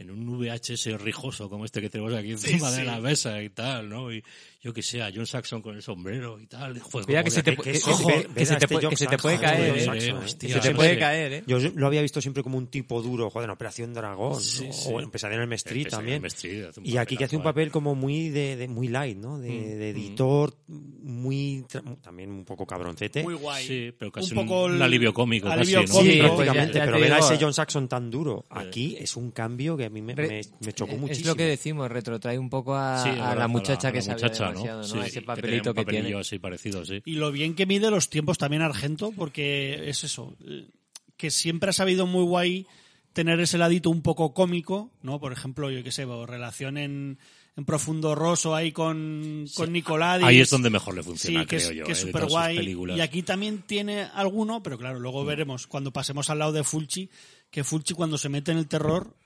[0.00, 2.84] en un VHS rijoso como este que tenemos aquí encima de sí.
[2.84, 4.12] la mesa y tal, ¿no?
[4.12, 4.22] Y
[4.62, 6.78] yo qué sé, a John Saxon con el sombrero y tal.
[6.80, 8.96] Cuidado como que se te, que- que, que- que- que se te puede, que John
[8.96, 10.00] se te puede Saxon, caer, John ¿eh?
[10.00, 11.44] Saxon, hostia, Que se te puede caer, ¿eh?
[11.46, 14.72] Yo lo había visto siempre como un tipo duro, joder, en Operación Dragón, Sí, ¿no?
[14.72, 14.88] sí.
[14.92, 16.22] o en Pesadilla en el Mestri también.
[16.24, 17.44] el un y aquí que hace un ¿eh?
[17.44, 19.38] papel como muy de, de- muy light, ¿no?
[19.38, 21.64] De, de editor, muy
[22.02, 23.22] también un poco cabroncete.
[23.22, 23.66] Muy guay.
[23.66, 26.00] Sí, pero casi un un, poco el- alivio cómico, alivio casi, ¿no?
[26.00, 26.36] Sí, cómico.
[26.36, 29.92] prácticamente, pero ver a ese John Saxon tan duro aquí es un cambio que a
[29.92, 31.28] mí me, Re- me- me chocó es muchísimo.
[31.28, 34.00] lo que decimos, retrotrae un poco a, Sí, a es la a muchacha a que
[34.00, 34.86] la muchacha, demasiado, ¿no?
[34.88, 36.14] Sí, Ese que papelito que tiene.
[36.18, 37.02] así parecido, sí.
[37.04, 40.36] Y lo bien que mide los tiempos también Argento, porque es eso,
[41.16, 42.66] que siempre ha sabido muy guay
[43.12, 45.18] tener ese ladito un poco cómico, ¿no?
[45.20, 47.18] Por ejemplo, yo qué sé, o relación en,
[47.56, 50.22] en Profundo Rosso ahí con, con Nicolás.
[50.22, 52.12] Ahí es donde mejor le funciona, Sí, que creo es, yo, que es eh, de
[52.12, 52.74] súper guay.
[52.76, 52.90] Mm.
[52.96, 57.10] Y aquí también tiene alguno, pero claro, luego veremos cuando pasemos al lado de Fulci,
[57.50, 59.19] que Fulci cuando se mete en el terror eh,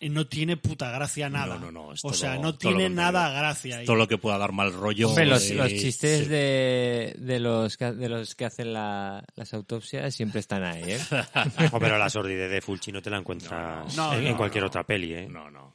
[0.00, 1.54] no tiene puta gracia nada.
[1.58, 3.78] No, no, no, o sea, no todo tiene nada gracia.
[3.78, 3.86] ahí.
[3.86, 5.08] Todo lo que pueda dar mal rollo.
[5.08, 6.26] Hombre, los, eh, los chistes sí.
[6.26, 10.98] de, de, los que, de los que hacen la- las autopsias siempre están ahí, ¿eh?
[11.66, 14.14] Ojo, pero la sordidez de Fulci no te la encuentras No, no.
[14.14, 14.68] en, No, en cualquier no.
[14.68, 15.26] otra peli, ¿eh?
[15.28, 15.72] No, no.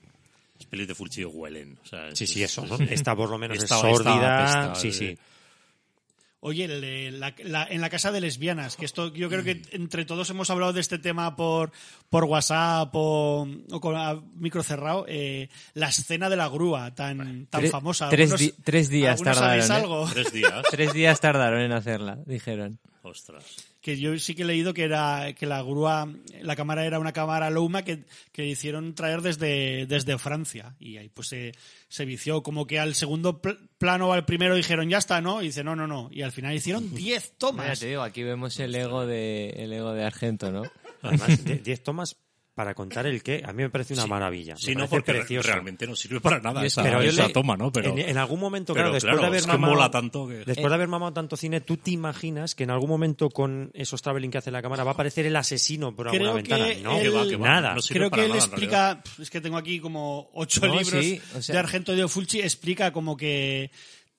[0.57, 1.77] Las pelis de Fulci huelen.
[1.83, 4.63] O sea, Sí, es- sí, eso, Esta por lo menos Esta- es esta sórdida.
[4.65, 4.91] apesta, sí, eh.
[4.91, 5.17] sí.
[6.41, 9.45] Oye, el de la- la- en la casa de lesbianas, que esto yo creo Mm.
[9.45, 11.71] que entre todos hemos hablado de este tema por,
[12.09, 17.45] por WhatsApp o, o con a micro cerrado, eh, la escena de la grúa tan,
[17.47, 18.07] tan famosa.
[18.07, 19.73] tres Algunos- di- tres días ¿algunos tardaron, ¿eh?
[19.73, 20.09] algo?
[20.13, 20.63] Tres días.
[20.71, 22.79] Tres días tardaron en hacerla, dijeron.
[23.01, 23.43] Ostras.
[23.81, 26.07] Que yo sí que he leído que era que la grúa,
[26.41, 28.03] la cámara era una cámara Louma que,
[28.33, 31.53] que hicieron traer desde, desde Francia y ahí pues se,
[31.87, 35.41] se vició como que al segundo pl- plano o al primero dijeron ya está, ¿no?
[35.41, 36.09] Y dice no, no, no.
[36.11, 37.79] Y al final hicieron 10 Mira, tomas.
[37.79, 40.63] te digo, aquí vemos el ego de, el ego de Argento, ¿no?
[41.01, 42.17] Además, de- 10 tomas
[42.55, 44.55] para contar el qué, a mí me parece una maravilla.
[44.57, 45.47] Sí, no, porque precioso.
[45.47, 47.71] realmente no sirve para nada esa, Pero yo esa le- toma, ¿no?
[47.71, 50.33] Pero, en, en algún momento, pero claro, después claro, de haber mamado, mola tanto que...
[50.43, 54.01] después de haber mamado tanto cine, tú te imaginas que en algún momento con esos
[54.01, 56.65] traveling que hace la cámara va a aparecer el asesino por alguna Creo ventana.
[56.65, 57.75] que No, él- Que va, que va, nada.
[57.75, 60.73] no sirve Creo para que él nada, explica, es que tengo aquí como ocho No,
[60.79, 63.71] libros sí, o sea- de Argento de Fulci, explica como que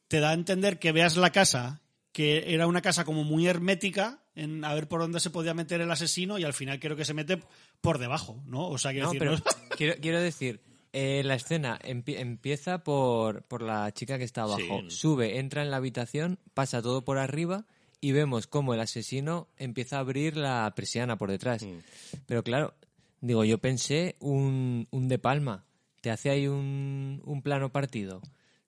[0.09, 4.18] te da a entender que veas la casa que era una casa como muy hermética
[4.34, 7.04] en a ver por dónde se podía meter el asesino y al final creo que
[7.04, 7.40] se mete
[7.80, 8.68] por debajo, ¿no?
[8.68, 9.42] O sea, quiero No, decir, pero no-
[9.76, 10.61] quiero, quiero decir,
[10.92, 14.90] eh, la escena empie- empieza por, por la chica que está abajo, Sí.
[14.90, 17.64] sube, entra en la habitación, pasa todo por arriba
[18.00, 21.62] y vemos cómo el asesino empieza a abrir la persiana por detrás.
[21.62, 21.78] Mm.
[22.26, 22.74] Pero claro,
[23.20, 25.64] digo, yo pensé un, un de palma,
[26.00, 28.22] te hace ahí un, un plano partido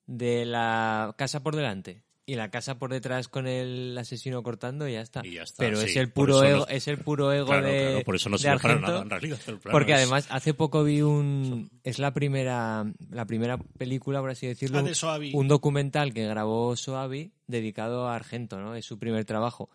[0.07, 2.03] de la casa por delante.
[2.25, 5.27] Y la casa por detrás con el asesino cortando y ya está.
[5.27, 7.67] Y ya está, Pero sí, es el puro ego, no- es el puro ego Claro,
[7.67, 9.39] de, claro, por eso no sirve para nada, en realidad,
[9.73, 14.47] Porque es- además hace poco vi un es la primera la primera película por así
[14.47, 15.33] decirlo Ah, de Soavi.
[15.35, 19.69] un documental que grabó Soavi dedicado a Argento no es su primer trabajo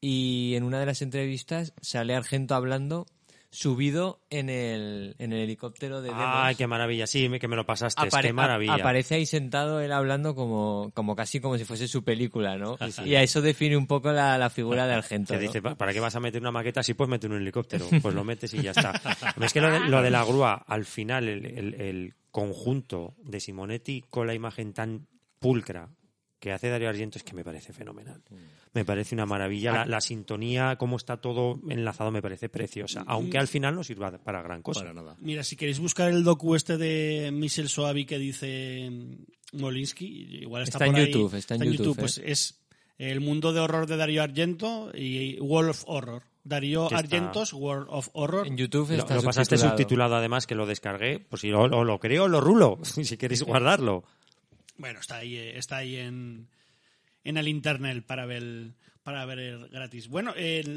[0.00, 3.06] y en una de las entrevistas sale Argento hablando
[3.54, 6.22] subido en el, en el helicóptero de Demos.
[6.26, 7.06] Ay, qué maravilla.
[7.06, 8.02] Sí, que me lo pasaste.
[8.02, 8.74] Apare- qué maravilla.
[8.74, 12.76] Aparece ahí sentado él hablando como, como casi como si fuese su película, ¿no?
[13.06, 15.38] Y a eso define un poco la, la figura de Argento.
[15.38, 17.86] Dice, "Pa- ¿para qué vas a meter una maqueta si puedes meter un helicóptero?
[18.02, 18.92] Pues lo metes y ya está.
[19.40, 23.38] es que lo de, lo de la grúa, al final, el, el- el conjunto de
[23.40, 25.06] Simonetti con la imagen tan
[25.38, 25.88] pulcra
[26.44, 28.20] que hace Dario Argento es que me parece fenomenal.
[28.74, 29.72] Me parece una maravilla.
[29.72, 33.02] La, la sintonía, cómo está todo enlazado, me parece preciosa.
[33.06, 34.80] Aunque al final no sirva para gran cosa.
[34.80, 35.16] Para nada.
[35.20, 40.64] Mira, si queréis buscar el docu este de Michel Soavi que dice mm, Molinsky, igual
[40.64, 41.06] está, Está en por ahí.
[41.12, 42.24] YouTube, está en YouTube, Pues ¿eh?
[42.26, 42.60] es
[42.98, 46.22] el mundo de horror de Darío Argento y World of Horror.
[46.44, 48.46] Darío está- Argentos, World of Horror.
[48.46, 49.78] En YouTube Lo, está lo pasaste subtitulado.
[49.78, 51.20] subtitulado además, que lo descargué.
[51.20, 52.78] Pues si lo, lo, lo creo, lo rulo.
[52.82, 54.04] si queréis guardarlo.
[54.76, 56.48] Bueno, está ahí, eh, está ahí en,
[57.22, 58.72] en el internet para ver
[59.02, 60.08] para ver gratis.
[60.08, 60.34] Bueno,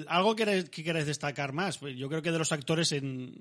[0.08, 1.78] algo que que queráis destacar más.
[1.78, 3.34] Pues Yo creo que de los actores en,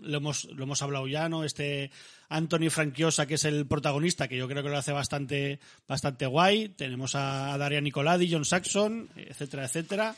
[0.00, 1.44] lo hemos lo hemos hablado ya, ¿no?
[1.44, 1.90] Este
[2.28, 6.68] Anthony Franciosa, que es el protagonista, que yo creo que lo hace bastante bastante guay.
[6.68, 10.14] Tenemos a Daria Nicoladi, John Saxon, etcétera, etcétera.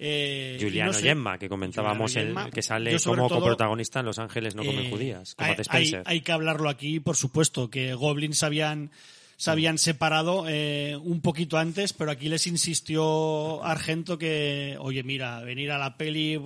[0.00, 4.20] Eh, Juliano no sé, Gemma, que comentábamos, el, que sale como todo, coprotagonista en Los
[4.20, 6.02] Ángeles no comen eh, judías, como hay, de Spencer.
[6.06, 8.90] hay- hay que hablarlo aquí, por supuesto, que Goblins habían
[9.36, 15.40] se habían separado eh, un poquito antes, pero aquí les insistió Argento que, oye, mira,
[15.42, 16.40] venir a la peli,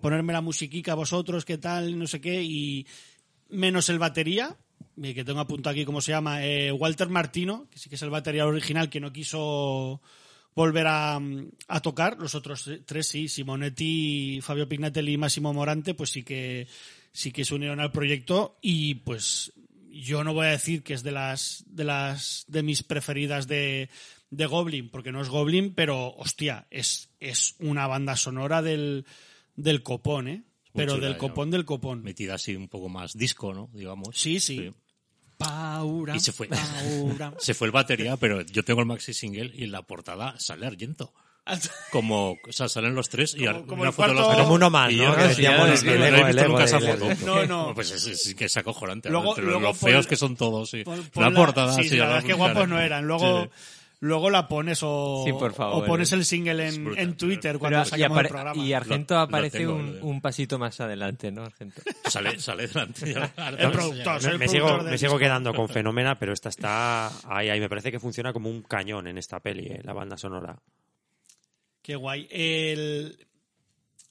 [0.00, 2.86] ponerme la musiquica a vosotros, qué tal, no sé qué, y
[3.48, 4.56] menos el batería,
[5.02, 8.02] eh, que tengo apuntado aquí cómo se llama, eh, Walter Martino, que sí que es
[8.02, 10.00] el batería original, que no quiso
[10.58, 11.20] volver a,
[11.68, 12.18] a tocar.
[12.18, 16.66] Los otros tres sí, Simonetti, Fabio Pignatelli y Massimo Morante, pues sí que
[17.12, 19.52] sí que se unieron al proyecto y pues
[19.90, 23.88] yo no voy a decir que es de las de las de mis preferidas de,
[24.30, 29.06] de Goblin, porque no es Goblin, pero hostia, es, es una banda sonora del,
[29.54, 30.42] del copón, ¿eh?
[30.74, 31.18] Pero chula, del ya.
[31.18, 32.02] copón del copón.
[32.02, 33.70] Metida así un poco más disco, ¿no?
[33.72, 34.16] Digamos.
[34.18, 34.72] Sí, sí.
[35.38, 36.48] Paura, Y se fue.
[36.48, 37.32] Paura.
[37.38, 40.66] Se fue el batería, pero yo tengo el maxi single y en la portada sale
[40.66, 41.12] Argento.
[41.90, 44.42] Como, o sea, salen los tres y Como- como una el foto de los tres.
[44.42, 45.16] Como uno más, ¿no?
[45.16, 47.14] Que decíamos, no- no he ego, visto el ego nunca esa del- foto.
[47.24, 47.74] No, no.
[47.74, 49.08] Pues es, es que es acojonante.
[49.08, 50.84] Luego- Entre luego los feos que son todos, sí.
[51.14, 53.06] La portada, sí, sí, la verdad es que guapos no eran.
[53.06, 53.50] Luego, Sí,
[54.00, 56.16] luego la pones o, Sí, por favor, o pones eh.
[56.16, 58.62] el single en, brutal, en Twitter cuando saquemos el programa.
[58.64, 61.82] y Argento Lo- aparece un, un pasito más adelante, ¿no, Argento?
[62.06, 63.10] Sale, sale delante.
[63.58, 67.48] El productor, Me, el me sigo, me sigo quedando con Fenómena, pero esta está ahí,
[67.48, 67.60] ahí.
[67.60, 70.56] Me parece que funciona como un cañón en esta peli, eh, la banda sonora.
[71.82, 72.28] Qué guay.
[72.30, 73.27] El...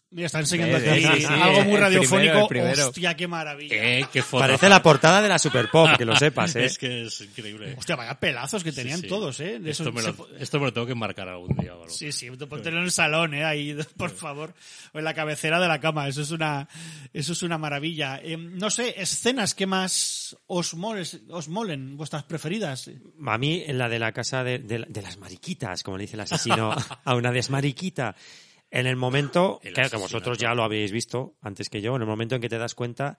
[0.09, 2.47] Mira, está enseñando Eh, aquí sí, sí, algo muy radiofónico.
[2.47, 2.87] primero, primero.
[2.87, 3.75] Hostia, qué maravilla.
[3.75, 4.39] Eh, qué foto.
[4.41, 6.63] Parece la portada de la Super Pop, que lo sepas, ¿eh?
[6.63, 7.75] Es que es increíble.
[7.77, 9.07] Hostia, vaya pelazos que Sí, tenían sí.
[9.07, 9.59] todos, ¿eh?
[9.59, 11.73] De Esto, esos- me se lo, po- esto me lo tengo que marcar algún día.
[11.75, 11.89] o algo.
[11.89, 13.43] Sí, sí, póntelo en el salón, ¿eh?
[13.43, 14.53] Ahí, por favor.
[14.93, 16.07] O en la cabecera de la cama.
[16.07, 16.69] Eso es una,
[17.13, 18.21] eso es una maravilla.
[18.23, 22.89] Eh, no sé, escenas que más os, moles- os molen, vuestras preferidas.
[23.25, 26.15] A mí, en la de la casa de, de- de las mariquitas, como le dice
[26.15, 28.15] el asesino a una desmariquita,
[28.71, 32.01] en el momento, El claro que vosotros ya lo habéis visto antes que yo, en
[32.01, 33.17] el momento en que te das cuenta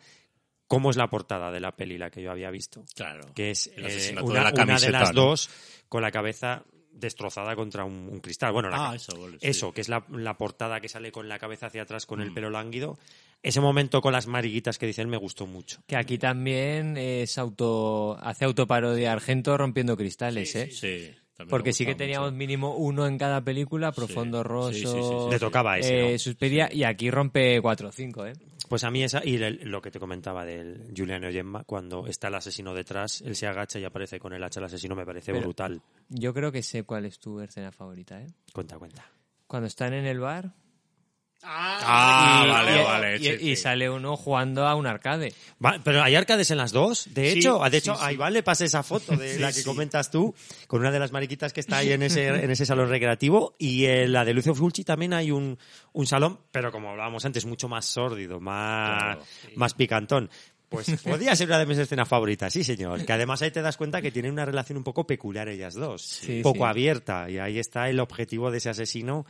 [0.67, 2.85] cómo es la portada de la peli, la que yo había visto.
[2.95, 3.33] Claro.
[3.35, 5.23] que es El eh, una, de la una de las ¿no?
[5.23, 5.49] dos
[5.89, 8.53] con la cabeza destrozada contra un, un cristal.
[8.53, 9.37] Bueno, la Ah, eso, sí.
[9.41, 12.33] eso, que es la, la portada que sale con la cabeza hacia atrás con el
[12.33, 12.35] Mm.
[12.35, 12.99] pelo lánguido.
[13.43, 15.81] Ese momento con las mariguitas que dicen me gustó mucho.
[15.87, 20.71] Que aquí también es auto hace autoparodia Argento rompiendo cristales, ¿eh?
[20.73, 21.15] Sí.
[21.39, 22.37] También Porque sí que teníamos mucho.
[22.39, 25.31] mínimo uno en cada película, Profundo Sí, Rosso, sí, sí, sí, sí.
[25.31, 26.19] Le tocaba ese, eh, ¿no?
[26.19, 28.33] Suspiria, y aquí rompe 4 o 5, ¿eh?
[28.69, 32.29] Pues a mí esa, y el- lo que te comentaba del Giuliano Gemma, cuando está
[32.29, 35.33] el asesino detrás, él se agacha y aparece con el hacha el asesino, me parece
[35.33, 35.81] Pero- brutal.
[36.11, 38.27] Yo creo que sé cuál es tu escena favorita, ¿eh?
[38.53, 39.09] Cuenta, cuenta.
[39.47, 40.53] Cuando están en el bar
[41.43, 43.17] Ah, y, vale, y- vale.
[43.17, 43.63] y- sí, y sí.
[43.63, 45.33] sale uno jugando a un arcade.
[45.65, 48.65] Va, pero hay arcades en las dos, de Sí, hecho, de hecho, ahí vale, pasa
[48.65, 50.35] esa foto de la que comentas tú,
[50.67, 53.87] con una de las mariquitas que está ahí en ese, en ese salón recreativo, y
[53.87, 55.59] en la de Lucio Fulci también hay un,
[55.93, 59.23] un salón, pero como hablábamos antes, mucho más sórdido, más, Claro,
[59.57, 60.31] más picantón.
[60.69, 63.05] Pues podría ser una de mis escenas favoritas, sí señor.
[63.05, 66.03] Que además ahí te das cuenta que tienen una relación un poco peculiar ellas dos,
[66.03, 66.71] Sí, poco sí.
[66.71, 69.25] abierta, y ahí está el objetivo de ese asesino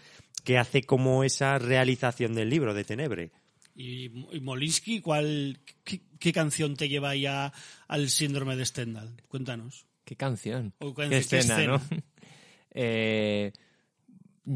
[0.44, 3.30] que hace como esa realización del libro de Tenebre.
[3.74, 7.52] Y, y Molinsky, ¿cuál, qué, qué canción te lleva ya
[7.86, 9.22] al síndrome de Stendhal?
[9.28, 9.86] Cuéntanos.
[10.04, 10.72] ¿Qué canción?
[10.80, 11.72] O ¿Qué qué escena, escena.
[11.72, 11.80] no?
[12.80, 13.52] Eh,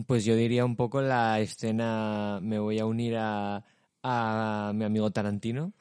[0.06, 3.64] pues yo diría un poco la escena, me voy a unir a,
[4.02, 5.72] a mi amigo Tarantino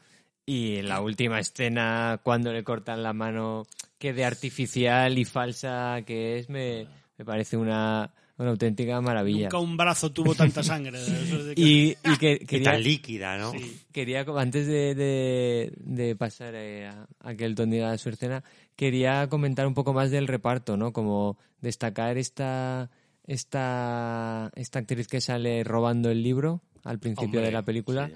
[0.52, 3.64] y la última escena cuando le cortan la mano,
[3.98, 6.88] que de artificial y falsa que es, me,
[7.18, 9.44] me parece una, una auténtica maravilla.
[9.44, 10.98] Nunca un brazo tuvo tanta sangre.
[11.24, 13.54] Eso es de que- Y, y que quería, tan líquida, ¿no?
[13.94, 18.44] quería antes de, de, de pasar eh, a, a que Elton diga su escena,
[18.76, 20.92] quería comentar un poco más del reparto, ¿no?
[20.92, 22.90] Como destacar esta,
[23.26, 28.16] esta, esta actriz que sale robando el libro al principio Hombre, de la película, sí.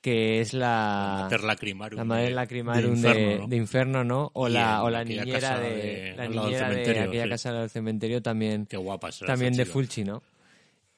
[0.00, 1.20] Que es la...
[1.22, 3.48] Mater Lacrimarum La madre lacrimarum de de, Inferno, ¿no?
[3.48, 4.30] de Inferno, ¿no?
[4.34, 7.28] O la, o niñera de, la niñera de aquella sí.
[7.30, 9.66] casa del cementerio también Qué guapa también de.
[9.66, 10.22] Fulci, ¿no?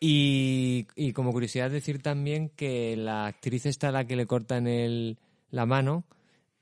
[0.01, 4.68] Y, y como curiosidad decir también que la actriz esta a la que le cortan
[4.68, 5.18] el,
[5.51, 6.05] la mano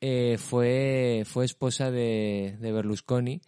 [0.00, 3.40] eh, fue, fue esposa de, de Berlusconi.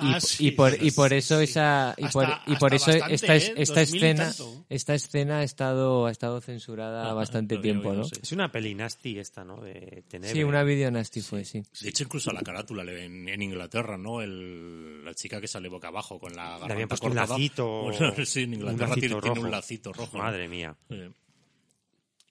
[0.00, 1.44] Y, Ah, po- sí, y por, y por eso sí.
[1.44, 3.54] esa y por, Hasta- y por eso bastante, esta, es- ¿eh?
[3.56, 4.32] esta 2000 y escena
[4.68, 8.02] esta escena ha estado ha estado censurada Ah, bastante había tiempo ¿no?
[8.02, 9.60] Es una peli nasty esta, ¿no?
[9.60, 10.32] De Tenebre.
[10.34, 11.62] Sí, una video nasty fue, sí.
[11.80, 14.22] De hecho, incluso la carátula le- en, en Inglaterra, ¿no?
[14.22, 17.34] El, la chica que sale boca abajo con la garganta puesto un cortada.
[17.36, 17.82] lacito.
[17.82, 19.46] Bueno, sí, en un Inglaterra lacito tiene, tiene rojo.
[19.46, 20.16] un lacito rojo.
[20.18, 20.22] ¿no?
[20.22, 20.76] Madre mía.
[20.90, 21.10] Eh,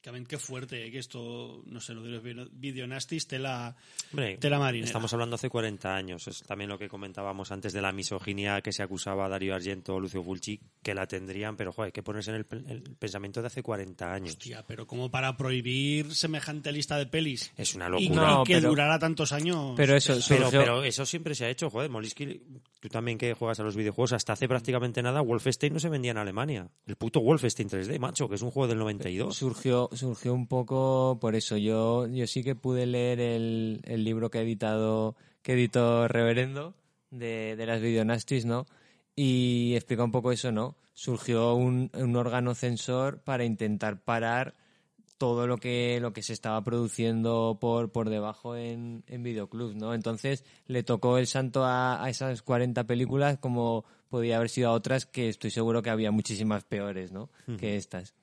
[0.08, 3.76] Que, Qué fuerte, eh, que esto, no sé, lo de los video- videonastis, tela,
[4.12, 4.86] Hombre, tela marinera.
[4.88, 6.28] estamos hablando hace 40 años.
[6.28, 9.96] Es también lo que comentábamos antes de la misoginia que se acusaba a Darío Argento
[9.96, 12.82] o Lucio Fulci, que la tendrían, pero joder, hay que ponerse en el, pe- el
[12.98, 14.32] pensamiento de hace 40 años.
[14.32, 17.52] Hostia, pero como para prohibir semejante lista de pelis.
[17.58, 18.28] Es una Y, locura.
[18.28, 19.74] No, y que pero- durara tantos años.
[19.76, 22.42] Pero eso, Pero, surgió- pero eso siempre se ha hecho, joder, Molisky,
[22.80, 26.12] tú también que juegas a los videojuegos, hasta hace prácticamente nada, Wolfenstein no se vendía
[26.12, 26.70] en Alemania.
[26.86, 29.36] El puto Wolfenstein 3D, macho, que es un juego del 92.
[29.36, 31.58] surgió surgió un poco por eso.
[31.58, 36.74] Yo yo sí que pude leer el, el libro que ha editado que editó Reverendo
[37.12, 38.66] de, de las videonastis no
[39.16, 44.56] y explica un poco eso no surgió un, un órgano censor para intentar parar
[45.18, 49.94] todo lo que lo que se estaba produciendo por por debajo en, en videoclubs no
[49.94, 54.74] entonces le tocó el santo a, a esas 40 películas como podía haber sido a
[54.74, 58.14] otras que estoy seguro que había muchísimas peores no que estas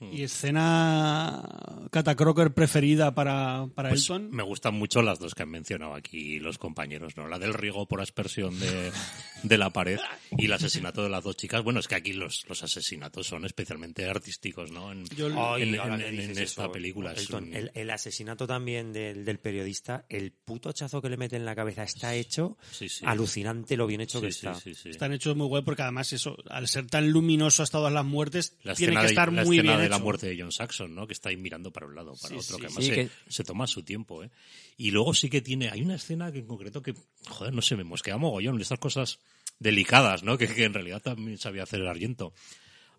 [0.00, 1.42] ¿Y escena
[1.90, 4.30] Catacroker preferida para, para Pues Elton?
[4.30, 7.28] me gustan mucho las dos que han mencionado aquí los compañeros, ¿no?
[7.28, 8.92] La del riego por aspersión de,
[9.42, 9.98] de la pared
[10.30, 11.62] y el asesinato de las dos chicas.
[11.62, 14.92] Bueno, es que aquí los, los asesinatos son especialmente artísticos, ¿no?
[14.92, 17.12] En, Yo- Ay, en- ahora en- que en dices esta eso, película.
[17.12, 21.16] es Elton, un- el, el asesinato también del, del periodista, el puto chazo que le
[21.16, 23.04] mete en la cabeza está hecho Sí, sí.
[23.06, 24.54] alucinante lo bien hecho sí, que está.
[24.54, 24.90] sí, sí.
[24.90, 28.56] Están hechos muy guay porque además eso, al ser tan luminoso hasta todas las muertes,
[28.62, 31.06] La tiene que estar muy bien de la muerte de John Saxon, ¿no?
[31.06, 32.94] Que está ahí mirando para un lado, para Sí, otro, sí, que además sí, se,
[32.94, 34.30] que- se toma su tiempo, ¿eh?
[34.76, 36.94] Y luego sí que tiene, hay una escena que en concreto que,
[37.28, 39.18] joder, no sé, me mosquea mogollón, de estas cosas
[39.58, 40.38] delicadas, ¿no?
[40.38, 42.32] Que, que en realidad también sabía hacer el Argento.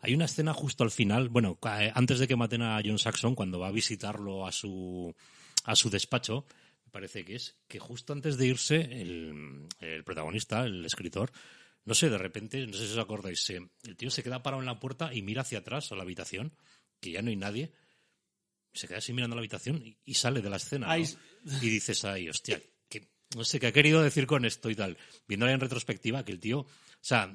[0.02, 3.36] Hay una escena justo al final, bueno, eh, antes de que maten a John Saxon,
[3.36, 5.14] cuando va a visitarlo a su,
[5.64, 6.46] a su despacho,
[6.86, 11.32] me parece que es, que justo antes de irse, el, el protagonista, el escritor,
[11.86, 14.62] no sé, de repente, no sé si os acordáis, se- el tío se queda parado
[14.62, 16.52] en la puerta y mira hacia atrás a la habitación,
[17.02, 17.74] que ya no hay nadie,
[18.74, 20.88] se queda así mirando la habitación y, y sale de la escena.
[20.88, 20.94] ¿no?
[20.94, 21.06] Ay.
[21.62, 24.98] Y dices, ay, hostia, que, no sé qué ha querido decir con esto y tal.
[25.28, 26.68] Viéndolo en retrospectiva, que el tío, o
[27.02, 27.34] sea,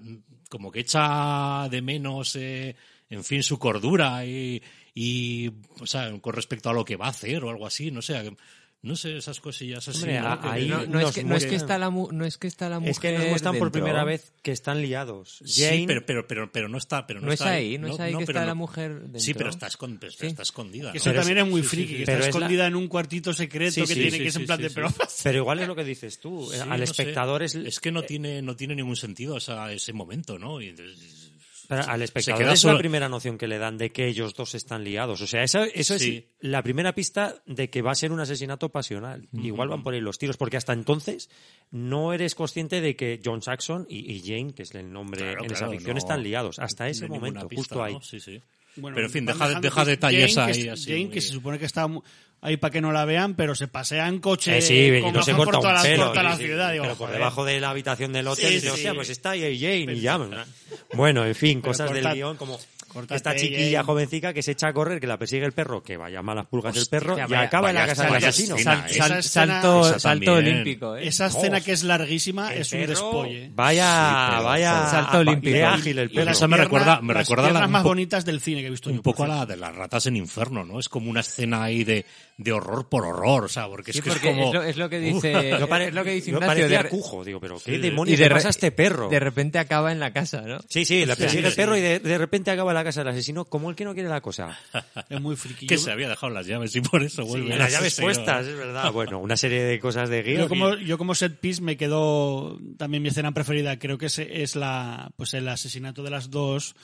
[0.48, 2.74] como que echa de menos, eh,
[3.10, 4.62] en fin, su cordura y,
[4.94, 5.50] y,
[5.80, 8.36] o sea, con respecto a lo que va a hacer o algo así, no sé,
[8.82, 9.98] no sé, esas cosillas así.
[9.98, 10.38] Hombre, ¿no?
[10.42, 12.46] ahí no, no es que, no es que muestran- está la mu- no es que
[12.46, 15.40] está la mujer Es que nos muestran por primera vez que están liados.
[15.44, 17.88] Sí, Jane, pero, pero, pero, pero no está, pero no, no es está ahí no,
[17.88, 19.20] es ahí que pero está no- la mujer dentro.
[19.20, 20.26] Sí, pero está, escon- pero Sí.
[20.26, 20.92] está escondida.
[20.94, 22.02] Eso Pero también es- es muy sí, friki, sí, que sí.
[22.12, 24.46] está la- escondida en un cuartito secreto Sí, que sí, tiene sí, que sí, en
[24.46, 24.74] plan sí, de sí.
[25.24, 26.48] pero igual es lo que dices tú.
[26.52, 27.58] Sí, Al no espectador sé.
[27.60, 30.60] es, Es que no tiene, no tiene ningún sentido esa- ese momento, ¿no?
[30.60, 31.25] Y entonces-
[31.68, 34.54] Pero al espectador es solo- la primera noción que le dan de que ellos dos
[34.54, 35.20] están liados.
[35.20, 36.26] O sea, eso, eso Sí.
[36.40, 39.28] es la primera pista de que va a ser un asesinato pasional.
[39.32, 41.28] Igual van por ahí los tiros, porque hasta entonces
[41.70, 45.44] no eres consciente de que John Saxon y, y Jane, que es el nombre Claro,
[45.44, 46.58] en esa ficción, no- están liados.
[46.58, 47.94] Hasta ese momento, pista, justo ahí.
[47.94, 48.02] ¿no?
[48.02, 48.40] Sí, sí.
[48.78, 50.90] Bueno, pero en fin, deja, deja detalles Jane, ahí que, así.
[50.90, 51.86] Jane, que se supone que está
[52.46, 55.12] ahí para que no la vean, pero se pasea en coche Eh, sí, y con
[55.12, 56.10] no se corta por un la, pelo.
[56.10, 56.72] toda la sí, sí, ciudad.
[56.72, 57.18] digo, pero por joder.
[57.20, 58.96] debajo de la habitación del hotel Sí, dice, sí, hostia, sí.
[58.96, 60.18] pues está ahí Jane y ya.
[60.94, 62.58] Bueno, en fin, Pero cosas corta- del guion como
[63.10, 63.84] esta chiquilla Jane.
[63.84, 66.74] jovencica que se echa a correr, que la persigue el perro, que vaya malas pulgas
[66.78, 68.56] el perro Hostia, y vaya- acaba en la vaya- casa del vaya asesino.
[68.56, 71.06] Esa salto, esa salto olímpico, ¿eh?
[71.06, 73.50] Esa escena que es larguísima El es un despolle.
[73.54, 75.66] Vaya, vaya, Salto olímpico.
[75.66, 76.24] ágil el perro.
[76.24, 78.70] las Eso me recuerda- me las recuerda la- un más bonitas del cine que he
[78.70, 80.78] visto un poco a la de las ratas en infierno, ¿no?
[80.78, 82.06] Es como una escena ahí de,
[82.38, 84.48] de horror por horror, o sea, porque es Sí, que porque es como...
[84.48, 86.46] es lo, es lo que dice, es lo que dice Ignacio.
[86.46, 87.78] parecía de re- cujo, digo, pero ¿qué Sí.
[87.78, 89.08] demonios y de pasa a este perro?
[89.08, 90.58] De repente acaba en la casa, ¿no?
[90.68, 93.00] Sí, sí, le persigue Sí, el perro y de, de repente acaba en la casa
[93.00, 94.58] del asesino como el que no quiere la cosa.
[95.08, 95.66] Es muy friki.
[95.66, 97.56] que se había dejado las llaves y por eso vuelve.
[97.56, 98.06] las llaves asesino.
[98.08, 98.92] puestas, es verdad.
[98.92, 100.42] Bueno, una serie de cosas de guion.
[100.42, 103.78] Yo como, yo como set piece me quedó también mi escena preferida.
[103.78, 106.74] Creo que es, es la, pues el asesinato de las dos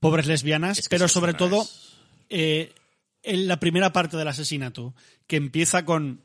[0.00, 1.92] pobres lesbianas, Es que pero sobre todo es-
[2.28, 2.72] eh,
[3.26, 4.94] en la primera parte del asesinato,
[5.26, 6.22] que empieza con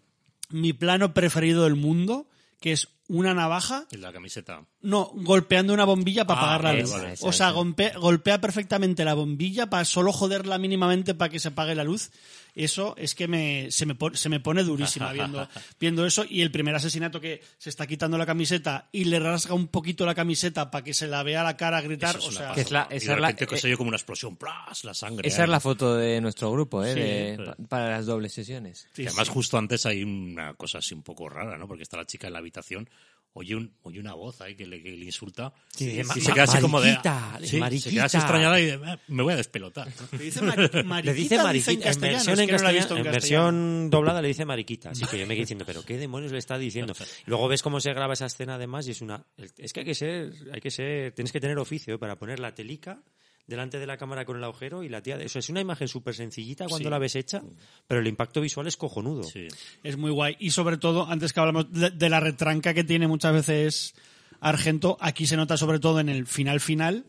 [0.49, 2.27] mi plano preferido del mundo,
[2.59, 4.63] que es una navaja Y la camiseta.
[4.81, 6.91] no, golpeando una bombilla para Ah, apagar la vale, luz.
[6.91, 11.75] vale, o sea, golpea perfectamente la bombilla para solo joderla mínimamente para que se apague
[11.75, 12.11] la luz.
[12.55, 15.47] Eso es que me, se, me pone, se me pone durísima viendo,
[15.79, 16.25] viendo eso.
[16.29, 20.05] Y el primer asesinato que se está quitando la camiseta y le rasga un poquito
[20.05, 22.15] la camiseta para que se la vea la cara a gritar.
[22.17, 22.53] Eso es o sea.
[22.53, 23.97] Que es la- y esa de es la- repente que eh, se oye como una
[23.97, 24.83] explosión, ¡plas!
[24.83, 25.27] La sangre.
[25.27, 26.93] Esa es la foto de nuestro grupo, ¿eh?
[26.93, 28.87] Sí, de- para las dobles sesiones.
[28.93, 29.33] sí, Que además sí.
[29.33, 31.67] justo antes hay una cosa así un poco rara, ¿no?
[31.67, 32.89] Porque está la chica en la habitación,
[33.33, 36.43] oye, un, oye una voz ahí que le, que le insulta Sí, y, se queda
[36.43, 36.87] así como de...
[36.91, 39.87] mariquita, Sí, se queda así extrañada y de, "Eh, me voy a despelotar.
[40.11, 42.47] Le dice mari- mariquita, Le dice mariquita, en en, versión, en,
[42.89, 45.97] no en versión doblada le dice mariquita, así que yo me quedé diciendo, pero qué
[45.97, 46.93] demonios le está diciendo.
[47.25, 49.95] Luego ves cómo se graba esa escena además y es una, es que hay que
[49.95, 51.97] ser, hay que ser, tienes que tener oficio ¿eh?
[51.97, 53.01] para poner la telica
[53.47, 56.15] delante de la cámara con el agujero y la tía, eso es una imagen súper
[56.15, 56.91] sencillita cuando Sí.
[56.91, 57.41] la ves hecha,
[57.87, 59.23] pero el impacto visual es cojonudo.
[59.23, 59.47] Sí.
[59.83, 60.35] Es muy guay.
[60.39, 63.93] Y sobre todo, antes que hablamos de, de la retranca que tiene muchas veces
[64.39, 67.05] Argento, aquí se nota sobre todo en el final final,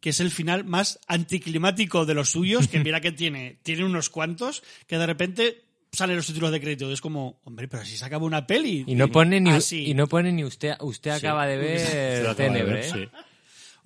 [0.00, 4.08] que es el final más anticlimático de los suyos, que mira que tiene, tiene unos
[4.08, 6.90] cuantos, que de repente salen los títulos de crédito.
[6.92, 8.84] Es como, hombre, pero si se acaba una peli.
[8.86, 9.86] Y no pone ni, así.
[9.86, 12.90] y no pone ni usted, usted acaba de ver de Tenebre, ¿eh?
[12.92, 13.08] sí.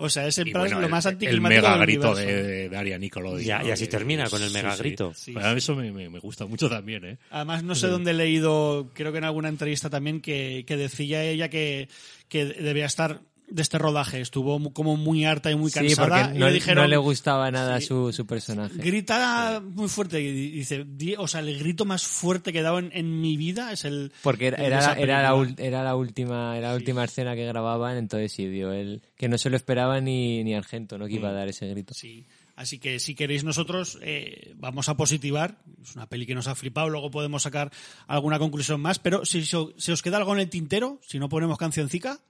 [0.02, 2.68] O sea, es en plan bueno, lo el- más el, anticlimático mega del grito de,
[2.68, 3.38] de Aria Nicolo.
[3.38, 5.12] Ya, y así termina, con el mega grito.
[5.14, 7.18] Sí, Bueno, a mí eso me, me- me gusta mucho también, ¿eh?
[7.30, 11.22] Además, no sé dónde he leído, creo que en alguna entrevista también, que, que decía
[11.24, 11.88] ella que,
[12.28, 13.20] que debía estar
[13.50, 14.20] de este rodaje.
[14.20, 16.24] Estuvo como muy harta y muy Sí, cansada.
[16.24, 17.86] porque y no, le dijeron, no le gustaba nada Sí.
[17.88, 18.74] su, su personaje.
[18.78, 22.78] Grita muy fuerte y dice, "Di- o sea, el grito más fuerte que he dado
[22.78, 25.34] en, en mi vida es el Porque era, el era, la, película".
[25.34, 29.28] ul- era la última era la última escena que grababan, entonces sí, dio él que
[29.28, 31.06] no se lo esperaba ni, ni Argento, ¿no?
[31.06, 31.92] Que iba a dar ese grito.
[31.94, 32.26] Sí.
[32.56, 35.56] Así que si queréis nosotros eh, vamos a positivar.
[35.82, 37.70] Es una peli que nos ha flipado, luego podemos sacar
[38.06, 38.98] alguna conclusión más.
[38.98, 42.20] Pero si si os queda algo en el tintero, si no ponemos cancioncica,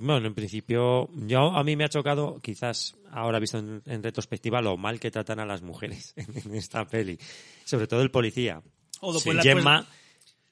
[0.00, 4.60] Bueno, en principio, yo a mí me ha chocado, quizás ahora visto en, en retrospectiva,
[4.60, 7.18] lo mal que tratan a las mujeres en esta peli.
[7.64, 8.62] Sobre todo el policía.
[9.00, 9.86] o después la, Gemma,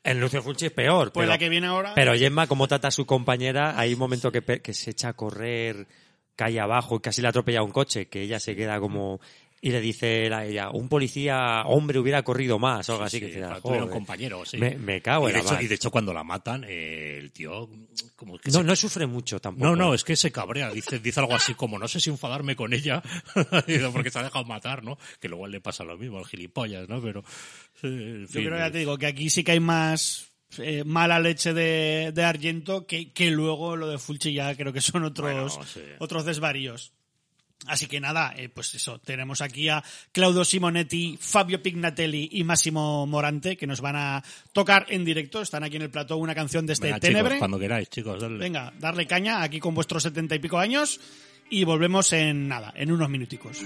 [0.03, 1.12] en Lucio Fulci es peor.
[1.12, 1.94] pues pero, la que viene ahora.
[1.94, 5.86] pero Gemma, como trata a su compañera, hay un momento que, se echa a correr
[6.34, 9.20] calle abajo y casi le atropella un coche, que ella se queda como...
[9.62, 13.16] Y le dice a ella, un policía hombre hubiera corrido más, o algo así.
[13.16, 13.98] Sí, que dice, para- "Ah, tuvieron joder".
[13.98, 14.59] compañeros, sí.
[14.59, 17.16] Me, me cago y, en de la hecho, y de hecho, cuando la matan, eh,
[17.18, 17.68] el tío...
[18.14, 19.66] Como que No, se- no sufre mucho tampoco.
[19.66, 20.70] No, no, es que se cabrea.
[20.70, 23.02] Dice, dice algo así como, no sé si enfadarme con ella,
[23.92, 24.98] porque se ha dejado matar, ¿no?
[25.20, 27.00] Que luego le pasa lo mismo al gilipollas, ¿no?
[27.00, 27.24] Pero,
[27.80, 30.28] sí, en Yo creo que ya te digo que aquí sí que hay más
[30.59, 34.80] eh, mala leche de, de Argento que, que luego lo de Fulci ya creo que
[34.80, 35.80] son otros, Bueno, sí.
[35.98, 36.92] otros desvaríos.
[37.66, 39.82] Así que nada, eh, pues eso, tenemos aquí a
[40.12, 45.40] Claudio Simonetti, Fabio Pignatelli y Massimo Morante que nos van a tocar en directo.
[45.40, 47.30] Están aquí en el plató una canción de este Venga, Tenebre.
[47.30, 48.20] chicos, cuando queráis, chicos.
[48.20, 48.38] dale.
[48.38, 51.00] Venga, darle caña aquí con vuestros setenta y pico años
[51.50, 53.59] y volvemos en nada, en unos minuticos.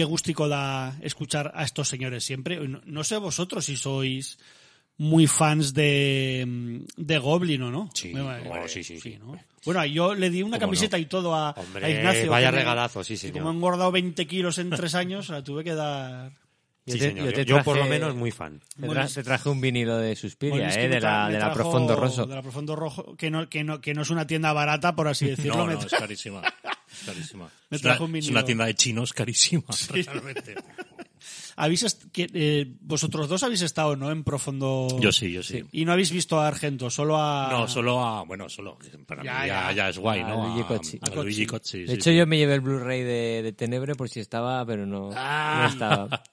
[0.00, 2.56] Qué gustico da escuchar a estos señores siempre.
[2.66, 4.38] No, no sé vosotros si sois
[4.96, 7.90] muy fans de, de Goblin o no.
[7.92, 9.18] Sí, Me- oh, sí, sí, sí.
[9.18, 9.38] ¿no?
[9.66, 11.02] Bueno, yo le di una ¿Cómo camiseta no?
[11.02, 12.30] y todo a, Hombre, a Ignacio.
[12.30, 13.38] vaya regalazo, sí, señor.
[13.38, 16.32] Como he engordado 20 kilos en tres años, la tuve que dar.
[16.86, 18.58] Yo Sí, te- por lo menos muy fan.
[18.80, 20.88] Te, Bueno, tra- te traje un vinilo de Suspiria, Bueno, es que ¿eh?
[20.88, 22.24] de la, de la Profondo Rosso.
[22.26, 25.06] De la Profondo Rojo, que no, que no, que no es una tienda barata, por
[25.08, 25.56] así decirlo.
[25.66, 26.40] No, no, es carísima.
[27.00, 27.50] Es carísima.
[27.70, 28.32] Me es, una, trajo un es vinilo.
[28.38, 30.54] una tienda de chinos carísima, realmente.
[31.56, 34.10] ¿Habéis que, eh, vosotros dos habéis estado, ¿no?
[34.10, 34.88] En Profundo.
[35.00, 35.62] Yo sí, yo sí.
[35.72, 37.48] Y no habéis visto a Argento, solo a.
[37.50, 38.22] No, solo a...
[38.24, 38.78] Bueno, solo...
[39.06, 39.72] Para Ya, mí ya, ya.
[39.72, 40.46] ya es guay, A ¿no?
[40.48, 40.98] Luigi A- Cocci.
[41.02, 41.80] a A Luigi Cocci.
[41.80, 42.16] De sí, hecho, sí.
[42.16, 45.64] yo me llevé el Blu-ray de, de Tenebre por si estaba, pero no, Ah.
[45.64, 46.22] no estaba.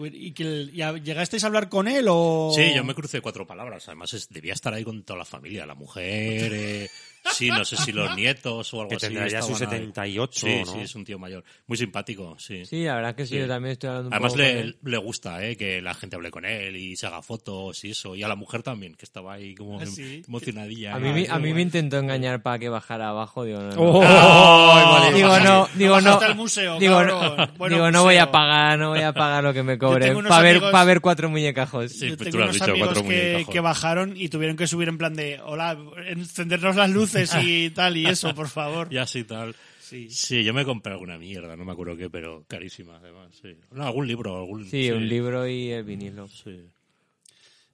[0.00, 2.52] ¿Y que el- ya llegasteis a hablar con él o.?
[2.54, 3.88] Sí, yo me crucé cuatro palabras.
[3.88, 5.66] Además, es- debía estar ahí con toda la familia.
[5.66, 6.88] La mujer, eh,
[7.34, 9.06] sí, no sé si los nietos o algo Que así.
[9.06, 9.80] tendrá ya sus estaban ahí.
[9.86, 10.72] 78, Sí, ¿no?
[10.72, 11.44] sí, es un tío mayor.
[11.66, 12.64] Muy simpático, sí.
[12.66, 13.38] Sí, la verdad que sí, Sí.
[13.40, 14.76] yo también estoy hablando un Además poco con le, él.
[14.82, 18.14] le gusta eh, que la gente hable con él y se haga fotos y eso.
[18.16, 20.22] Y a la mujer también, que estaba ahí como Ah, sí.
[20.26, 20.94] emocionadilla.
[20.94, 23.74] A mí, a mí me intentó engañar para que bajara abajo, digo, no, no.
[23.78, 25.10] ¡Oh!
[25.14, 28.02] Digo, no, digo, no, al museo, digo, no, Bueno, digo, no museo.
[28.04, 31.00] voy a pagar, no voy a pagar lo que me cobren para ver, pa' ver
[31.00, 31.92] cuatro muñecajos.
[31.92, 33.52] Sí, Yo pues tengo tú lo has unos dicho, amigos cuatro que, muñecajos.
[33.54, 35.76] que bajaron y tuvieron que subir en plan de, hola,
[36.08, 38.88] encendernos las luces y tal y eso, por favor.
[38.90, 39.54] Y así tal.
[39.80, 40.08] Sí.
[40.10, 43.28] Sí, yo me compré alguna mierda, no me acuerdo qué, pero carísima además.
[43.40, 43.56] Sí.
[43.70, 44.68] No, algún libro, algún.
[44.68, 46.28] Sí, un libro y el vinilo.
[46.28, 46.60] Sí.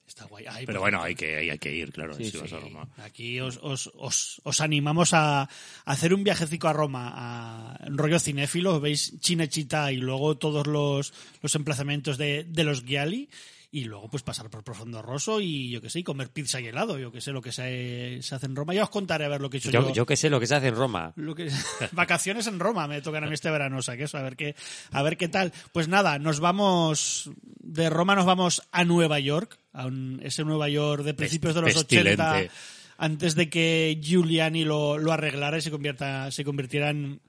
[0.07, 0.45] Está guay.
[0.49, 2.55] Ay, Pero pues, bueno, hay que, hay que ir, claro, Sí, si vas sí.
[2.55, 2.89] a Roma.
[2.99, 5.49] Aquí os, os, os, os animamos a, a
[5.87, 11.15] hacer un viajecico a Roma, a un rollo cinéfilo, veis Chinechita y luego todos los,
[11.43, 13.29] los emplazamientos de, de los Giali
[13.77, 16.69] y luego pues pasar por Profundo Rosso y yo que sé, y comer pizza y
[16.69, 18.73] helado, yo que sé lo que se, se hace en Roma.
[18.73, 19.83] Ya os contaré a ver lo que he hecho yo.
[19.89, 21.13] Yo, yo que sé lo que se hace en Roma.
[21.17, 21.51] Lo que,
[21.93, 24.37] vacaciones en Roma me tocan a mí este verano, o sea que eso, a ver
[24.37, 24.55] qué,
[24.93, 25.53] a ver qué tal.
[25.73, 30.69] Pues nada, nos vamos, de Roma nos vamos a Nueva York, a un- ese Nueva
[30.69, 32.13] York de principios de los pestilente.
[32.23, 32.53] 80,
[32.99, 37.21] antes de que Giuliani lo, lo arreglara y se convierta, se convirtiera en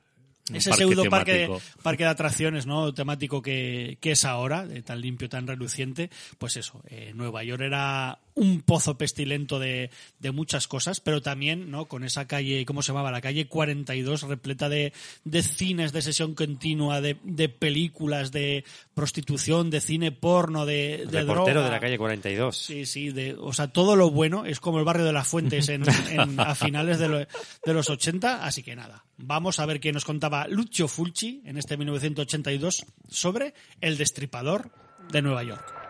[0.54, 1.50] ese parque pseudo parque
[1.82, 2.93] parque de atracciones, ¿no?
[2.93, 6.10] Temático que, que es ahora, tan limpio, tan reluciente.
[6.38, 11.71] Pues eso, eh, Nueva York era un pozo pestilento de, de muchas cosas, pero también,
[11.71, 11.86] ¿no?
[11.86, 13.09] Con esa calle, ¿cómo se llamaba?
[13.11, 14.91] La calle 42, repleta de,
[15.23, 21.21] de cines de sesión continua, de, de películas, de prostitución, de cine porno, de, de
[21.21, 21.65] Reportero droga.
[21.65, 22.57] de la calle 42.
[22.57, 25.69] Sí, sí, de, o sea, todo lo bueno es como el barrio de las Fuentes
[25.69, 29.79] en, en- a finales de, lo- de los 80, así que nada, vamos a ver
[29.79, 34.71] qué nos contaba Lucio Fulci en este 1982 sobre El Destripador
[35.11, 35.84] de Nueva York.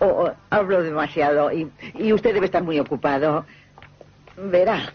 [0.00, 3.44] Oh, oh, hablo demasiado y, y usted debe estar muy ocupado.
[4.36, 4.92] Verá,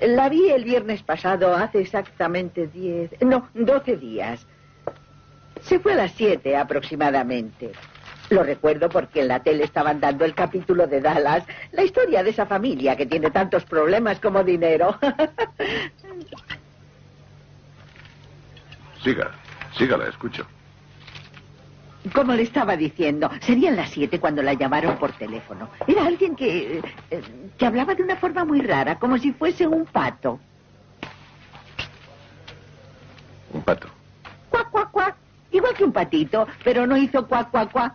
[0.00, 4.46] la vi el viernes pasado hace exactamente 10, no, 12 días.
[5.60, 7.72] Se fue a las 7 aproximadamente.
[8.30, 12.30] Lo recuerdo porque en la tele estaban dando el capítulo de Dallas, la historia de
[12.30, 14.96] esa familia que tiene tantos problemas como dinero.
[19.02, 19.32] Siga,
[19.76, 20.46] sígala, escucho.
[22.14, 25.68] Como le estaba diciendo, serían las siete cuando la llamaron por teléfono.
[25.86, 26.78] Era alguien que,
[27.10, 27.22] eh,
[27.58, 30.40] que hablaba de una forma muy rara, como si fuese un pato.
[33.52, 33.88] Un pato.
[34.48, 35.16] Cuac, cuac, cuac.
[35.52, 37.94] Igual que un patito, pero no hizo cuac, cuac, cuac.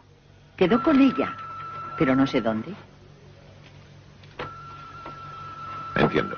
[0.56, 1.36] Quedó con ella,
[1.98, 2.74] pero no sé dónde.
[5.96, 6.38] Entiendo.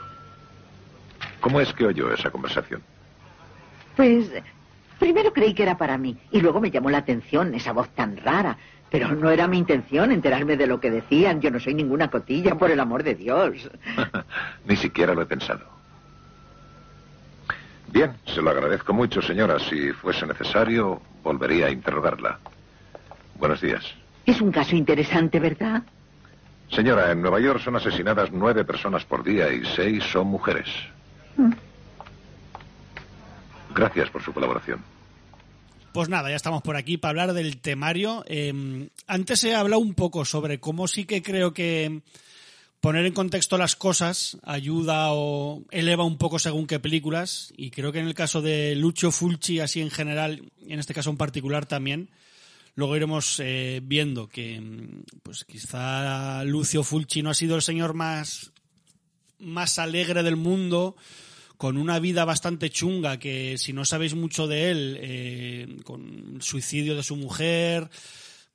[1.41, 2.81] ¿Cómo es que oyó esa conversación?
[3.95, 4.31] Pues
[4.99, 8.17] primero creí que era para mí y luego me llamó la atención esa voz tan
[8.17, 8.57] rara.
[8.89, 11.41] Pero no era mi intención enterarme de lo que decían.
[11.41, 13.69] Yo no soy ninguna cotilla, por el amor de Dios.
[14.65, 15.65] Ni siquiera lo he pensado.
[17.91, 19.59] Bien, se lo agradezco mucho, señora.
[19.59, 22.39] Si fuese necesario, volvería a interrogarla.
[23.35, 23.83] Buenos días.
[24.25, 25.83] Es un caso interesante, ¿verdad?
[26.69, 30.67] Señora, en Nueva York son asesinadas nueve personas por día y seis son mujeres.
[31.37, 31.51] Mm.
[33.77, 34.83] Gracias por su colaboración.
[35.93, 38.23] Pues nada, ya estamos por aquí para hablar del temario.
[38.27, 42.01] Eh, antes he hablado un poco sobre cómo sí que creo que
[42.81, 47.53] poner en contexto las cosas ayuda o eleva un poco según qué películas.
[47.55, 51.11] Y creo que en el caso de Lucio Fulci, así en general, en este caso
[51.11, 52.09] en particular también,
[52.75, 57.93] luego iremos eh, viendo que mm, pues quizá Lucio Fulci no ha sido el señor
[57.93, 58.51] más,
[59.39, 60.95] más alegre del mundo
[61.57, 66.41] con una vida bastante chunga que si no sabéis mucho de él, eh, con el
[66.41, 67.89] suicidio de su mujer,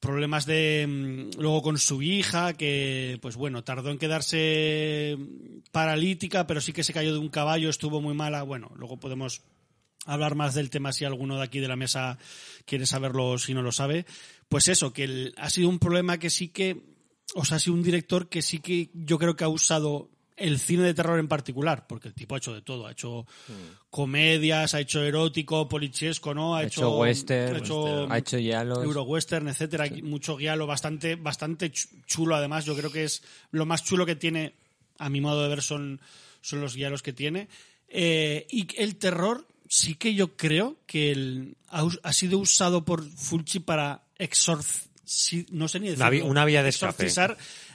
[0.02, 5.16] problemas de mm, luego con su hija, que pues bueno, tardó en quedarse
[5.70, 8.42] paralítica, pero sí que se cayó de un caballo, estuvo muy mala.
[8.42, 9.42] Bueno, luego podemos
[10.04, 12.18] hablar más del tema si alguno de aquí de la mesa
[12.64, 14.06] quiere saberlo si no lo sabe.
[14.48, 16.82] Pues eso, que ha sido un problema que sí que,
[17.34, 20.10] o sea, ha sido un director que sí que yo creo que ha usado
[20.42, 23.26] el cine de terror en particular, porque el tipo ha hecho de todo, ha hecho
[23.90, 26.56] comedias, ha hecho erótico, polichesco, ¿no?
[26.56, 28.06] Ha, Ha hecho western, ha hecho, ha hecho.
[28.84, 32.64] Eurowestern, etcétera, mucho guialo, bastante, bastante ch- chulo además.
[32.64, 34.54] Yo creo que es lo más chulo que tiene,
[34.98, 36.00] a mi modo de ver, son,
[36.40, 37.48] son los guialos que tiene.
[37.88, 43.02] Eh, y el terror, sí que yo creo que el- ha, ha sido usado por
[43.08, 44.90] Fulci para exorcizar,
[45.50, 47.04] no sé ni decirlo, una vía de escape.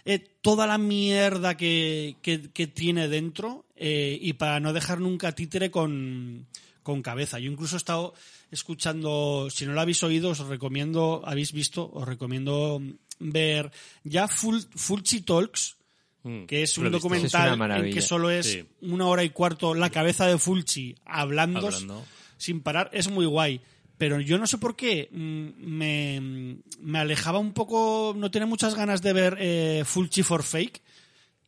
[0.05, 5.31] eh, toda la mierda que, que- que tiene dentro eh, y para no dejar nunca
[5.33, 6.47] títere con,
[6.83, 7.39] con cabeza.
[7.39, 8.13] Yo incluso he estado
[8.51, 12.81] escuchando, si no lo habéis oído, os recomiendo, habéis visto, os recomiendo
[13.19, 13.71] ver
[14.03, 15.75] ya Full, Fulci Talks,
[16.23, 16.55] que es Mm, un visto.
[16.63, 18.65] Es una documental en que solo es Sí.
[18.81, 22.05] una hora y cuarto la cabeza de Fulci hablando, Hablando.
[22.38, 22.89] sin parar.
[22.93, 23.61] Es muy guay.
[23.97, 28.75] Pero yo no sé por qué mm, me, me alejaba un poco, no tenía muchas
[28.75, 30.81] ganas de ver eh, Fulci for Fake.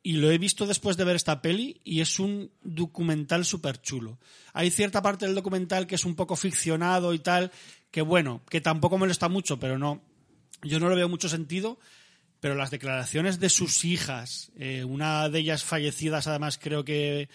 [0.02, 4.18] Y lo he visto después de ver esta peli y es un documental súper chulo.
[4.54, 7.52] Hay cierta parte del documental que es un poco ficcionado y tal,
[7.91, 10.02] que bueno, que tampoco molesta mucho, pero no,
[10.64, 11.80] yo no le veo mucho sentido.
[12.39, 17.28] Pero las declaraciones de sus hijas, eh, una de ellas fallecidas además creo que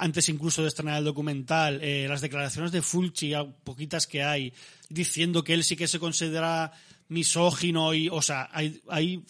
[0.00, 4.52] antes incluso de estrenar el documental, eh, las declaraciones de Fulci, a- poquitas que hay,
[4.88, 6.72] diciendo que él sí que se considera
[7.08, 9.22] misógino y, o sea, hay, hay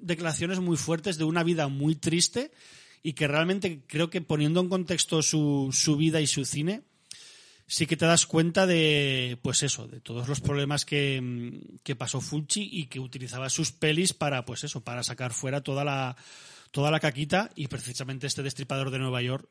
[0.00, 2.50] declaraciones muy fuertes de una vida muy triste
[3.02, 6.82] y que realmente creo que poniendo en contexto su, su vida y su cine,
[7.66, 11.94] sí que te das cuenta de, pues eso, de todos los problemas que, mm, que
[11.96, 16.16] pasó Fulci y que utilizaba sus pelis para, pues eso, para sacar fuera toda la,
[16.70, 19.48] toda la caquita y precisamente este Destripador de Nueva York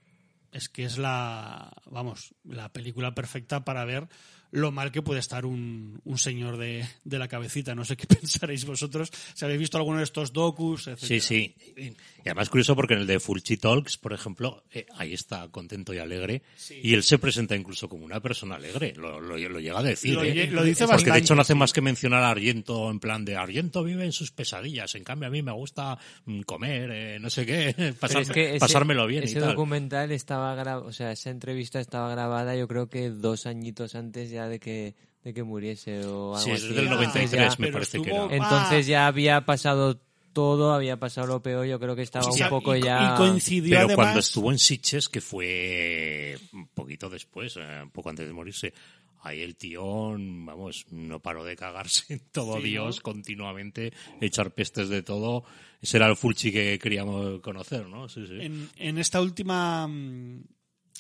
[0.52, 4.08] es que es la, vamos, la película perfecta para ver
[4.52, 7.76] lo mal que puede estar un, un señor de, de la cabecita.
[7.76, 11.20] No sé qué pensaréis vosotros, si habéis visto alguno de estos docus, etcétera.
[11.22, 11.94] Sí, sí.
[12.24, 15.94] Y además curioso porque en el de Fulci Talks, por ejemplo, eh, ahí está contento
[15.94, 16.42] y alegre.
[16.84, 18.94] Y él se presenta incluso como una persona alegre.
[18.96, 20.14] Lo, lo- lo llega a decir.
[20.16, 20.48] Lo ¿eh?
[20.48, 23.36] lo dice Porque de hecho no hace más que mencionar a Argento en plan de
[23.36, 24.96] Argento vive en sus pesadillas.
[24.96, 28.50] En cambio a mí me gusta mm, comer, eh, no sé qué, pasarme- es que
[28.52, 29.50] ese- pasármelo bien ese y tal.
[29.50, 34.30] documental estaba grabado, o sea, esa entrevista estaba grabada yo creo que dos añitos antes
[34.30, 36.74] ya de que de que muriese o algo Sí, es así.
[36.74, 38.28] del Entonces 93 ya- me parece que era.
[38.32, 40.00] Entonces ya había pasado
[40.32, 43.14] todo, había pasado lo peor, yo creo que estaba un poco y, ya...
[43.14, 43.96] y coincidió Pero además...
[43.96, 48.74] cuando estuvo en Sitges, que fue un poquito después, eh, un poco antes de morirse,
[49.24, 53.02] ahí el tío, vamos, no paró de cagarse en todo Sí, Dios ¿no?
[53.02, 53.92] continuamente,
[54.22, 55.44] echar pestes de todo.
[55.82, 58.08] Ese era el Fulci que queríamos conocer, ¿no?
[58.08, 58.38] Sí, sí.
[58.40, 60.44] en, en esta última mm,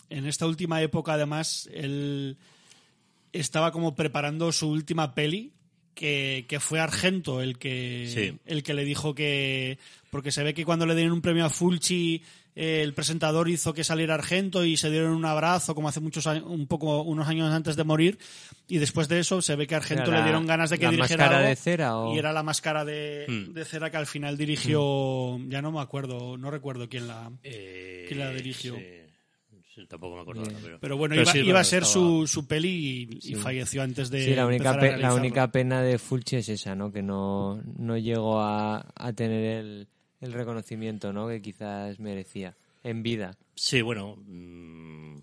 [0.09, 2.37] en esta última época además él
[3.39, 5.53] estaba como preparando su última peli
[5.93, 8.37] que, que fue Argento el que Sí.
[8.45, 9.79] el que le dijo que
[10.11, 12.21] porque se ve que cuando le dieron un premio a Fulci
[12.55, 16.25] eh, el presentador hizo que saliera Argento y se dieron un abrazo como hace muchos
[16.27, 18.17] años, un poco unos años antes de morir
[18.67, 20.85] y después de eso se ve que a Argento la- le dieron ganas de que
[20.85, 23.53] la dirigiera máscara algo de cera o- y era la máscara de, Hmm.
[23.53, 28.05] de cera que al final dirigió ya no me acuerdo no recuerdo quién la Eh,
[28.07, 28.75] ¿Quién la dirigió?
[28.75, 28.83] sí.
[29.77, 30.79] Sí, tampoco me acuerdo ahora, pero...
[30.79, 33.83] Pero bueno, pero iba, sí, iba a ser estaba- su, su peli y, y falleció
[33.83, 34.25] antes de.
[34.25, 36.91] Sí, la única, a la única pena de Fulci es esa, ¿no?
[36.91, 39.87] Que no, no llegó a, a tener el,
[40.19, 41.27] el reconocimiento, ¿no?
[41.27, 43.37] Que quizás merecía en vida.
[43.53, 44.15] Sí, bueno...
[44.25, 45.17] mm,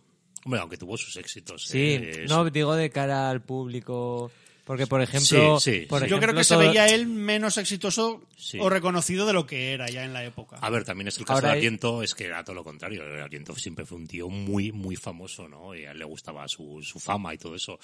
[0.44, 1.64] hombre, aunque tuvo sus éxitos.
[1.66, 4.30] Sí, eh, no, digo de cara al público,
[4.64, 6.08] porque por ejemplo, Sí, sí, por sí.
[6.08, 8.58] Yo creo que se veía él menos exitoso Sí.
[8.60, 10.56] o reconocido de lo que era ya en la época.
[10.56, 13.02] A ver, también es el caso Ahora de Argento, es que era todo lo contrario.
[13.22, 15.74] Argento siempre fue un tío muy, muy famoso, ¿no?
[15.74, 17.78] Y a él le gustaba su, su fama y todo eso.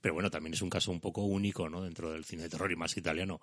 [0.00, 1.82] Pero bueno, también es un caso un poco único, ¿no?
[1.82, 3.40] Dentro del cine de terror y más italiano.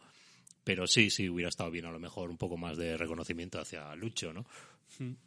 [0.63, 3.95] Pero sí, sí, hubiera estado bien a lo mejor un poco más de reconocimiento hacia
[3.95, 4.45] Lucho, ¿no?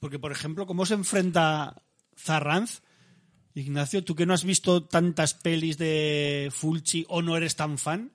[0.01, 1.81] Porque, por ejemplo, ¿cómo se enfrenta
[2.19, 2.83] Zarranz?
[3.55, 8.13] Ignacio, tú que no has visto tantas pelis de Fulci o no eres tan fan.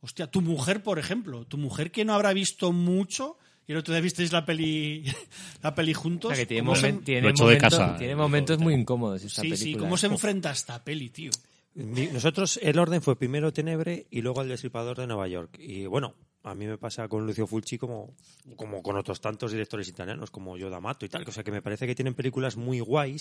[0.00, 3.92] Hostia, tu mujer, por ejemplo, tu mujer que no habrá visto mucho y el otro
[3.92, 5.04] día visteis la peli,
[5.62, 6.30] la peli o juntos.
[6.30, 8.56] sea, que tiene, ¿cómo se- momen- tiene Lo he hecho de momentos, casa, tiene momentos
[8.58, 9.72] lo- muy incómodos esta Sí, película.
[9.72, 11.30] sí, ¿cómo se enfrenta a esta peli, tío?
[11.74, 15.56] Nosotros, el orden fue primero Tenebre y luego el Destripador de Nueva York.
[15.60, 18.14] Y bueno, a mí me pasa con Lucio Fulci como,
[18.56, 21.24] como con otros tantos directores italianos, como Yoda D'Amato y tal.
[21.28, 23.20] O sea, que me parece que tienen películas muy guays,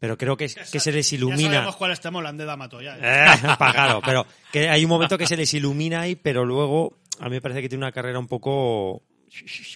[0.00, 1.50] pero creo que, es- que se les Ya ilumina.
[1.54, 2.96] sabemos cuál estamos de D'Amato ya.
[2.96, 3.26] ¿eh?
[3.58, 7.30] Claro, pero que hay un momento que se les ilumina ahí, pero luego a mí
[7.32, 9.02] me parece que tiene una carrera un poco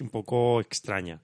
[0.01, 1.19] un poco extraña.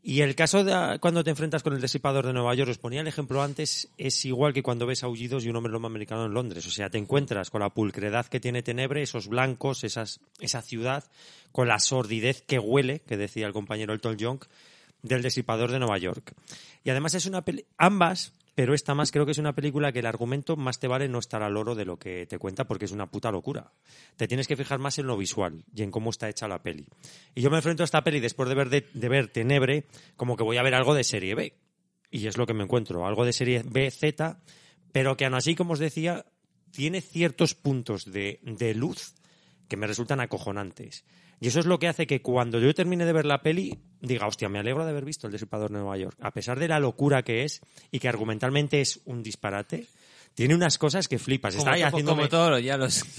[0.00, 3.00] Y el caso de cuando te enfrentas con el disipador de Nueva York, os ponía
[3.00, 6.32] el ejemplo antes, es igual que cuando ves aullidos y un hombre lomo americano en
[6.32, 6.66] Londres.
[6.66, 11.04] O sea, te encuentras con la pulcredad que tiene Tenebre, esos blancos, esas, esa ciudad,
[11.52, 14.38] con la sordidez que huele, que decía el compañero Elton John,
[15.02, 16.34] del disipador de Nueva York.
[16.84, 20.00] Y además es una peli ambas, pero esta más creo que es una película que
[20.00, 22.86] el argumento más te vale no estar al oro de lo que te cuenta porque
[22.86, 23.72] es una puta locura.
[24.16, 26.88] Te tienes que fijar más en lo visual y en cómo está hecha la peli.
[27.34, 29.86] Y yo me enfrento a esta peli después de ver, de, de ver Tenebre
[30.16, 31.54] como que voy a ver algo de serie B.
[32.10, 34.40] Y es lo que me encuentro, algo de serie B, Z,
[34.92, 36.24] pero que aún así, como os decía,
[36.70, 39.14] tiene ciertos puntos de, de luz
[39.68, 41.04] que me resultan acojonantes.
[41.40, 44.26] Y eso es lo que hace que cuando yo termine de ver la peli diga,
[44.26, 46.16] hostia, me alegro de haber visto El Disipador de Nueva York.
[46.20, 47.60] A pesar de la locura que es
[47.90, 49.86] y que argumentalmente es un disparate,
[50.34, 51.54] tiene unas cosas que flipas.
[51.54, 53.04] Está ahí como, como todos los.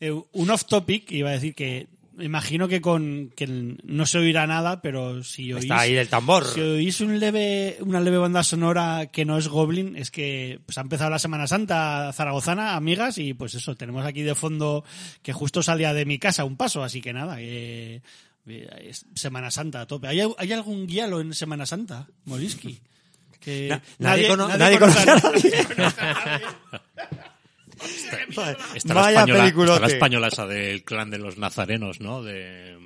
[0.00, 1.86] Eh, un off topic iba a decir que
[2.18, 3.46] imagino que con que
[3.82, 6.46] no se oirá nada, pero si oís Está ahí el tambor.
[6.46, 10.78] si oís un leve, una leve banda sonora que no es Goblin, es que pues,
[10.78, 14.84] ha empezado la Semana Santa zaragozana, amigas, y pues eso, tenemos aquí de fondo
[15.22, 18.00] que justo salía de mi casa un paso, así que nada, eh,
[18.46, 20.06] eh, Semana Santa a tope.
[20.08, 22.80] ¿Hay, hay algún guialo en Semana Santa, Moliski?
[23.40, 25.52] Que Na- nadie cono- nadie conoce conoce a nadie.
[27.84, 29.74] Está la, Vaya española, peliculote.
[29.74, 32.22] está la española esa del clan de los nazarenos, ¿no?
[32.22, 32.78] De,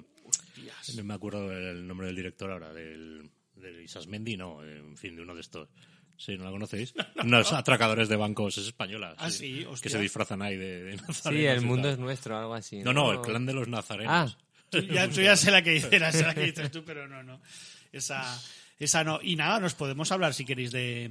[0.96, 5.22] no me acuerdo el nombre del director ahora, del, de Isasmendi, no, en fin, de
[5.22, 5.68] uno de estos.
[6.16, 6.94] Sí, ¿no la conocéis?
[7.22, 9.14] Unos atracadores de bancos, es española.
[9.18, 9.90] Ah, sí, Que hostia.
[9.92, 11.22] se disfrazan ahí de, de nazarenos.
[11.40, 12.82] Sí, el mundo es nuestro, algo así.
[12.82, 14.12] No, no, el clan de los nazarenos.
[14.36, 17.08] Ah, Tú ya, tú ya sé la que dices, sé la que dices tú, pero
[17.08, 17.40] no, no.
[17.92, 18.22] Esa,
[18.78, 19.20] esa no.
[19.22, 21.10] Y nada, nos podemos hablar, si queréis, de,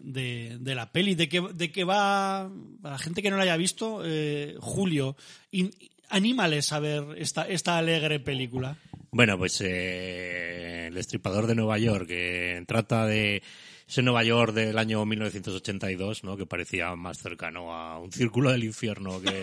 [0.00, 3.56] de, la peli, de qué, de qué va, para la gente que no la haya
[3.56, 5.16] visto, eh, Julio,
[5.50, 5.70] in-
[6.08, 8.76] anímales a ver esta, esta alegre película.
[9.10, 13.42] Bueno, pues eh, El Estripador de Nueva York, que trata de
[13.86, 16.36] ese Nueva York del año 1982, ¿no?
[16.36, 19.42] que parecía más cercano a un círculo del infierno que,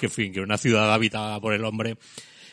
[0.00, 1.96] que, fin, que una ciudad habitada por el hombre.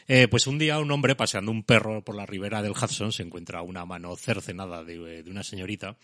[0.08, 3.24] Eh, pues un día un hombre paseando un perro por la ribera del Hudson se
[3.24, 5.96] encuentra una mano cercenada de, de una señorita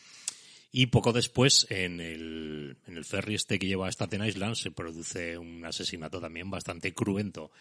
[0.72, 4.72] y poco después en el, en el ferry este que lleva a Staten Island se
[4.72, 7.52] produce un asesinato también bastante cruento.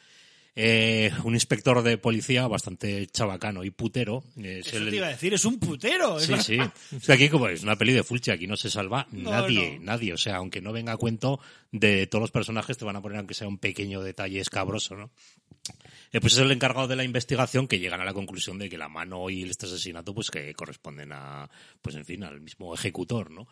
[0.60, 4.24] Eh, un inspector de policía bastante chabacano y putero.
[4.42, 6.18] eh, Eso el- te iba a decir, es un putero.
[6.18, 6.58] Sí, sí.
[7.12, 9.84] Aquí como es una peli de Fulci, aquí no se salva No, nadie, no.
[9.84, 10.12] nadie.
[10.12, 11.38] O sea, aunque no venga a cuento
[11.70, 15.10] de todos los personajes, te van a poner aunque sea un pequeño detalle escabroso, ¿no?
[16.10, 18.88] Pues es el encargado de la investigación que llegan a la conclusión de que la
[18.88, 21.48] mano y este asesinato pues que corresponden a,
[21.82, 23.46] pues en fin, al mismo ejecutor, ¿no?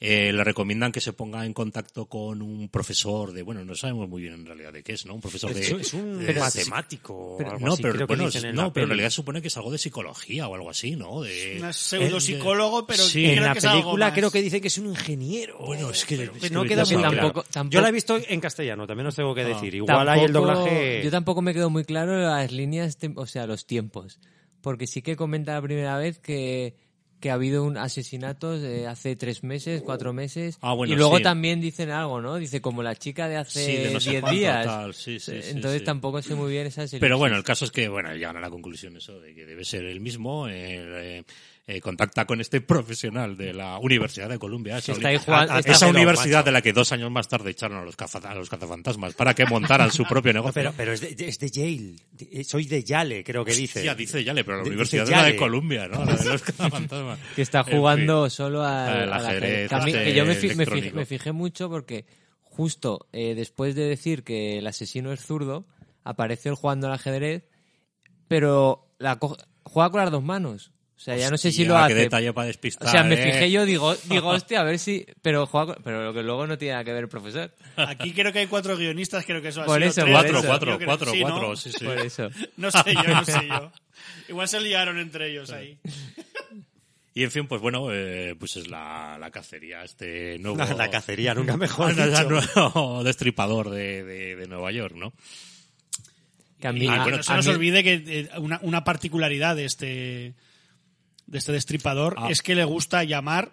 [0.00, 4.06] Eh, le recomiendan que se ponga en contacto con un profesor de, bueno, no sabemos
[4.08, 5.14] muy bien en realidad de qué es, ¿no?
[5.14, 5.60] Un profesor de...
[5.60, 8.44] Es, es un de- matemático o pero- algo no, así, pero, creo que bueno, dicen
[8.46, 11.22] en no, pero en realidad supone que es algo de psicología o algo así, ¿no?
[11.22, 13.22] De, Un pseudopsicólogo, pero Sí.
[13.22, 14.14] creo En la que es algo película más.
[14.14, 15.58] creo que dice que es un ingeniero.
[15.64, 17.44] Bueno, es que- Pero es que no yo queda muy tampoco- claro.
[17.50, 19.48] tampoco- Yo la he visto en castellano, también os tengo que Ah.
[19.48, 19.74] decir.
[19.74, 21.02] Igual hay el doblaje.
[21.04, 24.18] Yo tampoco me quedo muy claro las líneas, o sea, los tiempos.
[24.60, 26.74] Porque sí que comenta la primera vez que,
[27.24, 30.58] que ha habido un asesinato de hace tres meses, cuatro meses.
[30.60, 31.22] Ah, bueno, y luego sí.
[31.22, 32.34] también dicen algo, ¿no?
[32.36, 34.66] Dice como la chica de hace Sí, de no sé diez cuánto, días.
[34.66, 38.12] tal, sí, Entonces tampoco sé muy bien esas Pero bueno, el caso es que bueno
[38.12, 40.48] llegan a la conclusión eso de que debe ser el mismo.
[40.50, 41.24] eh,
[41.66, 44.78] eh, eh, contacta con este profesional de la Universidad de Columbia.
[44.78, 46.44] Esa, está ahí uni- jugando- a- a- está esa jugando, universidad macho.
[46.46, 49.46] de la que dos años más tarde echaron a los, a los cazafantasmas para que
[49.46, 50.54] montaran su propio negocio.
[50.54, 51.96] Pero, pero es, de, es de Yale.
[52.12, 53.78] De- Soy de Yale, creo que dice.
[53.80, 55.36] Hostia, dice Yale, pero la De- universidad es la de.
[55.36, 56.04] Columbia, ¿no?
[56.04, 57.18] La de los cazafantasmas.
[57.34, 57.76] que está En fin.
[57.78, 60.96] jugando solo al, ajedrez a este que yo me, fi- me fijé, electrónico.
[60.96, 62.04] me fijé mucho porque
[62.42, 65.66] justo eh, después de decir que el asesino es zurdo,
[66.04, 67.44] aparece él jugando al ajedrez,
[68.28, 70.72] pero la co- juega con las dos manos.
[71.04, 71.94] O sea, ya no sé si lo Qué hace.
[71.96, 72.88] detalle para despistar.
[72.88, 73.30] O sea, me ¿eh?
[73.30, 75.04] fijé yo, digo, digo, hostia, a ver si.
[75.20, 77.52] Pero juega con- pero lo que luego no tiene nada que ver el profesor.
[77.76, 80.06] Aquí creo que hay cuatro guionistas, creo que eso ha Por sido eso, tres.
[80.06, 80.46] por Cuatro, eso.
[80.48, 81.28] cuatro, cuatro, sí, ¿no?
[81.30, 81.84] cuatro, sí, sí.
[81.84, 82.30] Por eso.
[82.56, 83.70] No sé yo, no sé yo.
[84.30, 85.78] Igual se liaron entre ellos ahí.
[87.12, 90.56] Y en fin, pues bueno, eh, pues es la, la cacería, este nuevo...
[90.56, 95.12] La, la cacería, nunca mejor el nuevo destripador de, de, de Nueva York, ¿no?
[96.60, 98.82] Que a mí- Y a- que no se nos mí- olvide que eh, una, una
[98.84, 100.34] particularidad de este
[101.26, 102.28] de este destripador Ah.
[102.30, 103.52] es que le gusta llamar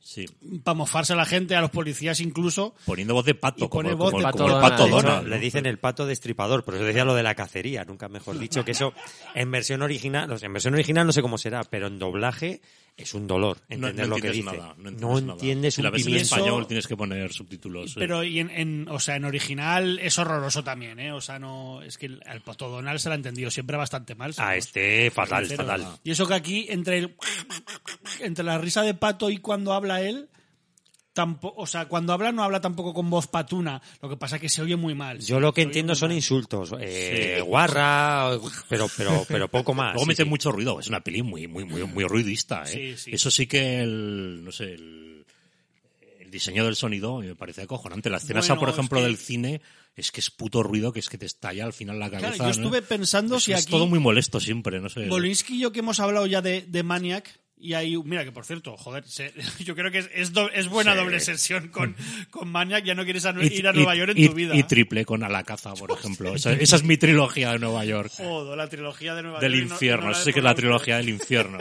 [0.00, 0.24] Sí.
[0.64, 2.74] para mofarse a la gente, a los policías incluso.
[2.86, 4.82] Poniendo voz de pato, Y pone como, voz como de el, como el Pato pato
[4.88, 5.06] Donald.
[5.06, 5.28] Donald.
[5.28, 8.64] le dicen el pato destripador, por eso decía lo de la cacería, nunca mejor dicho,
[8.64, 8.94] que eso
[9.34, 12.62] en versión original, en versión original no sé cómo será, pero en doblaje
[12.98, 14.56] es un dolor No, entender no lo que entiendes dice.
[14.62, 14.74] nada.
[14.76, 15.32] No no entiendes, nada.
[15.34, 16.34] entiendes Si un la ves en pimiento.
[16.34, 17.90] español tienes que poner subtítulos.
[17.92, 17.94] eh.
[17.98, 21.12] Pero y en, en- o sea, en original es horroroso también, ¿eh?
[21.12, 24.14] O sea, no, es que el, al Pato Donald se lo ha entendido siempre bastante
[24.14, 24.30] mal.
[24.30, 25.86] A seamos este fatal, fatal.
[26.04, 27.14] Y eso que aquí, entre el,
[28.20, 30.28] entre la risa de Pato y cuando habla él,
[31.18, 33.82] tampoco, o sea, cuando habla no habla tampoco con voz patuna.
[34.00, 35.18] Lo que pasa es que se oye muy mal.
[35.18, 36.16] Yo lo que entiendo son mal.
[36.16, 38.30] insultos, eh, guarra,
[38.68, 39.94] pero, pero, pero poco más.
[39.94, 40.28] Luego sí, mete sí.
[40.28, 40.78] mucho ruido.
[40.78, 42.62] Es una peli muy, muy, muy, muy ruidista.
[42.62, 42.66] ¿eh?
[42.66, 43.10] Sí, sí.
[43.12, 45.26] Eso sí que el, no sé, el,
[46.20, 48.10] el diseño del sonido me parece acojonante.
[48.10, 49.60] La escena esa, por es ejemplo, que- del cine
[49.96, 52.34] es que es puto ruido, que es que te estalla al final la cabeza.
[52.34, 52.66] Claro, yo ¿no?
[52.68, 55.08] estuve pensando es, si es aquí todo muy molesto siempre, no sé.
[55.08, 58.44] Bolinsky y yo que hemos hablado ya de, de Maniac y ahí, mira que por
[58.44, 59.32] cierto, joder, se-
[59.64, 60.98] yo creo que es, es, do- es buena Sí.
[60.98, 61.96] doble sesión con,
[62.30, 64.34] con Maniac, ya no quieres a- Y- ir a y- Nueva York en y- tu
[64.34, 64.54] vida.
[64.56, 66.34] Y triple con A la caza, por ejemplo.
[66.34, 68.12] Esa, esa es mi trilogía de Nueva York.
[68.16, 69.66] Joder, la trilogía de Nueva Del York.
[69.68, 70.06] no- infierno.
[70.08, 71.58] no sí que es la trilogía del infierno.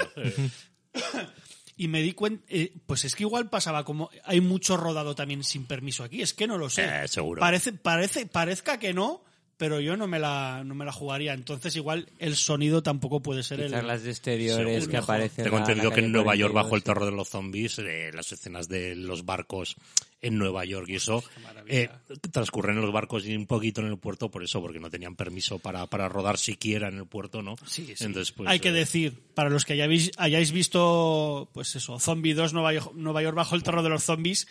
[1.80, 5.44] Y me di cuenta, eh, pues es que igual pasaba como hay mucho rodado también
[5.44, 6.86] sin permiso aquí, es que no lo sé.
[6.86, 7.40] Eh, seguro.
[7.40, 9.24] Parece, parece, parezca que no,
[9.58, 11.34] pero yo no me la, no me la jugaría.
[11.34, 13.72] Entonces igual el sonido tampoco puede ser el.
[13.72, 14.92] Las de exteriores Seguro.
[14.92, 15.44] que aparecen.
[15.44, 18.32] Tengo entendido que en Nueva York, 42, bajo el terror de los zombies, eh, las
[18.32, 19.76] escenas de los barcos
[20.22, 21.24] en Nueva York y eso,
[21.68, 21.90] eh,
[22.32, 25.16] transcurren en los barcos y un poquito en el puerto por eso, porque no tenían
[25.16, 27.56] permiso para, para rodar siquiera en el puerto, ¿no?
[27.66, 28.04] Sí, sí.
[28.04, 32.34] Entonces, pues, Hay que eh, decir, para los que hayáis, hayáis visto, pues eso, Zombie
[32.34, 34.48] 2, Nueva York, Nueva York bajo el terror de los zombies,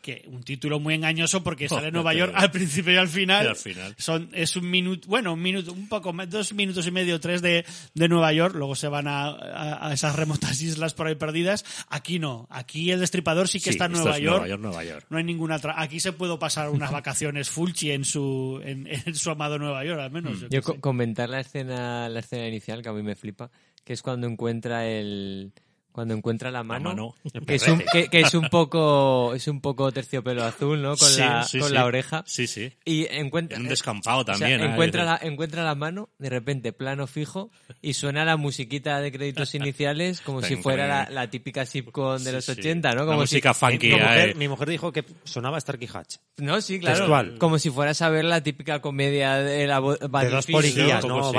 [0.00, 3.44] que un título muy engañoso porque sale Oh, Nueva York al principio y al final.
[3.46, 3.94] Y al final.
[3.98, 7.42] Son, es un minuto, bueno, un minuto, un poco más, dos minutos y medio, tres
[7.42, 7.64] de,
[7.94, 11.64] de Nueva York, luego se van a, a- a esas remotas islas por ahí perdidas.
[11.88, 14.36] Aquí no, aquí el destripador sí que sí, está en Nueva es York.
[14.38, 15.06] Nueva York, Nueva York.
[15.10, 19.30] No hay ninguna aquí se puede pasar unas vacaciones fulchi en su en, en su
[19.30, 20.40] amado Nueva York al menos.
[20.50, 20.80] yo sé.
[20.80, 23.50] comentar la escena, la escena inicial que a mí me flipa,
[23.84, 25.52] que es cuando encuentra el
[25.92, 27.14] cuando encuentra la mano, mano.
[27.46, 30.96] que, es un, que, que es un poco es un poco terciopelo azul, ¿no?
[30.96, 31.74] Con Sí, la sí, con sí.
[31.74, 32.72] la oreja Sí, sí.
[32.84, 34.60] y encuentra En un descampado o sea, también.
[34.60, 34.66] ¿eh?
[34.72, 37.50] encuentra la encuentra la mano, de repente plano fijo
[37.82, 42.30] y suena la musiquita de créditos iniciales como si fuera la, la típica sitcom de
[42.30, 42.52] Sí, los sí.
[42.52, 43.00] 80, ¿no?
[43.00, 43.88] La Como si- música funky.
[43.88, 46.16] Mi eh, mujer, mi mujer dijo que sonaba Starkey Hatch.
[46.38, 46.96] No, sí, claro.
[46.98, 47.38] Textual.
[47.38, 51.32] Como si fueras a ver la típica comedia de la De dos policías, ¿no?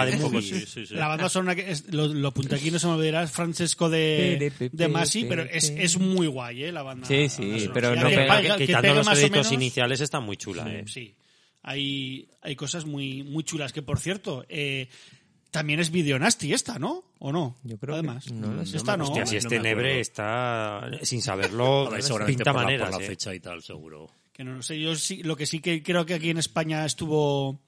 [0.91, 3.90] La banda sonora que es, lo, lo apunté aquí, no se me olvidará, es Francesco
[3.90, 6.72] de, de Masi, pero es, es muy guay, ¿eh?
[6.72, 7.08] La banda.
[7.08, 9.52] Sí, sí, pero no Que pega- que Quitando los créditos menos.
[9.52, 10.84] iniciales está muy chula, ¿eh?
[10.88, 11.16] Sí,
[11.64, 13.72] hay, hay cosas muy, muy chulas.
[13.74, 14.88] Que por cierto, eh,
[15.52, 17.04] también es Videonasty esta, ¿no?
[17.20, 17.58] ¿O no?
[17.64, 18.32] Yo creo que Además.
[18.32, 18.62] no.
[18.62, 19.04] Esta no.
[19.06, 19.60] Hostia, si no este.
[19.60, 23.10] Nebre está, sin saberlo, A ver, seguramente pinta por la, maneras, por la ¿eh?
[23.10, 24.10] fecha y tal, seguro.
[24.34, 24.80] Que no lo sé.
[24.80, 27.62] Yo sí, lo que sí que creo que aquí en España estuvo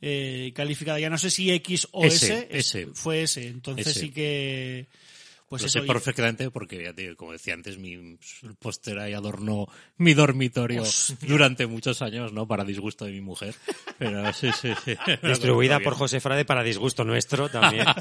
[0.00, 3.46] eh, calificada, ya no sé si X o S, S, fue S.
[3.46, 4.00] Entonces S.
[4.00, 4.88] sí que.
[5.48, 8.18] Pues Lo eso, sé y- perfectamente porque, ya te digo, como decía antes, mi el
[8.58, 9.66] póster ahí adornó
[9.96, 10.82] mi dormitorio
[11.22, 12.48] durante muchos años, ¿no?
[12.48, 13.54] Para disgusto de mi mujer.
[13.96, 14.94] Pero sí, sí, sí.
[15.22, 15.94] Distribuida por.
[15.94, 17.86] José Frade para disgusto nuestro también.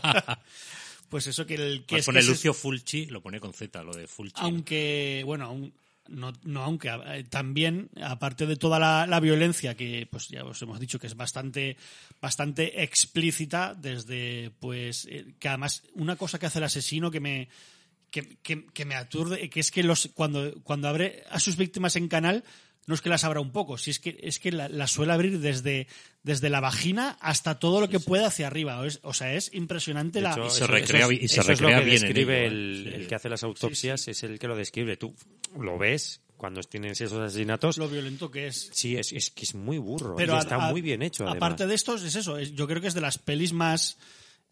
[1.08, 3.54] Pues eso que el que Pues es pone que es- Lucio Fulci, lo pone con
[3.54, 4.34] Z, lo de Fulci.
[4.42, 5.74] aunque bueno aún-
[6.08, 10.62] no, no aunque eh, también aparte de toda la, la violencia que pues ya os
[10.62, 11.78] hemos dicho que es bastante
[12.22, 17.50] bastante explícita desde pues eh, que además una cosa que hace el asesino que me
[18.12, 21.96] que, que- que me aturde que es que los cuando cuando abre a sus víctimas
[21.96, 22.44] en canal
[22.88, 25.12] no es que las abra un poco, si es que es que la, la suele
[25.14, 25.88] abrir desde,
[26.24, 28.80] desde la vagina hasta todo lo que puede hacia arriba.
[28.80, 30.34] O, es- o sea, es impresionante la.
[30.36, 32.02] se eso- recrea eso bi- es- y se eso es lo recrea que bien en
[32.04, 32.96] describe el, ¿eh?
[32.98, 34.98] El que hace las autopsias, es el que lo describe.
[34.98, 35.16] Tú
[35.60, 37.78] lo ves cuando tienes esos asesinatos.
[37.78, 38.70] lo violento que es.
[38.74, 40.16] Sí, es, es que es muy burro.
[40.16, 41.38] Pero y a- está a- muy bien hecho, además.
[41.38, 42.38] Aparte de esto, es eso.
[42.38, 43.98] es- yo creo que es de las pelis más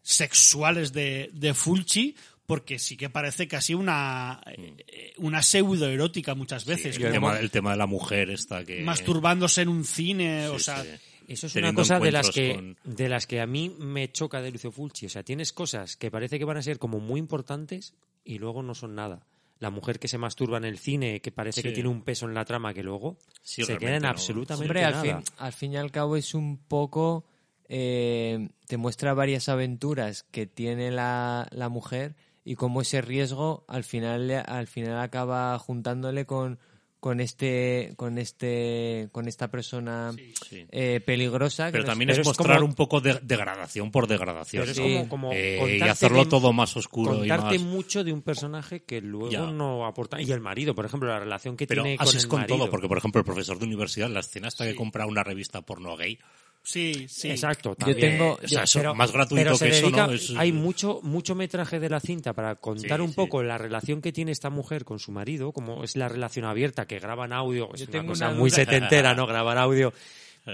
[0.02, 2.14] sexuales de, de Fulci,
[2.46, 6.96] porque sí que parece casi una, eh, una pseudo erótica muchas veces.
[6.96, 8.82] Sí, el, tema, el tema de la mujer esta que...
[8.82, 10.82] masturbándose en un cine, o sea.
[10.82, 10.88] sí.
[11.26, 14.50] Eso es una cosa de las, que, de las que a mí me choca de
[14.50, 15.06] Lucio Fulci.
[15.06, 17.94] O sea, tienes cosas que parece que van a ser como muy importantes
[18.26, 19.26] y luego no son nada.
[19.58, 21.68] La mujer que se masturba en el cine, que parece Sí.
[21.68, 24.08] que tiene un peso en la trama que luego Sí, se queda en no.
[24.10, 25.02] absolutamente Hombre, al nada.
[25.02, 27.24] fin, al fin y al cabo es un poco...
[27.70, 33.84] eh, te muestra varias aventuras que tiene la, la mujer y cómo ese riesgo al
[33.84, 36.58] final, le- al final acaba juntándole con,
[37.00, 40.12] con este con este con esta persona
[40.48, 40.66] sí.
[40.70, 43.90] eh, peligrosa que Pero es- también pero es es mostrar como- un poco de degradación
[43.90, 44.62] por degradación.
[44.62, 44.82] Pero es Sí.
[44.82, 47.68] como, como Eh, y contarte hacerlo de- todo más oscuro y contarte más...
[47.68, 49.40] mucho de un personaje que luego Ya.
[49.42, 50.20] no aporta.
[50.20, 52.40] Y el marido, por ejemplo, la relación que Pero tiene así con es el con
[52.40, 52.56] marido.
[52.58, 55.60] todo, porque por ejemplo el profesor de universidad, la escena hasta que compra una revista
[55.60, 56.18] porno gay,
[56.66, 57.30] Sí, sí.
[57.30, 58.00] Exacto, Yo también.
[58.18, 60.12] tengo- o sea, eso más gratuito pero se que eso, dedica- ¿no?
[60.14, 63.14] Es- Hay mucho, mucho metraje de la cinta para contar Sí, un sí.
[63.16, 66.86] poco la relación que tiene esta mujer con su marido, como es la relación abierta,
[66.86, 68.56] que graban audio, es Yo una tengo cosa una muy duda.
[68.64, 69.26] setentera, ¿no?
[69.26, 69.92] Grabar audio,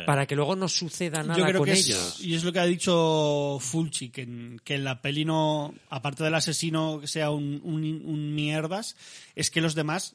[0.05, 2.16] para que luego no suceda nada Yo creo con que ellos.
[2.19, 5.74] es, y es lo que ha dicho Fulci, que en, que en la peli no,
[5.91, 8.97] aparte del asesino que sea un, un, un mierdas,
[9.37, 10.15] es que los demás,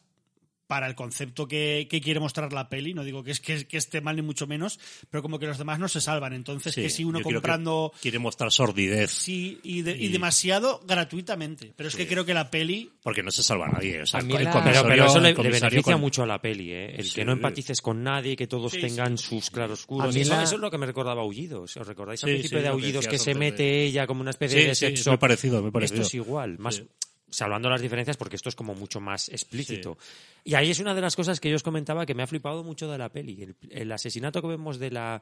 [0.67, 3.77] para el concepto que, que quiere mostrar la peli, no digo que es que, que
[3.77, 4.79] esté mal ni mucho menos,
[5.09, 6.33] pero como que los demás no se salvan.
[6.33, 10.81] Entonces, Sí, que si uno comprando quiere mostrar sordidez, sí y, de- y Y- demasiado
[10.87, 11.73] gratuitamente.
[11.75, 14.01] Pero es que creo que la peli porque no se salva nadie.
[14.01, 16.41] O sea, A mí el la- Pero, pero eso le, beneficia con- mucho a la
[16.41, 16.95] peli, ¿eh?
[16.97, 17.15] El Sí.
[17.15, 20.09] que no empatices con nadie, que todos Sí, tengan sus claroscuros.
[20.09, 21.77] A mí Eso, la- eso es lo que me recordaba a Aullidos.
[21.77, 24.61] ¿Os recordáis al principio sí, de Aullidos que se mete de- ella como una especie
[24.61, 25.11] Sí, de sexo?
[25.11, 26.01] muy parecido, muy parecido.
[26.01, 26.87] Esto es igual, más Sí.
[27.29, 29.97] Salvando las diferencias porque esto es como mucho más explícito.
[30.43, 32.63] Y ahí es una de las cosas que yo os comentaba que me ha flipado
[32.63, 33.41] mucho de la peli.
[33.41, 35.21] El, el asesinato que vemos de la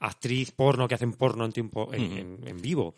[0.00, 2.14] actriz porno que hacen porno en tiempo en, Ujú.
[2.16, 2.94] en- en vivo.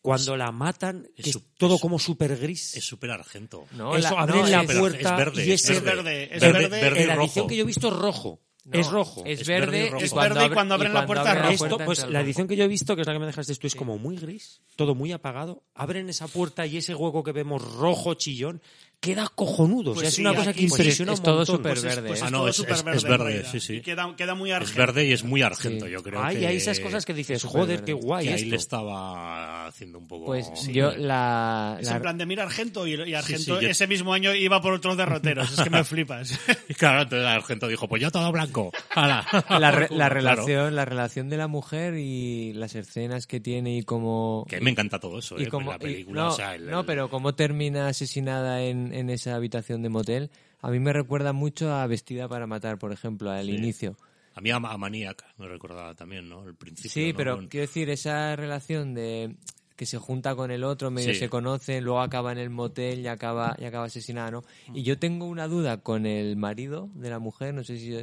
[0.00, 2.76] Cuando la matan, es que es su- todo es- como súper gris.
[2.76, 3.66] Es súper argento.
[3.72, 7.06] No, Eso, la- abren no, la puerta es verde, y es verde, es Verde- verde.
[7.06, 7.24] la rojo.
[7.26, 8.40] edición que yo he visto es rojo.
[8.66, 9.22] No, es rojo.
[9.24, 10.02] Es Es verde y verde, rojo.
[10.02, 11.64] y Es cuando, verde y cuando abren la puerta abren rojo.
[11.64, 13.66] Esto, pues la edición que yo he visto, que es la que me dejaste tú,
[13.66, 15.62] es como muy gris, todo muy apagado.
[15.74, 18.60] Abren esa puerta y ese hueco que vemos rojo, chillón,
[19.06, 19.92] queda cojonudo.
[19.92, 21.56] o sea, Pues es sí, una cosa que pues impresiona es un todo montón.
[21.56, 22.24] súper pues es- verde, pues ¿eh?
[22.26, 23.74] Ah, no, es- súper es- verde es verde, sí, sí.
[23.76, 24.78] Y queda, queda muy Es argento.
[24.80, 25.92] verde y es muy argento, Sí.
[25.92, 26.46] yo creo Ay, que...
[26.46, 28.50] hay esas cosas que dices, joder, qué guay que ahí esto.
[28.50, 30.26] le estaba haciendo un poco...
[30.26, 30.72] Pues Sí.
[30.72, 33.86] yo la, Es la- en plan de mira Argento y, y Argento sí, yo- ese
[33.86, 35.52] mismo año iba por otros derroteros.
[35.52, 36.38] es que me flipas.
[36.68, 38.72] Y claro, entonces Argento dijo, pues ya todo blanco.
[38.96, 40.14] La, re- la Claro.
[40.14, 44.70] relación la relación de la mujer y las escenas que tiene y cómo Que me
[44.70, 45.48] encanta todo eso, y ¿eh?
[45.48, 46.30] cómo- la película,
[46.60, 51.32] no, pero cómo termina asesinada en, en esa habitación de motel a mí me recuerda
[51.32, 53.52] mucho a Vestida para matar por ejemplo al Sí.
[53.52, 53.96] inicio
[54.34, 56.46] A mí a, a Maniac me recordaba también, ¿no?
[56.46, 57.16] El principio, sí ¿no?
[57.16, 59.36] pero Con- quiero decir esa relación de
[59.76, 61.18] que se junta con el otro medio Sí.
[61.20, 64.44] se conoce luego acaba en el motel y acaba y acaba asesinada no
[64.74, 67.94] y yo tengo una duda con el marido de la mujer no sé si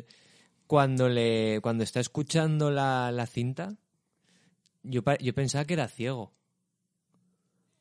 [0.68, 3.76] cuando le cuando está escuchando la, la cinta
[4.84, 6.32] yo yo pensaba que era ciego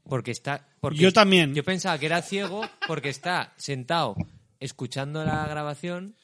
[0.09, 1.55] porque está porque Yo también.
[1.55, 4.16] yo pensaba que era ciego porque está sentado
[4.61, 6.15] escuchando la grabación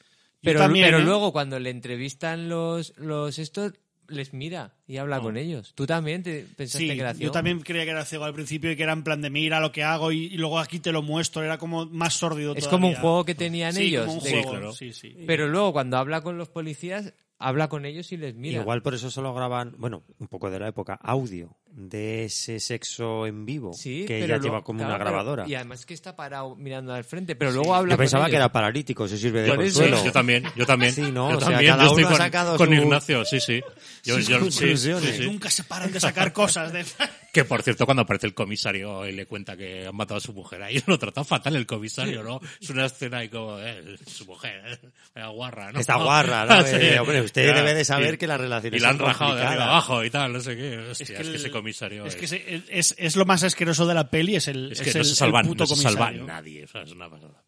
[0.41, 1.03] pero, también, pero ¿eh?
[1.03, 3.73] luego cuando le entrevistan los los estos
[4.07, 7.31] les mira y habla con ellos tú también te pensaste Sí, que era ciego yo
[7.31, 9.71] también creía que era ciego al principio y que era en plan de mira lo
[9.71, 11.43] que hago y, y luego aquí te lo muestro.
[11.43, 12.71] Era como más sórdido es todavía.
[12.71, 14.73] como un juego que tenían Sí, ellos como un de- juego, claro.
[14.73, 15.15] sí, sí.
[15.27, 18.95] pero luego cuando habla con los policías habla con ellos y les mira Igual por
[18.95, 21.55] eso solo graban, bueno, un poco de la época, audio
[21.87, 25.45] de ese sexo en vivo sí que ella luego- lleva como claro, una pero- grabadora.
[25.47, 28.31] y además que está parado mirando al frente pero luego habla Yo con pensaba ellos.
[28.31, 29.97] que era paralítico, se sirve de consuelo.
[29.99, 30.91] Sí, yo también, yo también.
[30.93, 31.31] Sí, ¿no?
[31.31, 33.39] Yo O sea, también, cada yo estoy uno ha con, sacado con su- Ignacio, sí,
[33.39, 33.61] sí.
[34.03, 35.15] Yo, yo- sí, sí, conclusiones.
[35.17, 35.25] sí.
[35.25, 36.73] Nunca se paran de sacar cosas.
[36.73, 36.83] De...
[37.31, 40.33] Que por cierto, cuando aparece el comisario y le cuenta que han matado a su
[40.33, 42.39] mujer, ahí lo trata fatal el comisario, ¿no?
[42.59, 44.79] Es una escena ahí como, eh, su mujer,
[45.13, 45.79] eh, guarra, ¿no?
[45.79, 46.63] Está guarra, ¿no?
[46.65, 46.75] Sí.
[46.79, 49.35] Eh, hombre, usted Ya, debe de saber y- que las relaciones Y la han rajado
[49.35, 50.77] de arriba abajo y tal, no sé qué.
[50.89, 53.93] Hostia, es que, el- ese comisario es, es, que es, es lo más asqueroso de
[53.93, 56.63] la peli, es el, es que no el, se el salva, puto no se nadie,
[56.63, 57.43] o sea, es una pasada.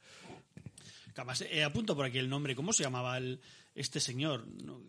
[1.21, 2.55] Además, eh, apunto por aquí el nombre.
[2.55, 3.39] ¿Cómo se llamaba el,
[3.75, 4.47] este señor?
[4.63, 4.81] No,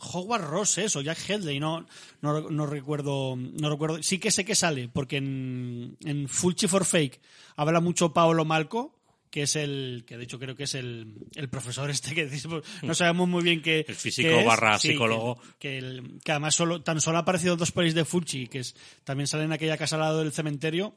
[0.00, 1.86] Howard Ross, eso, Jack Hedley, no,
[2.22, 4.02] no, no recuerdo, no recuerdo.
[4.02, 7.20] Sí que sé que sale, porque en, en Fulci for Fake
[7.56, 8.98] habla mucho Paolo Malco,
[9.34, 12.62] que es el, que de hecho creo que es el, el profesor este que decimos,
[12.84, 14.46] no sabemos muy bien qué El físico qué es.
[14.46, 15.40] barra Sí, psicólogo.
[15.58, 18.60] Que, que el- que además solo, tan solo ha aparecido dos pelis de Fulci, que
[18.60, 20.96] es, también sale en aquella casa al lado del cementerio,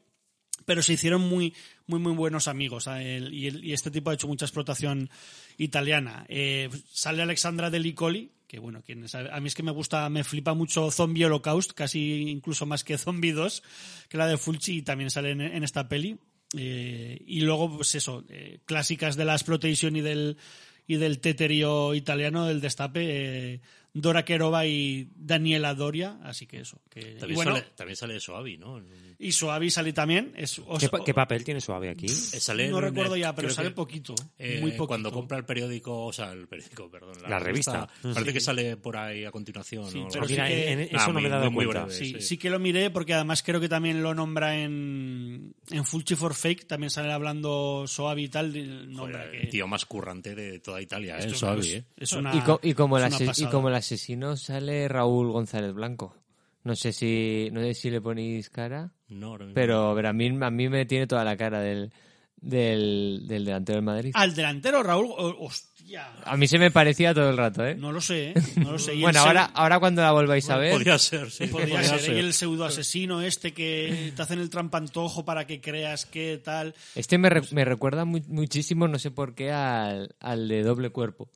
[0.66, 1.52] pero se hicieron muy
[1.88, 5.10] muy muy buenos amigos y, el- y este tipo ha hecho mucha explotación
[5.56, 10.08] italiana Eh, sale Alexandra de Licoli que bueno quien a mí es que me gusta
[10.10, 13.62] me flipa mucho Zombie Holocaust casi incluso más que Zombie 2
[14.08, 16.18] que la de Fulci y también sale en, en esta peli
[16.56, 20.38] Eh, y luego pues eso eh, clásicas de la exploitation y del
[20.86, 23.60] y del teterío italiano del destape eh,
[23.92, 26.80] Dora Kerova y Daniela Doria, así que eso.
[26.88, 28.82] Que, También, bueno, sale, también sale Soavi, ¿no?
[29.20, 30.32] Y Soavi sale también.
[30.36, 32.06] Es, ¿Qué, pa- qué papel tiene Suave aquí?
[32.08, 34.86] Sale no recuerdo ya, pero sale que, poquito, eh, muy poquito.
[34.86, 37.14] Cuando compra el periódico, o sea, el periódico, perdón.
[37.28, 37.88] La revista.
[38.02, 39.90] Parece que sale por ahí a continuación.
[39.90, 40.08] Sí, ¿no?
[40.08, 40.52] pero Algo sí así.
[40.52, 41.84] que- en- en- Ah, eso no me he dado cuenta.
[41.84, 42.20] breve, Sí, sí.
[42.20, 46.34] sí que lo miré porque además creo que también lo nombra en, en Fulci for
[46.34, 48.52] Fake, también sale hablando Soavi y tal,
[48.96, 49.40] Joder, que...
[49.40, 51.30] el tío más currante de toda Italia, ¿eh?
[51.34, 51.84] Soavi, ¿eh?
[51.96, 53.50] es una- y, co- y como el es una ase- y pasada.
[53.50, 56.14] como el asesino sale Raúl González Blanco.
[56.64, 59.54] No sé si no sé si le ponéis cara, No, ahora mismo.
[59.54, 61.92] pero, pero a mí a mí me tiene toda la cara del
[62.40, 64.12] del, del delantero del Madrid.
[64.14, 65.08] Al delantero, Raúl,
[65.40, 67.74] hostia, A mí se me parecía todo el rato, ¿eh?
[67.74, 68.34] no lo sé, ¿eh?
[68.62, 68.94] no lo sé.
[68.94, 71.46] Y bueno, ahora ahora cuando la volváis a ver, Podría ser, sí.
[71.48, 76.06] Podría ser, y el pseudo asesino este que te hacen el trampantojo para que creas
[76.06, 76.74] que tal.
[76.94, 80.90] este me, re- me recuerda mu- muchísimo, no sé por qué, al, al de doble
[80.90, 81.28] cuerpo.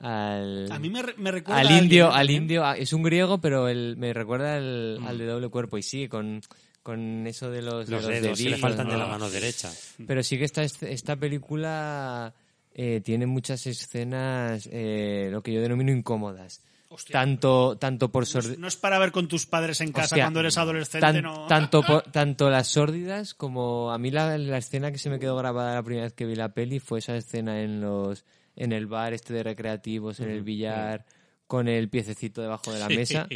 [0.00, 3.02] Al, A mí me, re- me recuerda al a indio, al indio, ah, es un
[3.02, 5.06] griego, pero el, me recuerda al, Mm.
[5.06, 5.78] al de doble cuerpo.
[5.78, 6.40] Y sí, con,
[6.82, 8.98] con eso de los, de Los los dedos, sí le dedillos, faltan de ¿no?
[9.00, 9.72] la mano derecha.
[10.06, 12.34] Pero sí que esta, esta película
[12.74, 16.60] eh, tiene muchas escenas, eh, lo que yo denomino incómodas.
[16.88, 17.14] Hostia.
[17.14, 20.38] Tanto, tanto por sordi- No es para ver con tus padres en casa Hostia, cuando
[20.40, 21.46] eres adolescente, tan- no.
[21.46, 25.36] tanto, por- tanto las sórdidas como a mí la, la escena que se me quedó
[25.36, 28.24] grabada la primera vez que vi la peli fue esa escena en los
[28.56, 31.04] en el bar este de recreativos, en el billar,
[31.46, 32.96] con el piececito debajo de la Sí.
[32.96, 33.28] mesa.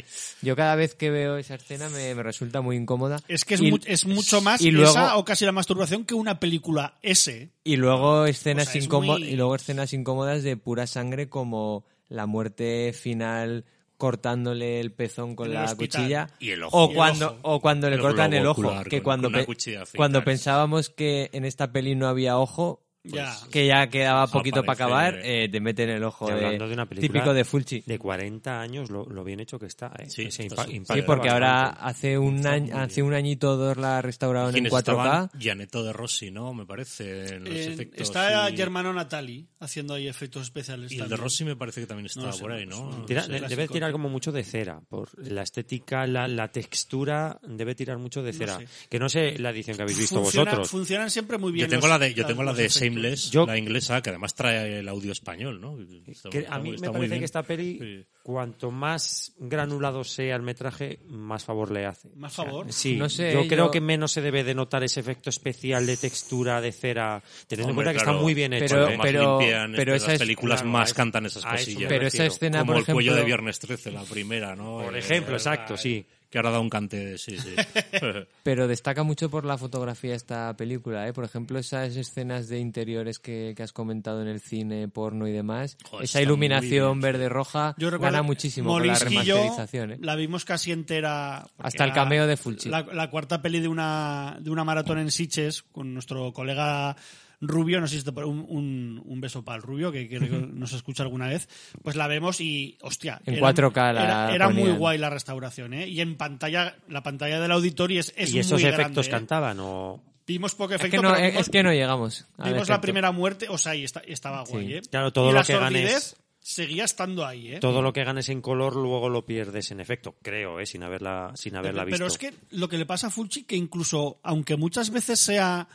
[0.42, 3.20] Yo cada vez que veo esa escena me, me resulta muy incómoda.
[3.28, 6.04] Es que es, Y- mu- es mucho más y luego, esa o casi la masturbación
[6.04, 7.50] que una película ese.
[7.62, 11.28] y luego escenas O sea, es incómo- muy- y luego escenas incómodas de pura sangre
[11.28, 13.64] como la muerte final
[13.96, 16.00] cortándole el pezón con el la hospital.
[16.02, 16.76] cuchilla Y el ojo.
[16.84, 17.38] o el cuando ojo.
[17.42, 19.82] o cuando le El cortan el ojo ocular que con- cuando con una pe- cuchilla
[19.82, 23.34] africana, cuando pensábamos que en esta peli no había ojo Ya.
[23.50, 26.84] que ya quedaba poquito para acabar eh, te meten el ojo de- hablando de una
[26.86, 29.90] película típico de Fulci De 40 años, lo, lo bien hecho que está.
[29.98, 30.04] ¿eh?
[30.10, 34.48] Sí, impa- sí porque ahora hace un año hace un añito o dos la restauraron
[34.50, 35.30] en ¿Quiénes 4K estaban?
[35.38, 36.52] Gianetto de Rossi, ¿no?
[36.52, 38.00] Me parece, en los Eh, efectos.
[38.02, 40.92] está y- Germano Natali haciendo ahí efectos especiales.
[40.92, 41.16] Y el de.
[41.16, 42.92] Rossi me parece que también estaba No sé, por ahí, no ¿no?
[42.92, 43.06] sé.
[43.06, 43.32] Tira- No sé.
[43.32, 43.72] de- debe clásico.
[43.72, 48.32] tirar como mucho de cera, por la estética, la, la textura, debe tirar mucho de
[48.34, 48.58] cera.
[48.58, 48.66] sé.
[48.90, 50.70] Que no sé la edición que habéis visto Funciona- vosotros.
[50.70, 51.66] Funcionan siempre muy bien.
[51.66, 52.68] Yo tengo los- la de, yo tengo la de.
[52.90, 55.78] Shameless, Yo- la inglesa, que además trae el audio español, ¿no?
[56.06, 57.20] Está- Que está a mí me está muy parece bien.
[57.20, 58.06] que esta peli, Sí.
[58.22, 62.08] cuanto más granulado sea el metraje, más favor le hace.
[62.16, 62.72] Más favor.
[62.72, 65.86] Sí, No sé, yo yo- creo que menos se debe de notar ese efecto especial
[65.86, 68.74] de textura, de cera, teniendo Hombre, en cuenta que claro, está muy bien hecho.
[68.74, 68.96] pero- ¿eh?
[68.96, 71.88] más pero- limpian pero es- películas claro, más cantan esas eso me cosillas.
[71.88, 74.80] pero esa escena Como por el cuello ejemplo de Viernes 13, la primera, ¿no?
[74.84, 76.04] Por Eh, ejemplo, exacto, sí.
[76.30, 77.54] Que ahora da un cante, sí, sí.
[78.44, 81.12] Pero destaca mucho por la fotografía esta película, ¿eh?
[81.12, 85.32] Por ejemplo, esas escenas de interiores que, que has comentado en el cine, porno y
[85.32, 85.76] demás.
[85.90, 89.98] Joder, esa iluminación verde-roja gana muchísimo con la remasterización, ¿eh?
[90.00, 91.46] La vimos casi entera.
[91.58, 92.68] Hasta el cameo de Fulci.
[92.68, 96.96] La, la cuarta peli de una, de una maratón en Siches con nuestro colega
[97.40, 100.28] Rubio, no sé si te un, un, un beso para el Rubio, que, creo que
[100.52, 101.48] nos escucha alguna vez,
[101.82, 103.20] pues la vemos y, hostia.
[103.24, 105.88] En era- 4K la Era, era muy guay la restauración, ¿eh?
[105.88, 109.10] Y en pantalla, la pantalla del auditorio es, es y esos muy efectos grande, ¿eh?
[109.10, 112.26] cantaban o Vimos poco Es efecto, que, no, pero es, que no llegamos.
[112.44, 114.52] vimos la primera muerte, o sea, y, está- estaba Sí.
[114.52, 114.82] guay, ¿eh?
[114.88, 117.58] Claro, todo y lo que ganes- seguía estando ahí, ¿eh?
[117.58, 120.66] todo lo que ganes en color luego lo pierdes en efecto, creo, ¿eh?
[120.66, 121.96] sin haberla, sin haberla visto.
[121.98, 125.66] Pero es que lo que le pasa a Fulci, que incluso, aunque muchas veces sea.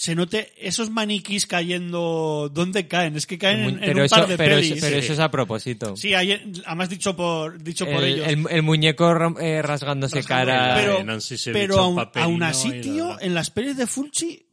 [0.00, 2.48] Se note esos maniquís cayendo.
[2.54, 3.16] ¿Dónde caen?
[3.16, 4.70] Es que caen en, en un eso, par de pero, pelis.
[4.76, 5.96] eso, pero eso es a propósito.
[5.96, 8.28] Sí, hay- además dicho por, dicho por el, ellos.
[8.28, 9.10] el- el muñeco
[9.40, 10.74] eh, rasgándose Rasgando cara.
[10.76, 11.04] pero
[11.52, 12.46] pero aún, aún ¿no?
[12.46, 14.46] así, la- tío, en las pelis de Fulci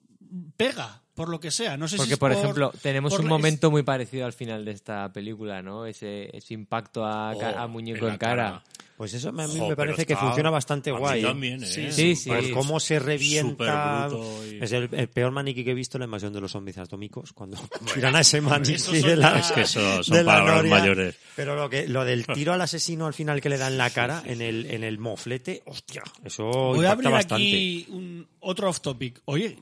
[0.57, 1.77] pega, por lo que sea.
[1.77, 4.33] No sé si Porque, es por ejemplo, tenemos por un la- momento muy parecido al
[4.33, 5.85] final de esta película, ¿no?
[5.85, 8.61] Ese, ese impacto a, Oh, a muñeco en cara.
[8.97, 11.19] Pues eso a mí Jo, me parece que funciona bastante guay.
[11.19, 11.23] ¿eh?
[11.23, 11.67] también, ¿eh?
[11.67, 12.29] Sí, sí, sí.
[12.29, 14.07] Por cómo se revienta.
[14.49, 16.77] Y- Es el, el peor maniquí que he visto en la invasión de los zombies
[16.77, 17.33] atómicos.
[17.33, 17.57] Cuando
[17.93, 20.75] tiran a ese maniquí de la, Es que eso son de la palabras noria.
[20.77, 21.15] mayores.
[21.35, 23.89] Pero lo que lo del tiro al asesino al final que le da en la
[23.89, 27.43] cara, en el en el moflete, hostia, eso Voy a impacta abrir bastante.
[27.45, 29.21] aquí un, otro off topic.
[29.25, 29.57] Oye,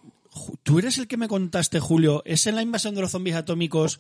[0.64, 2.22] tú eres el que me contaste, Julio.
[2.26, 4.00] ¿Es en la invasión de los zombies atómicos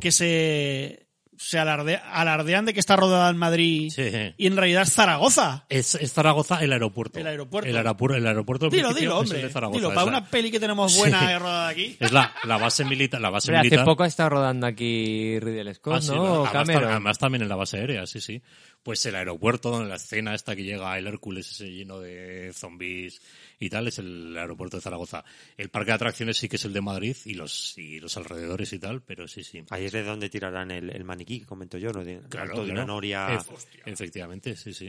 [0.00, 1.06] que se,
[1.36, 4.02] se alarde- alardean de que está rodada en Madrid Sí.
[4.36, 5.64] y en realidad es Zaragoza?
[5.68, 7.18] Es, es Zaragoza el aeropuerto.
[7.18, 7.68] El aeropuerto.
[7.68, 9.42] El aeropuerto, el aeropuerto del Dilo, dilo, es el hombre.
[9.46, 11.34] de Zaragoza, Dilo, es para la- una peli que tenemos buena Sí.
[11.38, 11.96] rodada aquí.
[12.00, 13.84] Es la, la base militar, la base Hombre, hace militar.
[13.84, 16.24] poco ha estado rodando aquí Ridley Scott, Ah, sí, ¿no?
[16.46, 16.90] Además, Cameron.
[16.90, 18.42] además también en la base aérea, sí, sí.
[18.82, 23.22] Pues el aeropuerto, donde la escena esta que llega el Hércules ese lleno de zombies
[23.60, 25.24] y tal, es el aeropuerto de Zaragoza.
[25.56, 28.72] El parque de atracciones sí que es el de Madrid y los, y los alrededores
[28.72, 29.62] y tal, pero sí, sí.
[29.70, 32.02] Ahí es de donde tirarán el, el maniquí que comento yo, ¿no?
[32.02, 33.28] De, Claro, de una noria.
[33.36, 33.44] Ef-
[33.92, 34.86] efectivamente, sí, sí.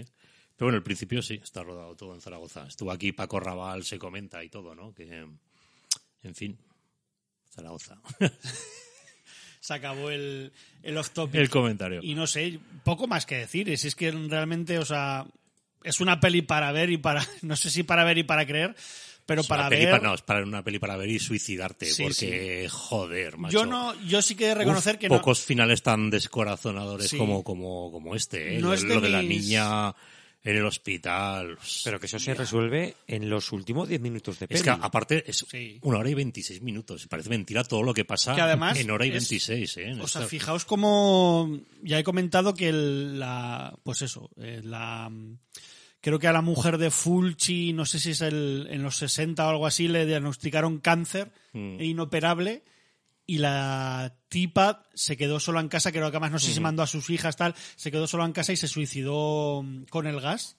[0.56, 2.66] Pero bueno, el principio sí, está rodado todo en Zaragoza.
[2.68, 4.92] Estuvo aquí Paco Raval, se comenta y todo, ¿no?
[4.94, 5.06] Que,
[6.24, 6.58] en fin,
[7.52, 8.02] Zaragoza.
[9.64, 10.52] Se acabó el,
[10.84, 11.40] el off topic.
[11.40, 12.02] El comentario.
[12.04, 13.70] Y no sé, poco más que decir.
[13.70, 15.26] Es, es que realmente, o sea,
[15.86, 17.26] es una peli para ver y para.
[17.44, 18.76] No sé si para ver y para creer,
[19.26, 20.04] pero Es para ver.
[20.04, 23.54] no, es para una peli para ver y suicidarte, Sí, porque, joder, macho.
[23.54, 25.16] yo no, yo sí que he de reconocer Uf, que no.
[25.16, 27.18] pocos finales tan descorazonadores Sí.
[27.18, 28.60] como, como, como este, ¿eh?
[28.60, 29.94] No lo, es de lo de la niña
[30.44, 31.58] en el hospital.
[31.84, 34.58] Pero que eso se resuelve en los últimos 10 minutos de peli.
[34.58, 35.80] Es que aparte es Sí.
[35.84, 37.08] una hora y 26 minutos.
[37.08, 39.78] Parece mentira todo lo que pasa Que además en hora y es- 26.
[39.78, 39.92] ¿eh?
[40.02, 45.10] O sea, Esta- fijaos como ya he comentado que el- la, pues eso, eh, la,
[46.02, 49.46] creo que a la mujer de Fulci, no sé si es el, en los 60
[49.48, 51.80] o algo así, le diagnosticaron cáncer Mm.
[51.80, 52.64] e inoperable
[53.26, 56.84] y la tipa se quedó sola en casa, creo que además no sé si mandó
[56.84, 60.20] a sus hijas tal, se quedó sola en casa y se suicidó mm, con el
[60.20, 60.58] gas.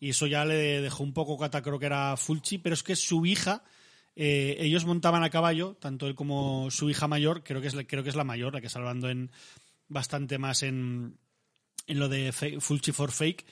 [0.00, 2.96] Y eso ya le dejó un poco cata, creo que era Fulci, pero es que
[2.96, 3.62] su hija,
[4.16, 7.84] eh, ellos montaban a caballo, tanto él como su hija mayor, creo que es, la-
[7.84, 9.30] creo que es la mayor, la que está hablando en
[9.88, 11.16] bastante más en,
[11.86, 13.46] en lo de Fulci for Fake.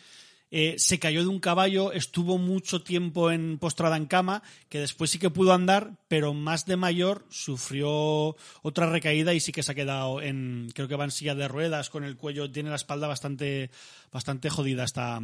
[0.54, 5.10] Eh, se cayó de un caballo, estuvo mucho tiempo en postrada en cama, que después
[5.10, 9.72] sí que pudo andar, pero más de mayor sufrió otra recaída y sí que se
[9.72, 12.76] ha quedado en, creo que va en silla de ruedas, con el cuello, tiene la
[12.76, 13.70] espalda bastante,
[14.12, 15.20] bastante jodida esta,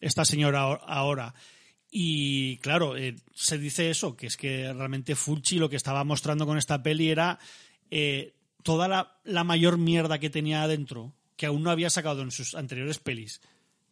[0.00, 1.34] esta señora ahor- ahora.
[1.90, 6.46] Y claro, eh, se dice eso, que es que realmente Fulci lo que estaba mostrando
[6.46, 7.38] con esta peli era
[7.90, 8.32] eh,
[8.62, 12.54] toda la, la mayor mierda que tenía adentro, que aún no había sacado en sus
[12.54, 13.40] anteriores pelis.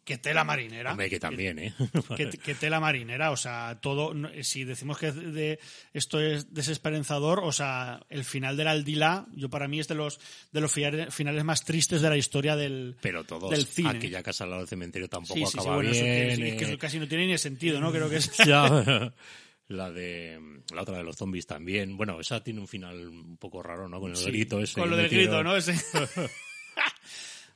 [0.09, 0.89] Que tela marinera.
[0.89, 1.71] Hombre, que también, ¿eh?
[2.17, 5.59] que, que tela marinera, o sea, todo, si decimos que de,
[5.93, 10.19] esto es desesperanzador, o sea, el final del Aldila, yo para mí es de los
[10.51, 13.89] de los finales más tristes de la historia del, Pero todos, del cine.
[13.91, 16.57] aquella casa al lado del cementerio tampoco sí, sí, bueno, eso que, eh.
[16.59, 17.91] eso casi no tiene ni sentido, ¿no?
[17.91, 18.31] Creo que es...
[18.47, 18.65] Ya,
[19.67, 20.41] la de
[20.73, 21.97] la otra de los zombies también.
[21.97, 23.99] Bueno, esa tiene un final un poco raro, ¿no?
[23.99, 24.73] Con el grito ese.
[24.73, 25.55] Con lo del grito, ¿no?
[25.55, 25.75] Ese.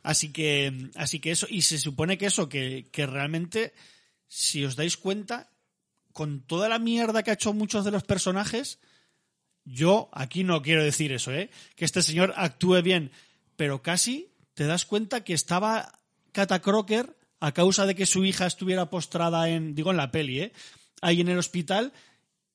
[0.03, 3.73] Así que, así que eso, y se supone que eso, que, que realmente,
[4.27, 5.49] si os dais cuenta,
[6.11, 8.79] con toda la mierda que ha hecho muchos de los personajes,
[9.65, 11.49] yo aquí no quiero decir eso, ¿eh?
[11.75, 13.11] Que este señor actúe bien,
[13.55, 15.99] pero casi te das cuenta que estaba
[16.31, 20.39] Cata Crocker a causa de que su hija estuviera postrada en, digo en la peli,
[20.41, 20.53] ¿eh?
[21.01, 21.93] Ahí en el hospital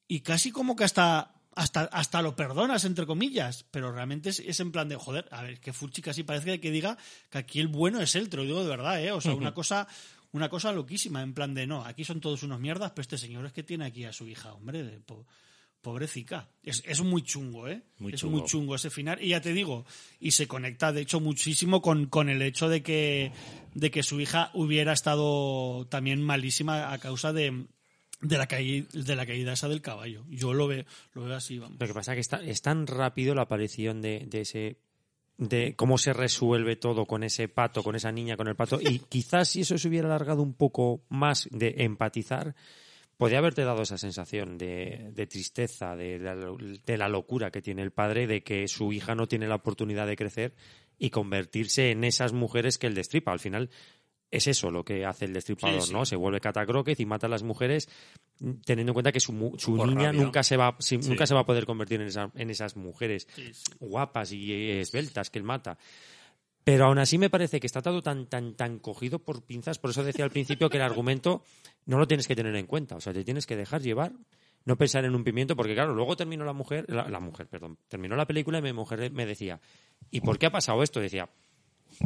[0.06, 4.60] y casi como que hasta hasta, hasta lo perdonas, entre comillas, pero realmente es, es
[4.60, 6.96] en plan de, joder, a ver, que Fulci casi parece que diga
[7.30, 9.10] que aquí el bueno es él, te lo digo de verdad, ¿eh?
[9.12, 9.88] O sea, una cosa,
[10.32, 13.44] una cosa loquísima, en plan de, no, aquí son todos unos mierdas, pero este señor
[13.46, 15.26] es que tiene aquí a su hija, hombre, de po-
[15.80, 16.48] pobrecica.
[16.62, 17.82] Es, es muy chungo, ¿eh?
[17.98, 18.38] Muy es chungo.
[18.38, 19.84] muy chungo ese final, y ya te digo,
[20.20, 23.32] y se conecta, de hecho, muchísimo con, con el hecho de que,
[23.74, 27.66] de que su hija hubiera estado también malísima a causa de,
[28.20, 30.24] de la caída, de la caída esa del caballo.
[30.28, 30.84] Yo lo veo,
[31.14, 31.78] lo veo así, vamos.
[31.80, 34.78] Lo que pasa es que está, es tan rápido la aparición de, de ese
[35.38, 38.98] de cómo se resuelve todo con ese pato, con esa niña, con el pato, y
[39.08, 42.56] quizás si eso se hubiera alargado un poco más de empatizar,
[43.16, 47.82] podría haberte dado esa sensación de, de tristeza, de la, de la locura que tiene
[47.82, 50.54] el padre, de que su hija no tiene la oportunidad de crecer
[50.98, 53.32] y convertirse en esas mujeres que él destripa.
[53.32, 53.70] Al final
[54.30, 55.92] es eso lo que hace el destripador, Sí, sí.
[55.92, 56.04] ¿no?
[56.04, 57.88] Se vuelve catacroquez y mata a las mujeres
[58.64, 60.12] teniendo en cuenta que su, su niña rabia.
[60.12, 60.98] nunca se va Sí.
[60.98, 63.26] nunca se va a poder convertir en, esa- en esas mujeres
[63.80, 65.78] guapas y esbeltas que él mata.
[66.64, 69.78] Pero aún así me parece que está todo tan, tan, tan cogido por pinzas.
[69.78, 71.42] Por eso decía al principio que el argumento
[71.86, 72.96] no lo tienes que tener en cuenta.
[72.96, 74.12] O sea, te tienes que dejar llevar,
[74.66, 77.78] no pensar en un pimiento, porque claro, luego terminó la mujer, la, la mujer, perdón,
[77.88, 79.58] terminó la película y mi mujer me decía,
[80.10, 81.00] ¿y por qué ha pasado esto?
[81.00, 81.30] Decía,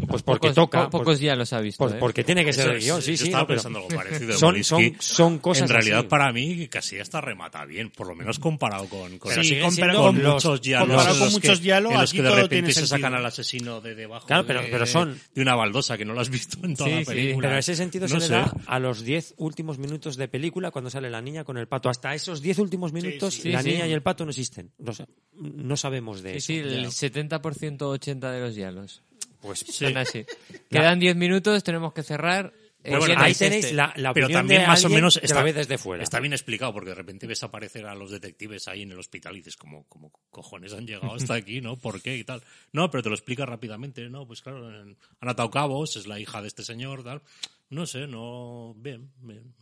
[0.09, 0.91] pues porque pocos, toca.
[0.91, 1.79] po- pocos ya los ha visto.
[1.85, 1.97] pues ¿eh?
[2.01, 3.25] porque tiene que ser el guion, sí, yo sí.
[3.25, 6.09] estaba no, pensando algo parecido de son, son, son cosas En realidad, así.
[6.09, 9.89] para mí, casi hasta remata bien, por lo menos comparado con, con, Sí, siguen con-
[9.93, 10.95] los- muchos diálogos.
[10.97, 13.81] comparado con los muchos que- diálogos, en los que de repente se sacan al asesino
[13.81, 16.59] de debajo Claro, pero- de, pero son- de una baldosa que no lo has visto
[16.65, 17.49] en toda Sí, la sí, película.
[17.49, 18.33] Pero ese sentido No se le sé.
[18.33, 21.89] da a los 10 últimos minutos de película cuando sale la niña con el pato.
[21.89, 23.51] Hasta esos 10 últimos minutos sí.
[23.51, 23.91] la Sí, niña sí.
[23.91, 24.71] y el pato no existen.
[24.79, 26.69] No, sa- no sabemos de Sí, eso.
[26.69, 29.03] sí, el 70% 80% de los diálogos.
[29.43, 30.25] Pues Son así.
[30.71, 32.53] Quedan 10 minutos, tenemos que cerrar
[32.83, 33.77] Pero Eh, bueno, ¿quién ahí tenéis este?
[33.77, 36.03] la, la pero opinión también de más o menos está, la ve desde fuera.
[36.03, 39.35] está bien explicado, porque de repente ves aparecer a los detectives ahí en el hospital
[39.35, 41.77] y dices, como, como cojones han llegado hasta aquí, ¿no?
[41.77, 42.43] ¿Por qué y tal?
[42.73, 44.27] No, pero te lo explica rápidamente, ¿no?
[44.27, 47.23] Pues claro, en- han atado cabos, es la hija de este señor, tal.
[47.71, 48.75] No sé, no...
[48.77, 49.55] Bien, bien.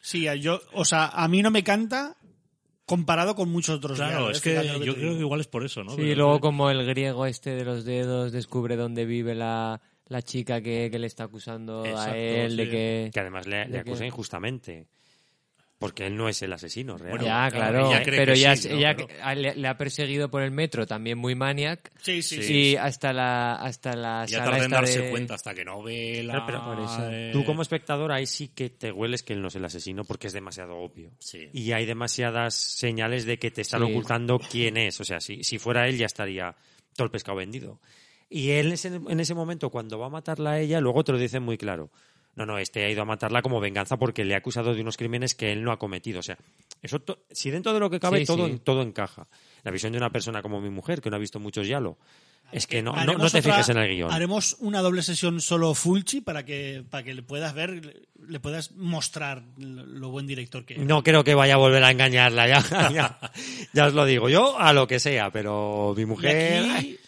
[0.00, 2.14] Sí, yo, o sea, a mí no me canta
[2.86, 3.98] comparado con muchos otros.
[3.98, 5.14] Claro, es que yo creo digo.
[5.14, 5.90] que igual es por eso, ¿no?
[5.90, 10.22] Sí, Pero- luego como el griego este de los dedos descubre dónde vive la, la
[10.22, 13.10] chica que, que le está acusando Exacto, a él de que...
[13.12, 14.86] Que además le, le ¿De acusa injustamente.
[15.78, 17.26] Porque él no es el asesino, realmente.
[17.26, 18.76] ya, claro, claro, ella cree pero ya sí, se- ¿no?
[18.78, 22.38] ella Pero- a- le, le ha perseguido por el metro, también muy maniac, Sí, sí,
[22.38, 22.76] y sí.
[22.76, 26.22] hasta la hasta la Ya sala tarda en darse de- cuenta hasta que no ve
[26.24, 26.32] la...
[26.32, 27.30] Claro, pero por eso.
[27.38, 30.28] Tú como espectador ahí sí que te hueles que él no es el asesino porque
[30.28, 31.10] es demasiado obvio.
[31.18, 31.50] Sí.
[31.52, 33.90] Y hay demasiadas señales de que te están Sí.
[33.92, 34.98] ocultando quién es.
[35.00, 36.56] O sea, si, si fuera él ya estaría
[36.94, 37.80] todo el pescado vendido.
[38.30, 41.18] Y él ese- en ese momento, cuando va a matarla a ella, luego te lo
[41.18, 41.90] dicen muy claro.
[42.36, 44.96] No, no, este ha ido a matarla como venganza porque le ha acusado de unos
[44.98, 46.20] crímenes que él no ha cometido.
[46.20, 46.36] O sea,
[46.82, 48.60] eso si dentro de lo que cabe Sí, todo, sí.
[48.62, 49.26] todo encaja.
[49.64, 51.96] La visión de una persona como mi mujer, que no ha visto muchos Yalo,
[52.52, 54.12] es que no, no, no te otra- fijes en el guion.
[54.12, 58.70] Haremos una doble sesión solo Fulci para que, para que le puedas ver, le, puedas
[58.72, 60.80] mostrar lo, buen director que es.
[60.80, 63.18] No creo que vaya a volver a engañarla, ya, ya,
[63.72, 64.28] ya os lo digo.
[64.28, 66.64] Yo a lo que sea, pero mi mujer...
[66.70, 66.98] aquí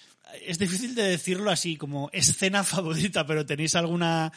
[0.45, 4.33] es difícil de decirlo así como escena favorita, pero ¿tenéis alguna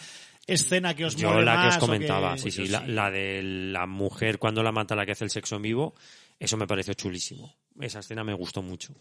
[0.47, 3.41] escena que os Yo la que os comentaba, que- sí, Pues sí, la, la de
[3.43, 5.95] la mujer cuando la mata la que hace el sexo en vivo,
[6.39, 7.55] eso me pareció chulísimo.
[7.79, 8.93] Esa escena me gustó mucho.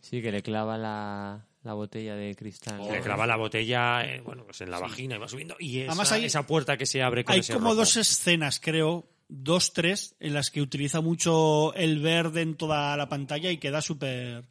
[0.00, 2.80] Sí, que le clava la, la botella de cristal.
[2.90, 5.54] Le clava la botella, eh, bueno, pues en la vagina y va subiendo.
[5.60, 7.76] Y esa, Además hay- esa puerta que se abre con Hay ese como rojo.
[7.76, 13.08] dos escenas, creo, dos, tres, en las que utiliza mucho el verde en toda la
[13.08, 14.44] pantalla y queda súper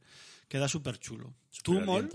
[0.48, 1.34] queda súper chulo.
[1.64, 2.10] ¿Tú, Mol?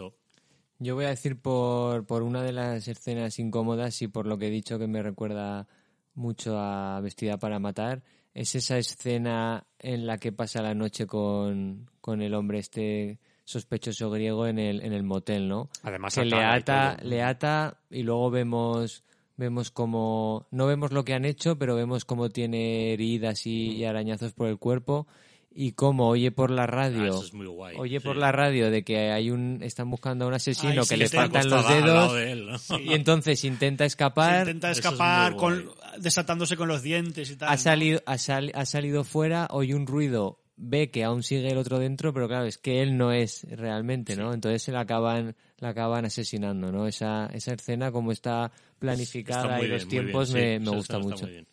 [0.78, 4.48] Yo voy a decir por, por una de las escenas incómodas y por lo que
[4.48, 5.66] he dicho que me recuerda
[6.14, 8.02] mucho a Vestida para Matar,
[8.34, 14.10] es esa escena en la que pasa la noche con, con el hombre este sospechoso
[14.10, 15.70] griego en el, en el motel, ¿no?
[15.82, 19.04] Además, que le ata, le ata y luego vemos
[19.38, 23.84] vemos como no vemos lo que han hecho, pero vemos cómo tiene heridas y, y
[23.84, 25.06] arañazos por el cuerpo
[25.58, 27.76] y cómo oye por la Ah, radio eso es muy guay.
[27.78, 28.04] Oye sí.
[28.04, 30.96] por la radio de que hay un están buscando a un asesino Ay, sí, que
[30.98, 32.78] le está faltan los dedos de él, ¿no?
[32.80, 37.48] y entonces intenta Se escapar, intenta es escapar con, desatándose con los dientes y tal.
[37.48, 37.58] ha ¿no?
[37.58, 41.78] salido ha, sal- ha salido fuera, oye un ruido, ve que aún sigue el otro
[41.78, 44.32] dentro, pero claro, es que él no es realmente, ¿no?
[44.34, 46.86] Entonces se la acaban la acaban asesinando, ¿no?
[46.86, 50.70] Esa esa escena como está planificada Está muy y los bien, tiempos bien, me, sí,
[50.70, 51.24] me gusta está mucho.
[51.24, 51.46] muy bien.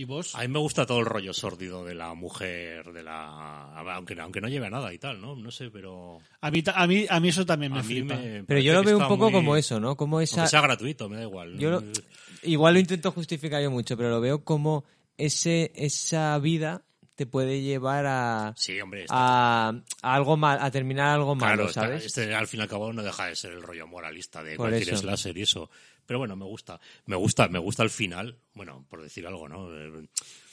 [0.00, 0.34] ¿Y vos?
[0.34, 4.40] A mí me gusta todo el rollo sórdido de la mujer, de la aunque, aunque
[4.40, 5.36] no lleve a nada y tal, ¿no?
[5.36, 8.16] No sé, pero A mí, a mí, a mí eso también me a flipa.
[8.16, 9.96] me Pero yo lo veo un poco muy- como eso, ¿no?
[9.98, 11.58] Como esa Aunque sea gratuito, me da igual.
[11.58, 11.82] Yo lo-
[12.44, 14.84] igual lo intento justificar yo mucho, pero lo veo como
[15.18, 16.82] ese esa vida
[17.14, 21.68] te puede llevar a Sí, hombre, a, a algo mal, a terminar algo Claro, malo,
[21.68, 22.06] está- ¿sabes?
[22.06, 24.70] este al fin y al cabo no deja de ser el rollo moralista de Por
[24.70, 25.02] cualquier eso.
[25.02, 25.68] slasher y eso.
[26.10, 26.80] Pero bueno, me gusta.
[27.06, 29.72] Me gusta, me gusta el final, bueno, por decir algo, ¿no?
[29.72, 30.08] Eh,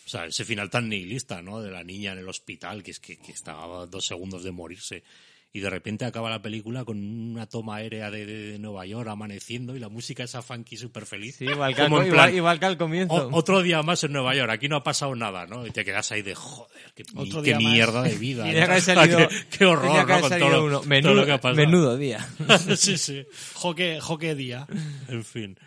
[0.06, 1.64] O sea, ese final tan nihilista, ¿no?
[1.64, 5.04] De la niña en el hospital, que es que, estaba dos segundos de morirse.
[5.54, 6.98] Y de repente acaba la película con
[7.32, 11.06] una toma aérea de, de- de Nueva York amaneciendo y la música esa funky súper
[11.06, 11.38] feliz.
[11.38, 13.14] Sí, igual que, Como al, en igual, plan, igual que al comienzo.
[13.16, 15.66] O- otro día más en Nueva York, aquí no ha pasado nada, ¿no?
[15.66, 17.74] Y te quedas ahí de joder, qué, Otro qué día más.
[17.74, 18.44] mierda de vida.
[18.48, 20.20] Qué, qué horror, ¿no?
[20.22, 20.80] Con todo, uno.
[20.80, 21.56] todo Menudo, lo que ha pasado.
[21.66, 22.28] menudo día.
[22.78, 23.26] sí, sí.
[23.54, 24.68] Joque, joque día.
[25.08, 25.58] En fin.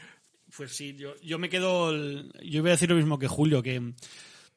[0.57, 1.91] Pues sí, yo, yo me quedo.
[1.91, 3.81] el- yo voy a decir lo mismo que Julio, que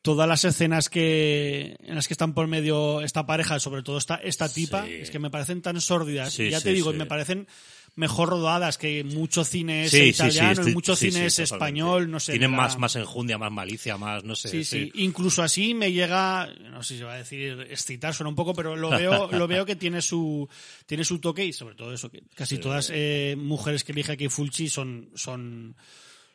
[0.04, 4.18] todas las escenas que en las que están por medio esta pareja, sobre todo esta,
[4.18, 4.94] esta tipa, Sí.
[4.96, 6.34] es que me parecen tan sórdidas.
[6.34, 7.48] Sí, y ya sí, te digo, me parecen
[7.96, 12.34] mejor rodadas que mucho cine es italiano y mucho cine es español, no sé.
[12.34, 14.50] Tienen más, más enjundia, más malicia, más, no sé.
[14.50, 18.30] Sí, sí, Incluso así me llega, no sé si se va a decir excitar, suena
[18.30, 20.50] un poco, pero lo veo, lo veo que tiene su,
[20.86, 24.28] tiene su toque y sobre todo eso, que casi todas eh, mujeres que elige aquí
[24.28, 25.76] Fulci son, son,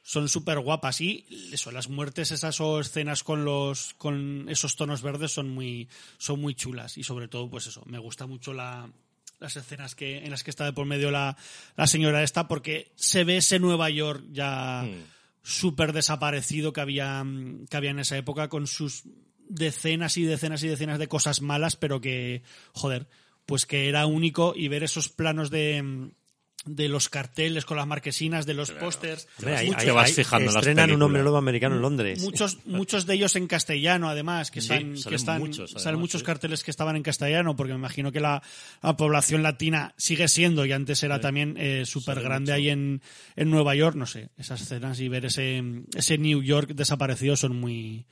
[0.08, 5.02] son súper guapas y eso, las muertes esas o escenas con los, con esos tonos
[5.02, 5.86] verdes son muy,
[6.16, 8.90] son muy chulas y sobre todo, pues eso, me gusta mucho la,
[9.38, 11.36] las escenas que, en las que está de por medio la,
[11.76, 15.04] la señora esta porque se ve ese Nueva York ya, Mm.
[15.42, 17.22] súper desaparecido que había,
[17.68, 19.02] que había en esa época con sus
[19.46, 23.08] decenas y decenas y decenas de cosas malas, pero que, joder,
[23.44, 26.12] pues que era único y ver esos planos de,
[26.64, 29.26] de los carteles con las marquesinas, de los pósters.
[29.38, 32.20] Muchos- ahí- te vas fijando estrenan un hombre lobo americano en Londres.
[32.20, 35.82] Muchos, muchos de ellos en castellano, además, que Sí, están, que salen están, muchos, además,
[35.82, 36.24] salen muchos sí.
[36.26, 38.42] carteles que estaban en castellano, porque me imagino que la,
[38.82, 43.00] la población latina sigue siendo, y antes era también eh, súper grande ahí en,
[43.36, 45.62] en Nueva York, no sé, esas escenas y ver ese,
[45.96, 48.04] ese New York desaparecido son muy,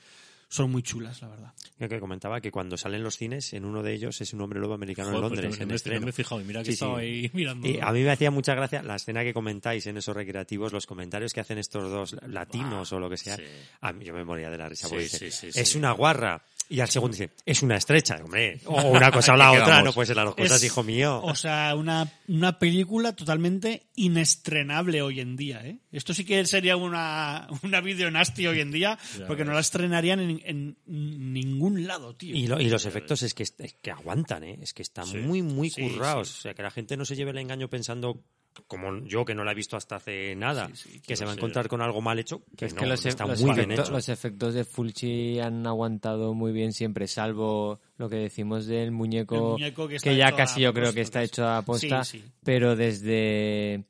[0.49, 1.53] son muy chulas, la verdad.
[1.79, 4.61] Yo que comentaba que cuando salen los cines, en uno de ellos es un hombre
[4.61, 6.61] lobo americano Joder, en pues Londres, no, en me- no me he fijado y mira
[6.61, 6.75] que Sí, sí.
[6.85, 7.67] estaba ahí mirando.
[7.69, 10.87] Y a mí me hacía mucha gracia la escena que comentáis en esos recreativos, los
[10.87, 13.37] comentarios que hacen estos dos latinos o lo que sea.
[13.37, 13.43] sí.
[13.81, 14.89] A mí yo me moría de la risa.
[14.89, 16.43] Porque dice, es una guarra.
[16.69, 18.17] Y al segundo dice, es una estrecha.
[18.25, 19.85] Hombre, o una cosa o la otra, quedamos.
[19.85, 21.21] no puede ser las dos cosas, Es- hijo mío.
[21.23, 25.79] O sea, una, una película totalmente inestrenable hoy en día, ¿eh?
[25.93, 30.21] Esto sí que sería una, una video nasty hoy en día, porque no la estrenarían
[30.21, 32.35] en, en ningún lado, tío.
[32.35, 34.59] Y, lo- y los efectos es que, es que aguantan, ¿eh?
[34.61, 35.19] Es que están Sí.
[35.19, 36.29] muy, muy Sí, currados.
[36.29, 36.35] sí.
[36.39, 38.25] O sea, que la gente no se lleve el engaño pensando,
[38.67, 40.71] como yo que no la he visto hasta hace nada,
[41.07, 43.27] que se va a encontrar con algo mal hecho, que Es no, que los, está
[43.27, 43.93] los muy bien efectos, hecho.
[43.97, 49.57] los efectos de Fulci han aguantado muy bien siempre, salvo lo que decimos del muñeco,
[50.03, 52.25] que ya casi yo creo que está hecho a posta, Sí, sí.
[52.45, 53.85] pero desde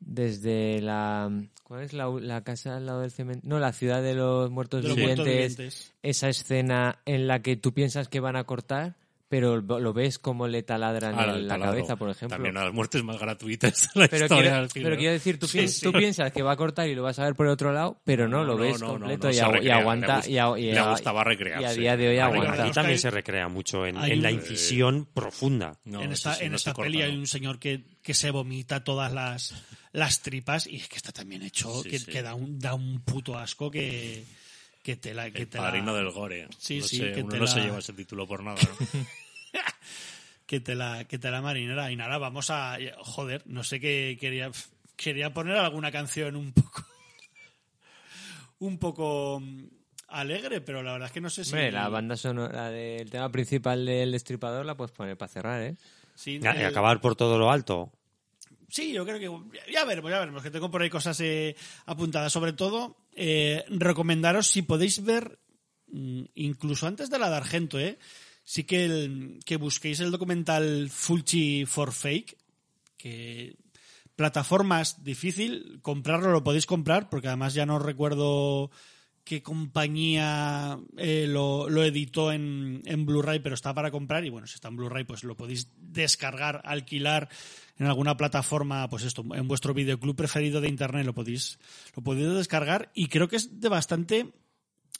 [0.00, 1.30] desde la
[1.62, 3.48] ¿cuál es la, la casa al lado del cementerio?
[3.48, 5.24] No, la ciudad de los muertos De los vivientes.
[5.26, 5.92] muertos vivientes.
[6.02, 8.96] Esa escena en la que tú piensas que van a cortar,
[9.30, 11.72] pero lo ves como le taladran Ahora, en el la taladro.
[11.76, 12.34] cabeza, por ejemplo.
[12.36, 14.84] También una de las muertes más gratuitas de la Pero historia quiero, del cine.
[14.84, 15.80] pero quiero decir, tú, Sí, piens- sí.
[15.82, 18.00] tú piensas que va a cortar y lo vas a ver por el otro lado,
[18.04, 20.16] pero no, lo ves no, no, completo no, y, le aguanta.
[20.16, 21.62] gusta- y, a- y le a- gustaba recrearse.
[21.62, 22.64] Y a día de hoy Ah, aguanta.
[22.64, 25.78] aquí también se recrea mucho en, la un- incisión profunda.
[25.84, 28.32] No, en esta, sí, en no esta corta, peli hay un señor que, que se
[28.32, 29.54] vomita todas las,
[29.92, 32.10] las tripas y es que está también hecho Sí, que, sí.
[32.10, 34.24] que da, un, da un puto asco que,
[34.82, 35.30] que te la...
[35.30, 36.48] Que El te la- padrino del gore.
[36.58, 38.56] Sí, no sí, sé, que uno te no la- se lleva ese título por nada.
[38.62, 39.00] ¿no?
[40.46, 44.16] que te la que te la marinera y nada vamos a joder no sé qué
[44.20, 44.50] quería
[44.96, 46.84] quería poner alguna canción un poco
[48.58, 49.64] un poco mm,
[50.08, 53.30] alegre pero la verdad es que no sé si Hombre, la banda sonora del tema
[53.30, 55.76] principal del destripador la puedes poner para cerrar, ¿eh?
[56.14, 57.92] sí, Y el- acabar por todo lo alto.
[58.68, 61.54] sí, yo creo que ya- ya veremos ya veremos que tengo por ahí cosas eh,
[61.86, 65.38] apuntadas sobre todo eh, recomendaros si podéis ver
[65.88, 67.98] mm, incluso antes de la de Argento eh
[68.50, 72.36] sí que el- que busquéis el documental Fulci for Fake
[72.96, 73.54] que
[74.16, 78.72] plataformas difícil, comprarlo lo podéis comprar, porque además ya no recuerdo
[79.22, 84.24] qué compañía eh, lo, lo editó en, en Blu-ray, pero está para comprar.
[84.24, 87.28] Y bueno, si está en Blu-ray pues lo podéis descargar, alquilar
[87.78, 91.60] en alguna plataforma, pues esto, en vuestro videoclub preferido de internet lo podéis,
[91.94, 92.90] lo podéis descargar.
[92.94, 94.32] Y creo que es de bastante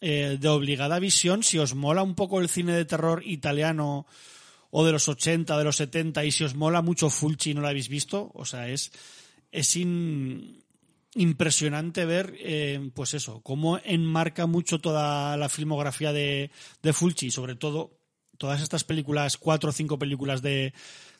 [0.01, 4.07] eh, de obligada visión si os mola un poco el cine de terror italiano
[4.71, 7.61] o de los 80, de los 70 y si os mola mucho Fulci y no
[7.61, 8.93] lo habéis visto, o sea, es,
[9.51, 9.77] es
[11.15, 16.51] impresionante ver, eh, pues eso, cómo enmarca mucho toda la filmografía de,
[16.83, 17.99] de Fulci sobre todo
[18.39, 20.73] todas estas películas, cuatro o cinco películas de,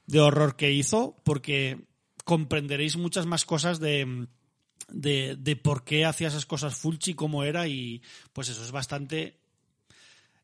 [0.07, 1.85] de horror que hizo, porque
[2.25, 4.27] comprenderéis muchas más cosas de,
[4.89, 8.03] de, de por qué hacía esas cosas Fulci, cómo era y
[8.33, 9.37] pues eso es bastante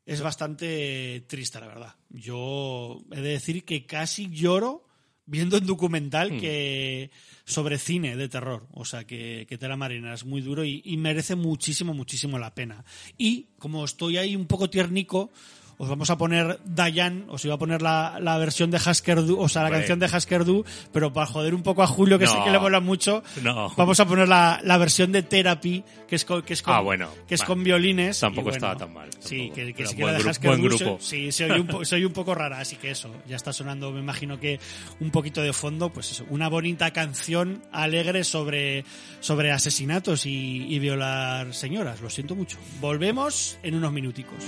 [0.05, 1.95] es bastante triste, la verdad.
[2.11, 4.85] Yo he de decir que casi lloro
[5.27, 6.39] viendo un documental Hmm.
[6.39, 7.11] que
[7.45, 8.69] sobre cine de terror.
[8.73, 12.55] O sea, que, que Tela Marina es muy duro y, y merece muchísimo, muchísimo la
[12.55, 12.85] pena.
[13.19, 15.33] Y como estoy ahí un poco tiernico,
[15.79, 19.39] os vamos a poner Dayan, os iba a poner la, la versión de Hasker Du,
[19.41, 22.25] o sea, la canción de Hasker Du, pero para joder un poco a Julio, que
[22.25, 22.31] No.
[22.33, 23.73] sé que le mola mucho, No.
[23.77, 26.81] vamos a poner la, la versión de Therapy, que es con, que es con, Ah,
[26.81, 27.09] bueno.
[27.29, 27.47] que es Vale.
[27.49, 28.21] con violines.
[28.21, 30.51] Tampoco bueno, estaba tan mal, Sí, que, que sí que buen la de gru- Hasker
[30.51, 30.99] buen Du grupo.
[31.01, 34.01] se- Sí, soy un, soy un poco rara, así que eso, ya está sonando, me
[34.01, 34.59] imagino que
[35.01, 38.85] un poquito de fondo, pues eso, una bonita canción alegre sobre,
[39.21, 42.57] sobre asesinatos y, y violar señoras, lo siento mucho.
[42.81, 44.45] Volvemos en unos minuticos.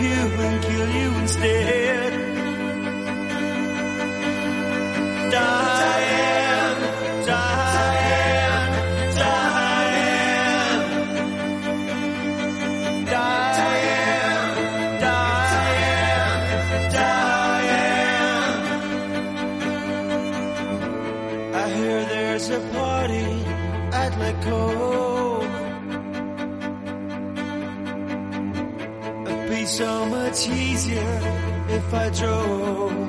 [0.00, 1.83] You and kill you instead.
[30.84, 33.03] Easier if I drove.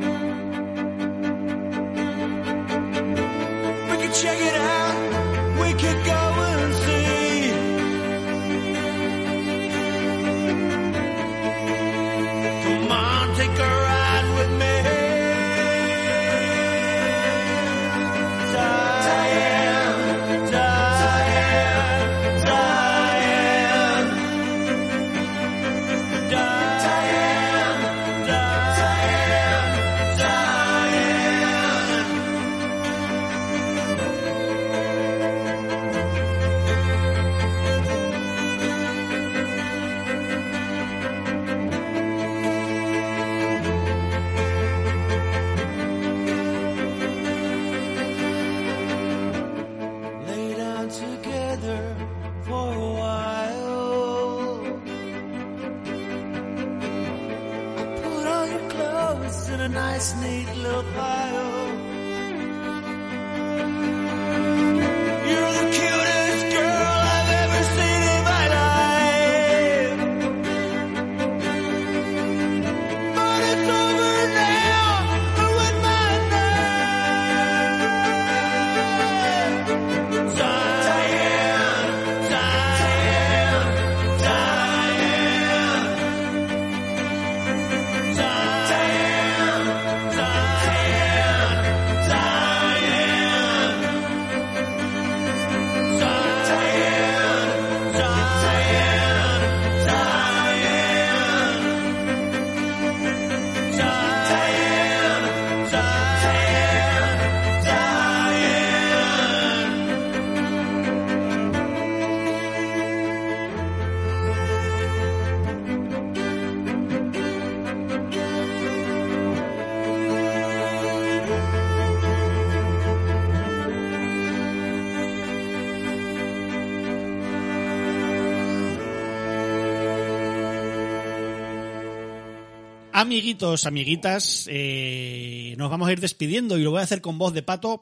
[132.98, 137.34] Amiguitos, amiguitas, eh, nos vamos a ir despidiendo y lo voy a hacer con voz
[137.34, 137.82] de pato.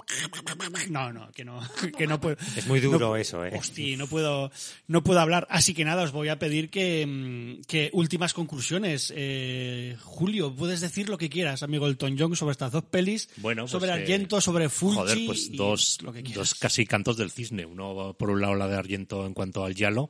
[0.90, 1.60] No, no, que no,
[2.00, 2.36] que no puedo.
[2.58, 3.52] Es muy duro no- eso, ¿eh?
[3.56, 4.50] Hostia, no puedo,
[4.88, 5.46] no puedo hablar.
[5.52, 9.14] Así que nada, os voy a pedir que, mm, que últimas conclusiones.
[9.16, 13.30] Eh, Julio, puedes decir lo que quieras, amigo Elton John, sobre estas dos pelis.
[13.38, 14.98] Bueno, sobre pues, eh, Argento, sobre Fulci.
[14.98, 16.38] Joder, pues dos, lo que quieras.
[16.40, 17.68] dos casi cantos del cisne.
[17.68, 20.10] Uno, por un lado, la de Argento en cuanto al Yalo.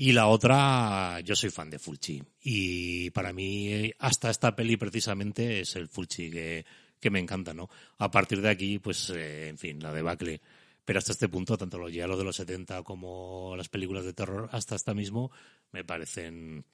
[0.00, 2.22] Y la otra, yo soy fan de Fulci.
[2.42, 6.64] Y para mí, hasta esta peli precisamente es el Fulci que,
[6.98, 7.68] que me encanta, ¿no?
[7.98, 10.40] A partir de aquí, pues, eh, en fin, la debacle.
[10.86, 14.48] Pero hasta este punto, tanto los Yalos de los 70 como las películas de terror,
[14.52, 15.30] hasta esta mismo,
[15.70, 16.64] me parecen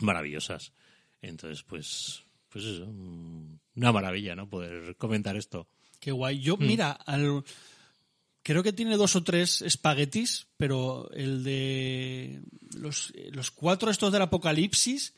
[0.00, 0.72] maravillosas.
[1.20, 4.48] Entonces, pues, pues eso, mm, una maravilla, ¿no?
[4.50, 5.68] Poder comentar esto.
[6.00, 6.40] Qué guay.
[6.40, 6.66] Yo, Mm.
[6.66, 7.44] mira, al-
[8.42, 12.40] creo que tiene dos o tres espaguetis, pero el de
[12.76, 15.14] los, los cuatro estos del apocalipsis,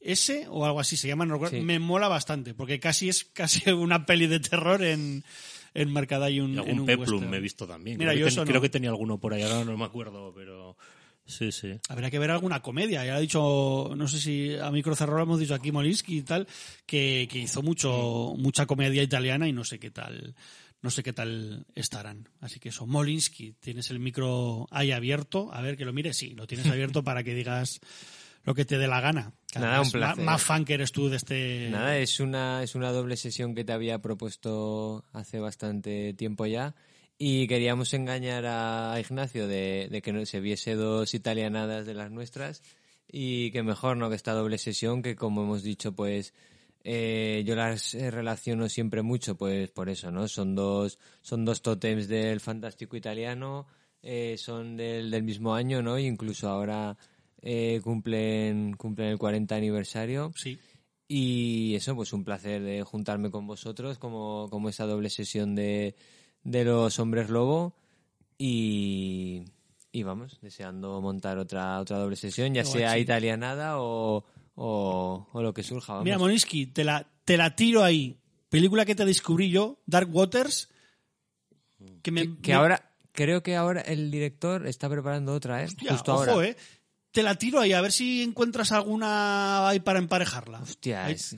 [0.00, 1.60] ese o algo así se no Sí.
[1.60, 5.24] me mola bastante, porque casi es casi una peli de terror en,
[5.74, 7.30] enmarcada y un, Y en algún un peplum western.
[7.30, 7.98] me he visto también.
[7.98, 8.48] Mira, creo, yo que ten- eso no.
[8.50, 10.76] creo que tenía alguno por ahí, ahora no me acuerdo, pero
[11.24, 11.72] sí, sí.
[11.88, 13.04] Habría que ver alguna comedia.
[13.04, 16.46] Ya ha dicho, no sé si a micro cerrado hemos dicho aquí Molinsky y tal,
[16.86, 20.34] que, que hizo mucho, mucha comedia italiana y no sé qué tal,
[20.82, 22.28] no sé qué tal estarán.
[22.40, 26.30] Así que eso, Molinsky, tienes el micro ahí abierto, a ver que lo mires, sí,
[26.30, 27.80] lo tienes abierto para que digas
[28.44, 29.32] lo que te dé la gana.
[29.56, 30.24] Nada, un placer.
[30.24, 31.68] Más, fan que eres tú de este.
[31.70, 36.74] Nada, es una, es una doble sesión que te había propuesto hace bastante tiempo ya.
[37.18, 42.10] Y queríamos engañar a Ignacio de, de que no se viese dos italianadas de las
[42.10, 42.62] nuestras.
[43.10, 44.10] Y que mejor, ¿no?
[44.10, 46.34] Que esta doble sesión, que como hemos dicho, pues
[46.88, 50.28] eh, yo las eh, relaciono siempre mucho, pues por eso, ¿no?
[50.28, 53.66] Son dos, son dos tótems del fantástico italiano,
[54.02, 55.98] eh, son del, del mismo año, ¿no?
[55.98, 56.96] Incluso ahora
[57.42, 60.30] eh, cumplen, cumplen el 40 aniversario.
[60.36, 60.60] Sí.
[61.08, 65.96] Y eso, pues un placer de juntarme con vosotros, como, como esa doble sesión de,
[66.44, 67.74] de los hombres lobo.
[68.38, 69.42] Y,
[69.90, 73.00] y vamos, deseando montar otra, otra doble sesión, ya sea sí.
[73.00, 74.24] italianada o,
[74.56, 75.92] o, o lo que surja.
[75.92, 76.04] Vamos.
[76.04, 78.18] Mira, Molinsky, te la, te la tiro ahí.
[78.48, 80.68] Película que te descubrí yo, Dark Waters.
[82.02, 85.66] Que, me, que, que me- ahora, creo que ahora el director está preparando otra, ¿eh?
[85.66, 86.46] Hostia, Justo ojo, ahora.
[86.48, 86.56] eh.
[87.16, 90.58] Te la tiro ahí, a ver si encuentras alguna ahí para emparejarla.
[90.60, 91.32] Hostia, Ahí- es,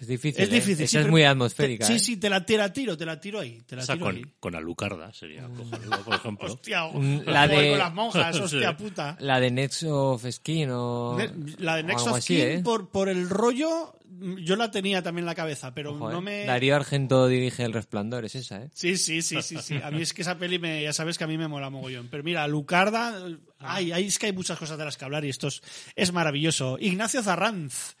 [0.00, 0.42] es difícil.
[0.42, 0.52] es ¿eh?
[0.52, 0.84] difícil.
[0.86, 1.86] Esa sí, es muy te- atmosférica.
[1.86, 1.98] sí, ¿eh?
[2.00, 3.62] sí, te la, te la tiro, te la tiro ahí.
[3.64, 4.22] Te la O sea, tiro ahí.
[4.22, 5.46] con, con Alucarda sería
[6.04, 6.52] por ejemplo.
[6.52, 6.82] Hostia,
[7.26, 8.42] la de- con las monjas, Sí.
[8.42, 9.16] hostia puta.
[9.20, 11.16] La de Next of Skin o.
[11.16, 12.60] Ne- La de Next of así, Kin, ¿eh?
[12.64, 13.94] por, por el rollo,
[14.38, 16.12] yo la tenía también en la cabeza, pero Ojo, ¿eh?
[16.12, 16.44] no me...
[16.44, 18.70] Darío Argento dirige El Resplandor, es esa, ¿eh?
[18.72, 19.80] Sí, sí, sí, sí, sí.
[19.82, 22.08] A mí es que esa peli, me, ya sabes que a mí me mola mogollón.
[22.10, 23.14] Pero mira, Lucarda,
[23.58, 25.62] ay, ay, es que hay muchas cosas de las que hablar y esto es,
[25.96, 26.78] es maravilloso.
[26.80, 27.96] Ignacio Zarranz,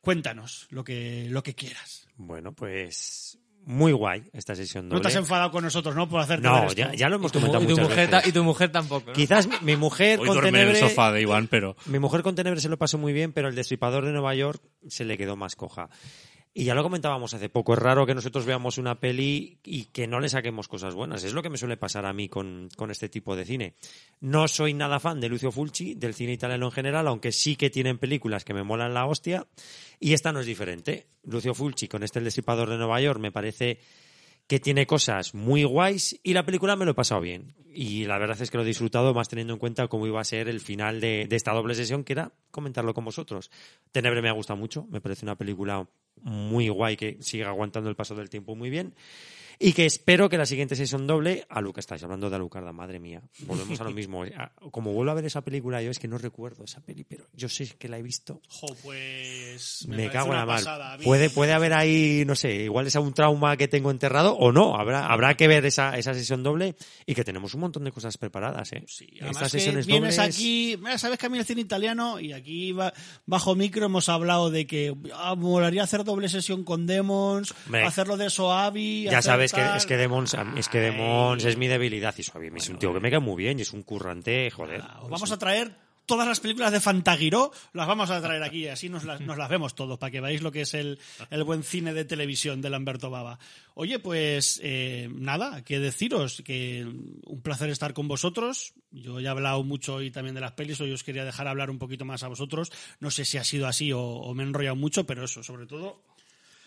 [0.00, 2.06] cuéntanos lo que, lo que quieras.
[2.16, 5.02] Bueno, pues muy guay esta sesión No doble.
[5.02, 6.08] te has enfadado con nosotros, ¿no?
[6.08, 6.74] Por hacerte ver No, esto.
[6.76, 8.26] ya, ya lo hemos Y tu, comentado y tu mujer veces.
[8.28, 9.06] y tu mujer tampoco.
[9.08, 9.12] ¿no?
[9.12, 11.76] Quizás mi, mi mujer Hoy con duerme en el Tenebre, sofá de Iván, pero...
[11.86, 14.62] mi mujer con Tenebre se lo pasó muy bien, pero el destripador de Nueva York
[14.88, 15.88] se le quedó más coja.
[16.54, 20.06] Y ya lo comentábamos hace poco, es raro que nosotros veamos una peli y que
[20.06, 21.24] no le saquemos cosas buenas.
[21.24, 23.74] Es lo que me suele pasar a mí con, con este tipo de cine.
[24.20, 27.70] No soy nada fan de Lucio Fulci, del cine italiano en general, aunque sí que
[27.70, 29.46] tienen películas que me molan la hostia.
[29.98, 31.06] Y esta no es diferente.
[31.24, 33.78] Lucio Fulci con este El Destripador de Nueva York me parece
[34.46, 37.54] que tiene cosas muy guays y la película me lo he pasado bien.
[37.74, 40.24] Y la verdad es que lo he disfrutado más teniendo en cuenta cómo iba a
[40.24, 43.50] ser el final de, de esta doble sesión, que era comentarlo con vosotros.
[43.92, 45.88] Tenebre me ha gustado mucho, me parece una película
[46.20, 48.94] muy guay que sigue aguantando el paso del tiempo muy bien.
[49.58, 52.98] Y que espero que la siguiente sesión doble, a que estáis hablando de Alucarda, madre
[52.98, 54.24] mía, volvemos a lo mismo.
[54.70, 57.48] Como vuelvo a ver esa película, yo es que no recuerdo esa peli, pero yo
[57.48, 59.84] sé que la he visto Jo, pues...
[59.88, 60.96] me, cago en la pasada.
[60.98, 64.52] Mí- Puede, puede haber ahí, no sé, igual es un trauma que tengo enterrado o
[64.52, 64.76] no.
[64.76, 66.76] Habrá, habrá que ver esa, esa sesión doble
[67.06, 68.84] y que tenemos un montón de cosas preparadas, ¿eh?
[68.86, 72.20] Sí, Estas que sesiones vienes dobles- aquí, mira, sabes que a mí el cine italiano
[72.20, 72.92] y aquí va-
[73.26, 78.16] bajo micro hemos hablado de que ah, molaría hacer doble sesión con Demons, Hombre, hacerlo
[78.16, 80.78] de Soavi, Ya hacer sabes que es que Demons, es que.
[80.78, 83.62] Demons es mi debilidad y Suavi es un tío que me cae muy bien y
[83.62, 84.82] es un currante, joder.
[84.82, 85.74] Ah, os vamos a traer
[86.06, 89.48] todas las películas de Fantaguiró, las vamos a traer aquí, así nos las, nos las
[89.48, 90.98] vemos todos, para que veáis lo que es el,
[91.30, 93.38] el buen cine de televisión de Lamberto Baba.
[93.74, 98.74] Oye, pues eh, nada, que deciros que un placer estar con vosotros.
[98.90, 101.70] Yo ya he hablado mucho hoy también de las pelis, hoy os quería dejar hablar
[101.70, 102.70] un poquito más a vosotros.
[103.00, 105.66] No sé si ha sido así o, o me he enrollado mucho, pero eso, sobre
[105.66, 106.02] todo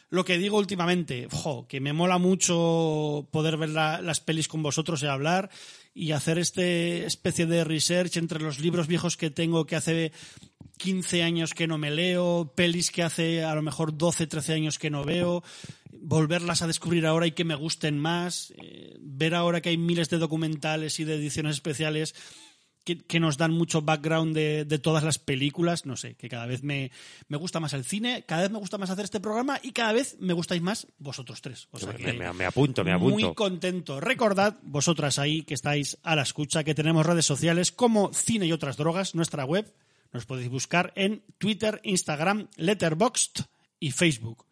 [0.09, 4.63] lo que digo últimamente, jo, que me mola mucho poder ver la- las pelis con
[4.63, 5.49] vosotros y hablar
[5.93, 10.11] y hacer este especie de research entre los libros viejos que tengo que hace
[10.77, 14.77] 15 años que no me leo, pelis que hace a lo mejor 12, 13 años
[14.77, 15.41] que no veo,
[15.91, 20.09] volverlas a descubrir ahora y que me gusten más, eh, ver ahora que hay miles
[20.09, 22.13] de documentales y de ediciones especiales
[22.85, 26.45] que, que nos dan mucho background de, de todas las películas, no sé, que cada
[26.45, 26.91] vez me,
[27.27, 29.91] me gusta más el cine, cada vez me gusta más hacer este programa y cada
[29.91, 31.67] vez me gustáis más vosotros tres.
[31.71, 33.35] O sea me, que me- me apunto, me muy apunto.
[33.35, 33.99] contento.
[33.99, 38.53] Recordad, vosotras ahí que estáis a la escucha, que tenemos redes sociales como Cine y
[38.53, 39.73] otras drogas, nuestra web.
[40.13, 43.41] Nos podéis buscar en Twitter, Instagram, Letterboxd
[43.81, 44.45] y Facebook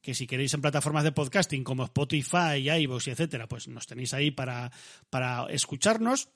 [0.00, 4.12] que si queréis en plataformas de podcasting como Spotify, iVoox y etcétera, pues nos tenéis
[4.12, 4.70] ahí para,
[5.08, 6.28] para escucharnos.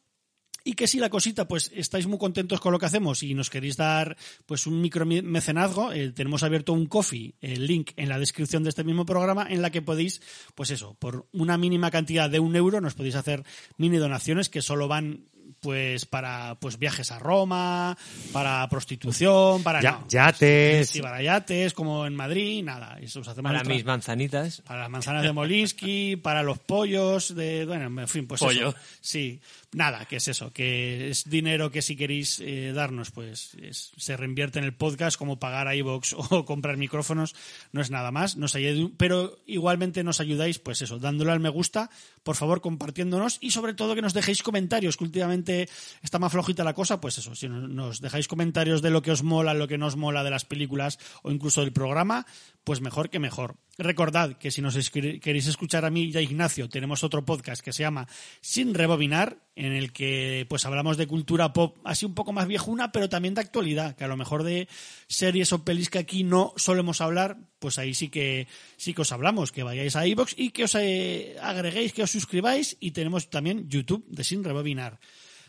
[0.68, 3.48] Y que si la cosita, pues estáis muy contentos con lo que hacemos y nos
[3.48, 8.18] queréis dar pues un micro mecenazgo, eh, tenemos abierto un coffee, el link en la
[8.18, 10.20] descripción de este mismo programa, en la que podéis,
[10.54, 13.44] pues eso, por una mínima cantidad de un euro nos podéis hacer
[13.78, 15.20] mini donaciones que solo van
[15.60, 17.96] pues para pues viajes a Roma,
[18.32, 20.06] para prostitución, para Ya- no.
[20.08, 20.88] yates.
[20.90, 22.98] Sí, para yates, como en Madrid, nada.
[23.00, 24.60] Eso os hacemos Para nuestra- mis manzanitas.
[24.60, 28.68] para las manzanas de Molinsky, para los pollos de, bueno, en fin, pues Pollo.
[28.68, 28.78] eso.
[29.00, 29.40] Sí,
[29.72, 34.16] nada, que es eso, que es dinero que si queréis eh, darnos, pues es- se
[34.16, 35.74] reinvierte en el podcast, como pagar a
[36.30, 37.34] o comprar micrófonos,
[37.72, 38.54] no es nada más, nos
[38.96, 41.90] pero igualmente nos ayudáis, pues eso, dándole al me gusta,
[42.22, 45.68] por favor compartiéndonos y sobre todo que nos dejéis comentarios, que últimamente
[46.02, 49.10] está más flojita la cosa, pues eso, si no- nos dejáis comentarios de lo que
[49.12, 52.26] os mola, lo que no os mola de las películas o incluso del programa,
[52.68, 53.56] pues mejor que mejor.
[53.78, 57.72] Recordad que si nos queréis escuchar a mí y a Ignacio, tenemos otro podcast que
[57.72, 58.06] se llama
[58.42, 62.92] Sin Rebobinar, en el que pues hablamos de cultura pop así un poco más viejuna,
[62.92, 64.68] pero también de actualidad, que a lo mejor de
[65.06, 69.12] series o pelis que aquí no solemos hablar, pues ahí sí que sí que os
[69.12, 73.30] hablamos, que vayáis a iVoox y que os eh, agreguéis, que os suscribáis y tenemos
[73.30, 75.00] también YouTube de Sin Rebobinar.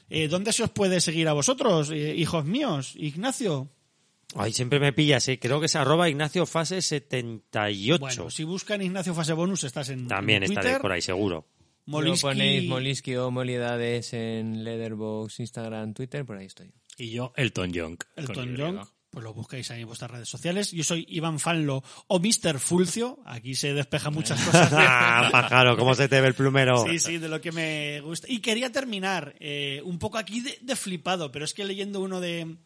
[0.10, 2.94] Eh, ¿Dónde se os puede seguir a vosotros, eh, hijos míos?
[2.96, 3.70] Ignacio.
[4.36, 5.40] Ay, siempre me pillas, ¿eh?
[5.40, 8.00] Creo que es arroba Ignacio Fase 78.
[8.00, 10.82] Bueno, si buscan Ignacio Fase Bonus, estás en También en estaré Twitter.
[10.82, 11.48] por ahí, seguro.
[11.88, 16.72] Molinsky- Luego ponéis Molinsky o Molidades en Letterboxd, Instagram, Twitter, por ahí estoy.
[16.98, 17.96] Y yo, Elton John.
[17.98, 18.58] con Elton Y.
[18.62, 18.80] John,
[19.10, 20.72] pues lo buscáis ahí en vuestras redes sociales.
[20.72, 22.60] Yo soy Iván Fanlo o Mr.
[22.60, 23.18] Fulcio.
[23.26, 24.72] Aquí se despejan muchas cosas.
[24.72, 26.86] Ah, pájaro, ¿cómo se te ve el plumero?
[26.88, 28.28] Sí, sí, de lo que me gusta.
[28.30, 32.20] Y quería terminar eh, un poco aquí de, de flipado, pero es que leyendo uno
[32.22, 32.58] de,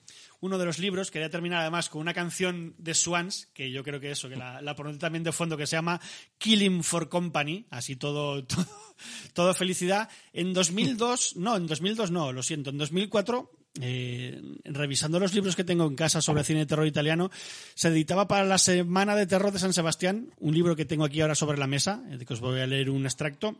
[0.43, 1.09] uno de los libros.
[1.09, 4.61] Quería terminar además con una canción de Swans, que yo creo que eso, que la,
[4.61, 6.01] la también de fondo, que se llama
[6.37, 8.45] Killing for Company, así todo,
[9.33, 10.09] todo, felicidad.
[10.33, 15.63] En 2002, no, en 2002 no, lo siento, en 2004 eh, revisando los libros que
[15.63, 17.31] tengo en casa sobre cine de terror italiano,
[17.73, 21.21] se editaba para la Semana de Terror de San Sebastián, un libro que tengo aquí
[21.21, 23.55] ahora sobre la mesa, eh, que os voy a leer un extracto,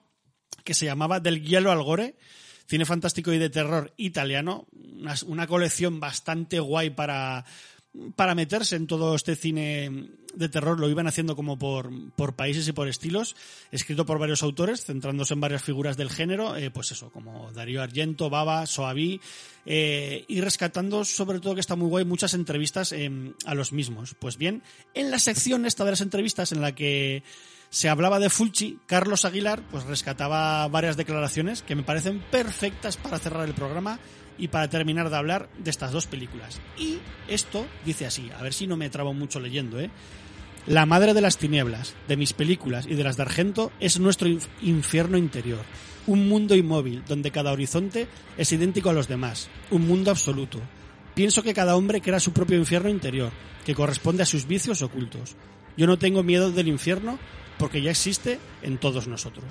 [0.66, 2.18] que se llamaba Del hielo al gore,
[2.74, 4.66] cine fantástico y de terror italiano,
[5.28, 7.46] una, colección bastante guay para,
[8.16, 12.68] para meterse en todo este cine de terror lo iban haciendo como por, por países
[12.68, 13.36] y por estilos,
[13.72, 17.84] escrito por varios autores, centrándose en varias figuras del género, eh, pues eso, como Darío
[17.84, 19.22] Argento, Baba, Soaví,
[19.68, 23.12] eh, y rescatando sobre todo que está muy guay muchas entrevistas eh,
[23.46, 24.16] a los mismos.
[24.18, 24.64] Pues bien,
[24.96, 27.22] en la sección esta de las entrevistas en la que
[27.74, 33.18] se hablaba de Fulci, Carlos Aguilar pues rescataba varias declaraciones que me parecen perfectas para
[33.18, 33.98] cerrar el programa
[34.38, 36.62] y para terminar de hablar de estas dos películas.
[36.78, 39.90] Y esto dice así, a ver si no me trabo mucho leyendo, ¿eh?
[40.68, 44.28] La madre de las tinieblas, de mis películas y de las de Argento, es nuestro
[44.28, 45.64] inf- infierno interior.
[46.06, 49.50] Un mundo inmóvil, donde cada horizonte es idéntico a los demás.
[49.72, 50.62] Un mundo absoluto.
[51.16, 53.32] Pienso que cada hombre crea su propio infierno interior,
[53.66, 55.36] que corresponde a sus vicios ocultos.
[55.76, 57.18] Yo no tengo miedo del infierno
[57.58, 59.46] porque ya existe en todos nosotros.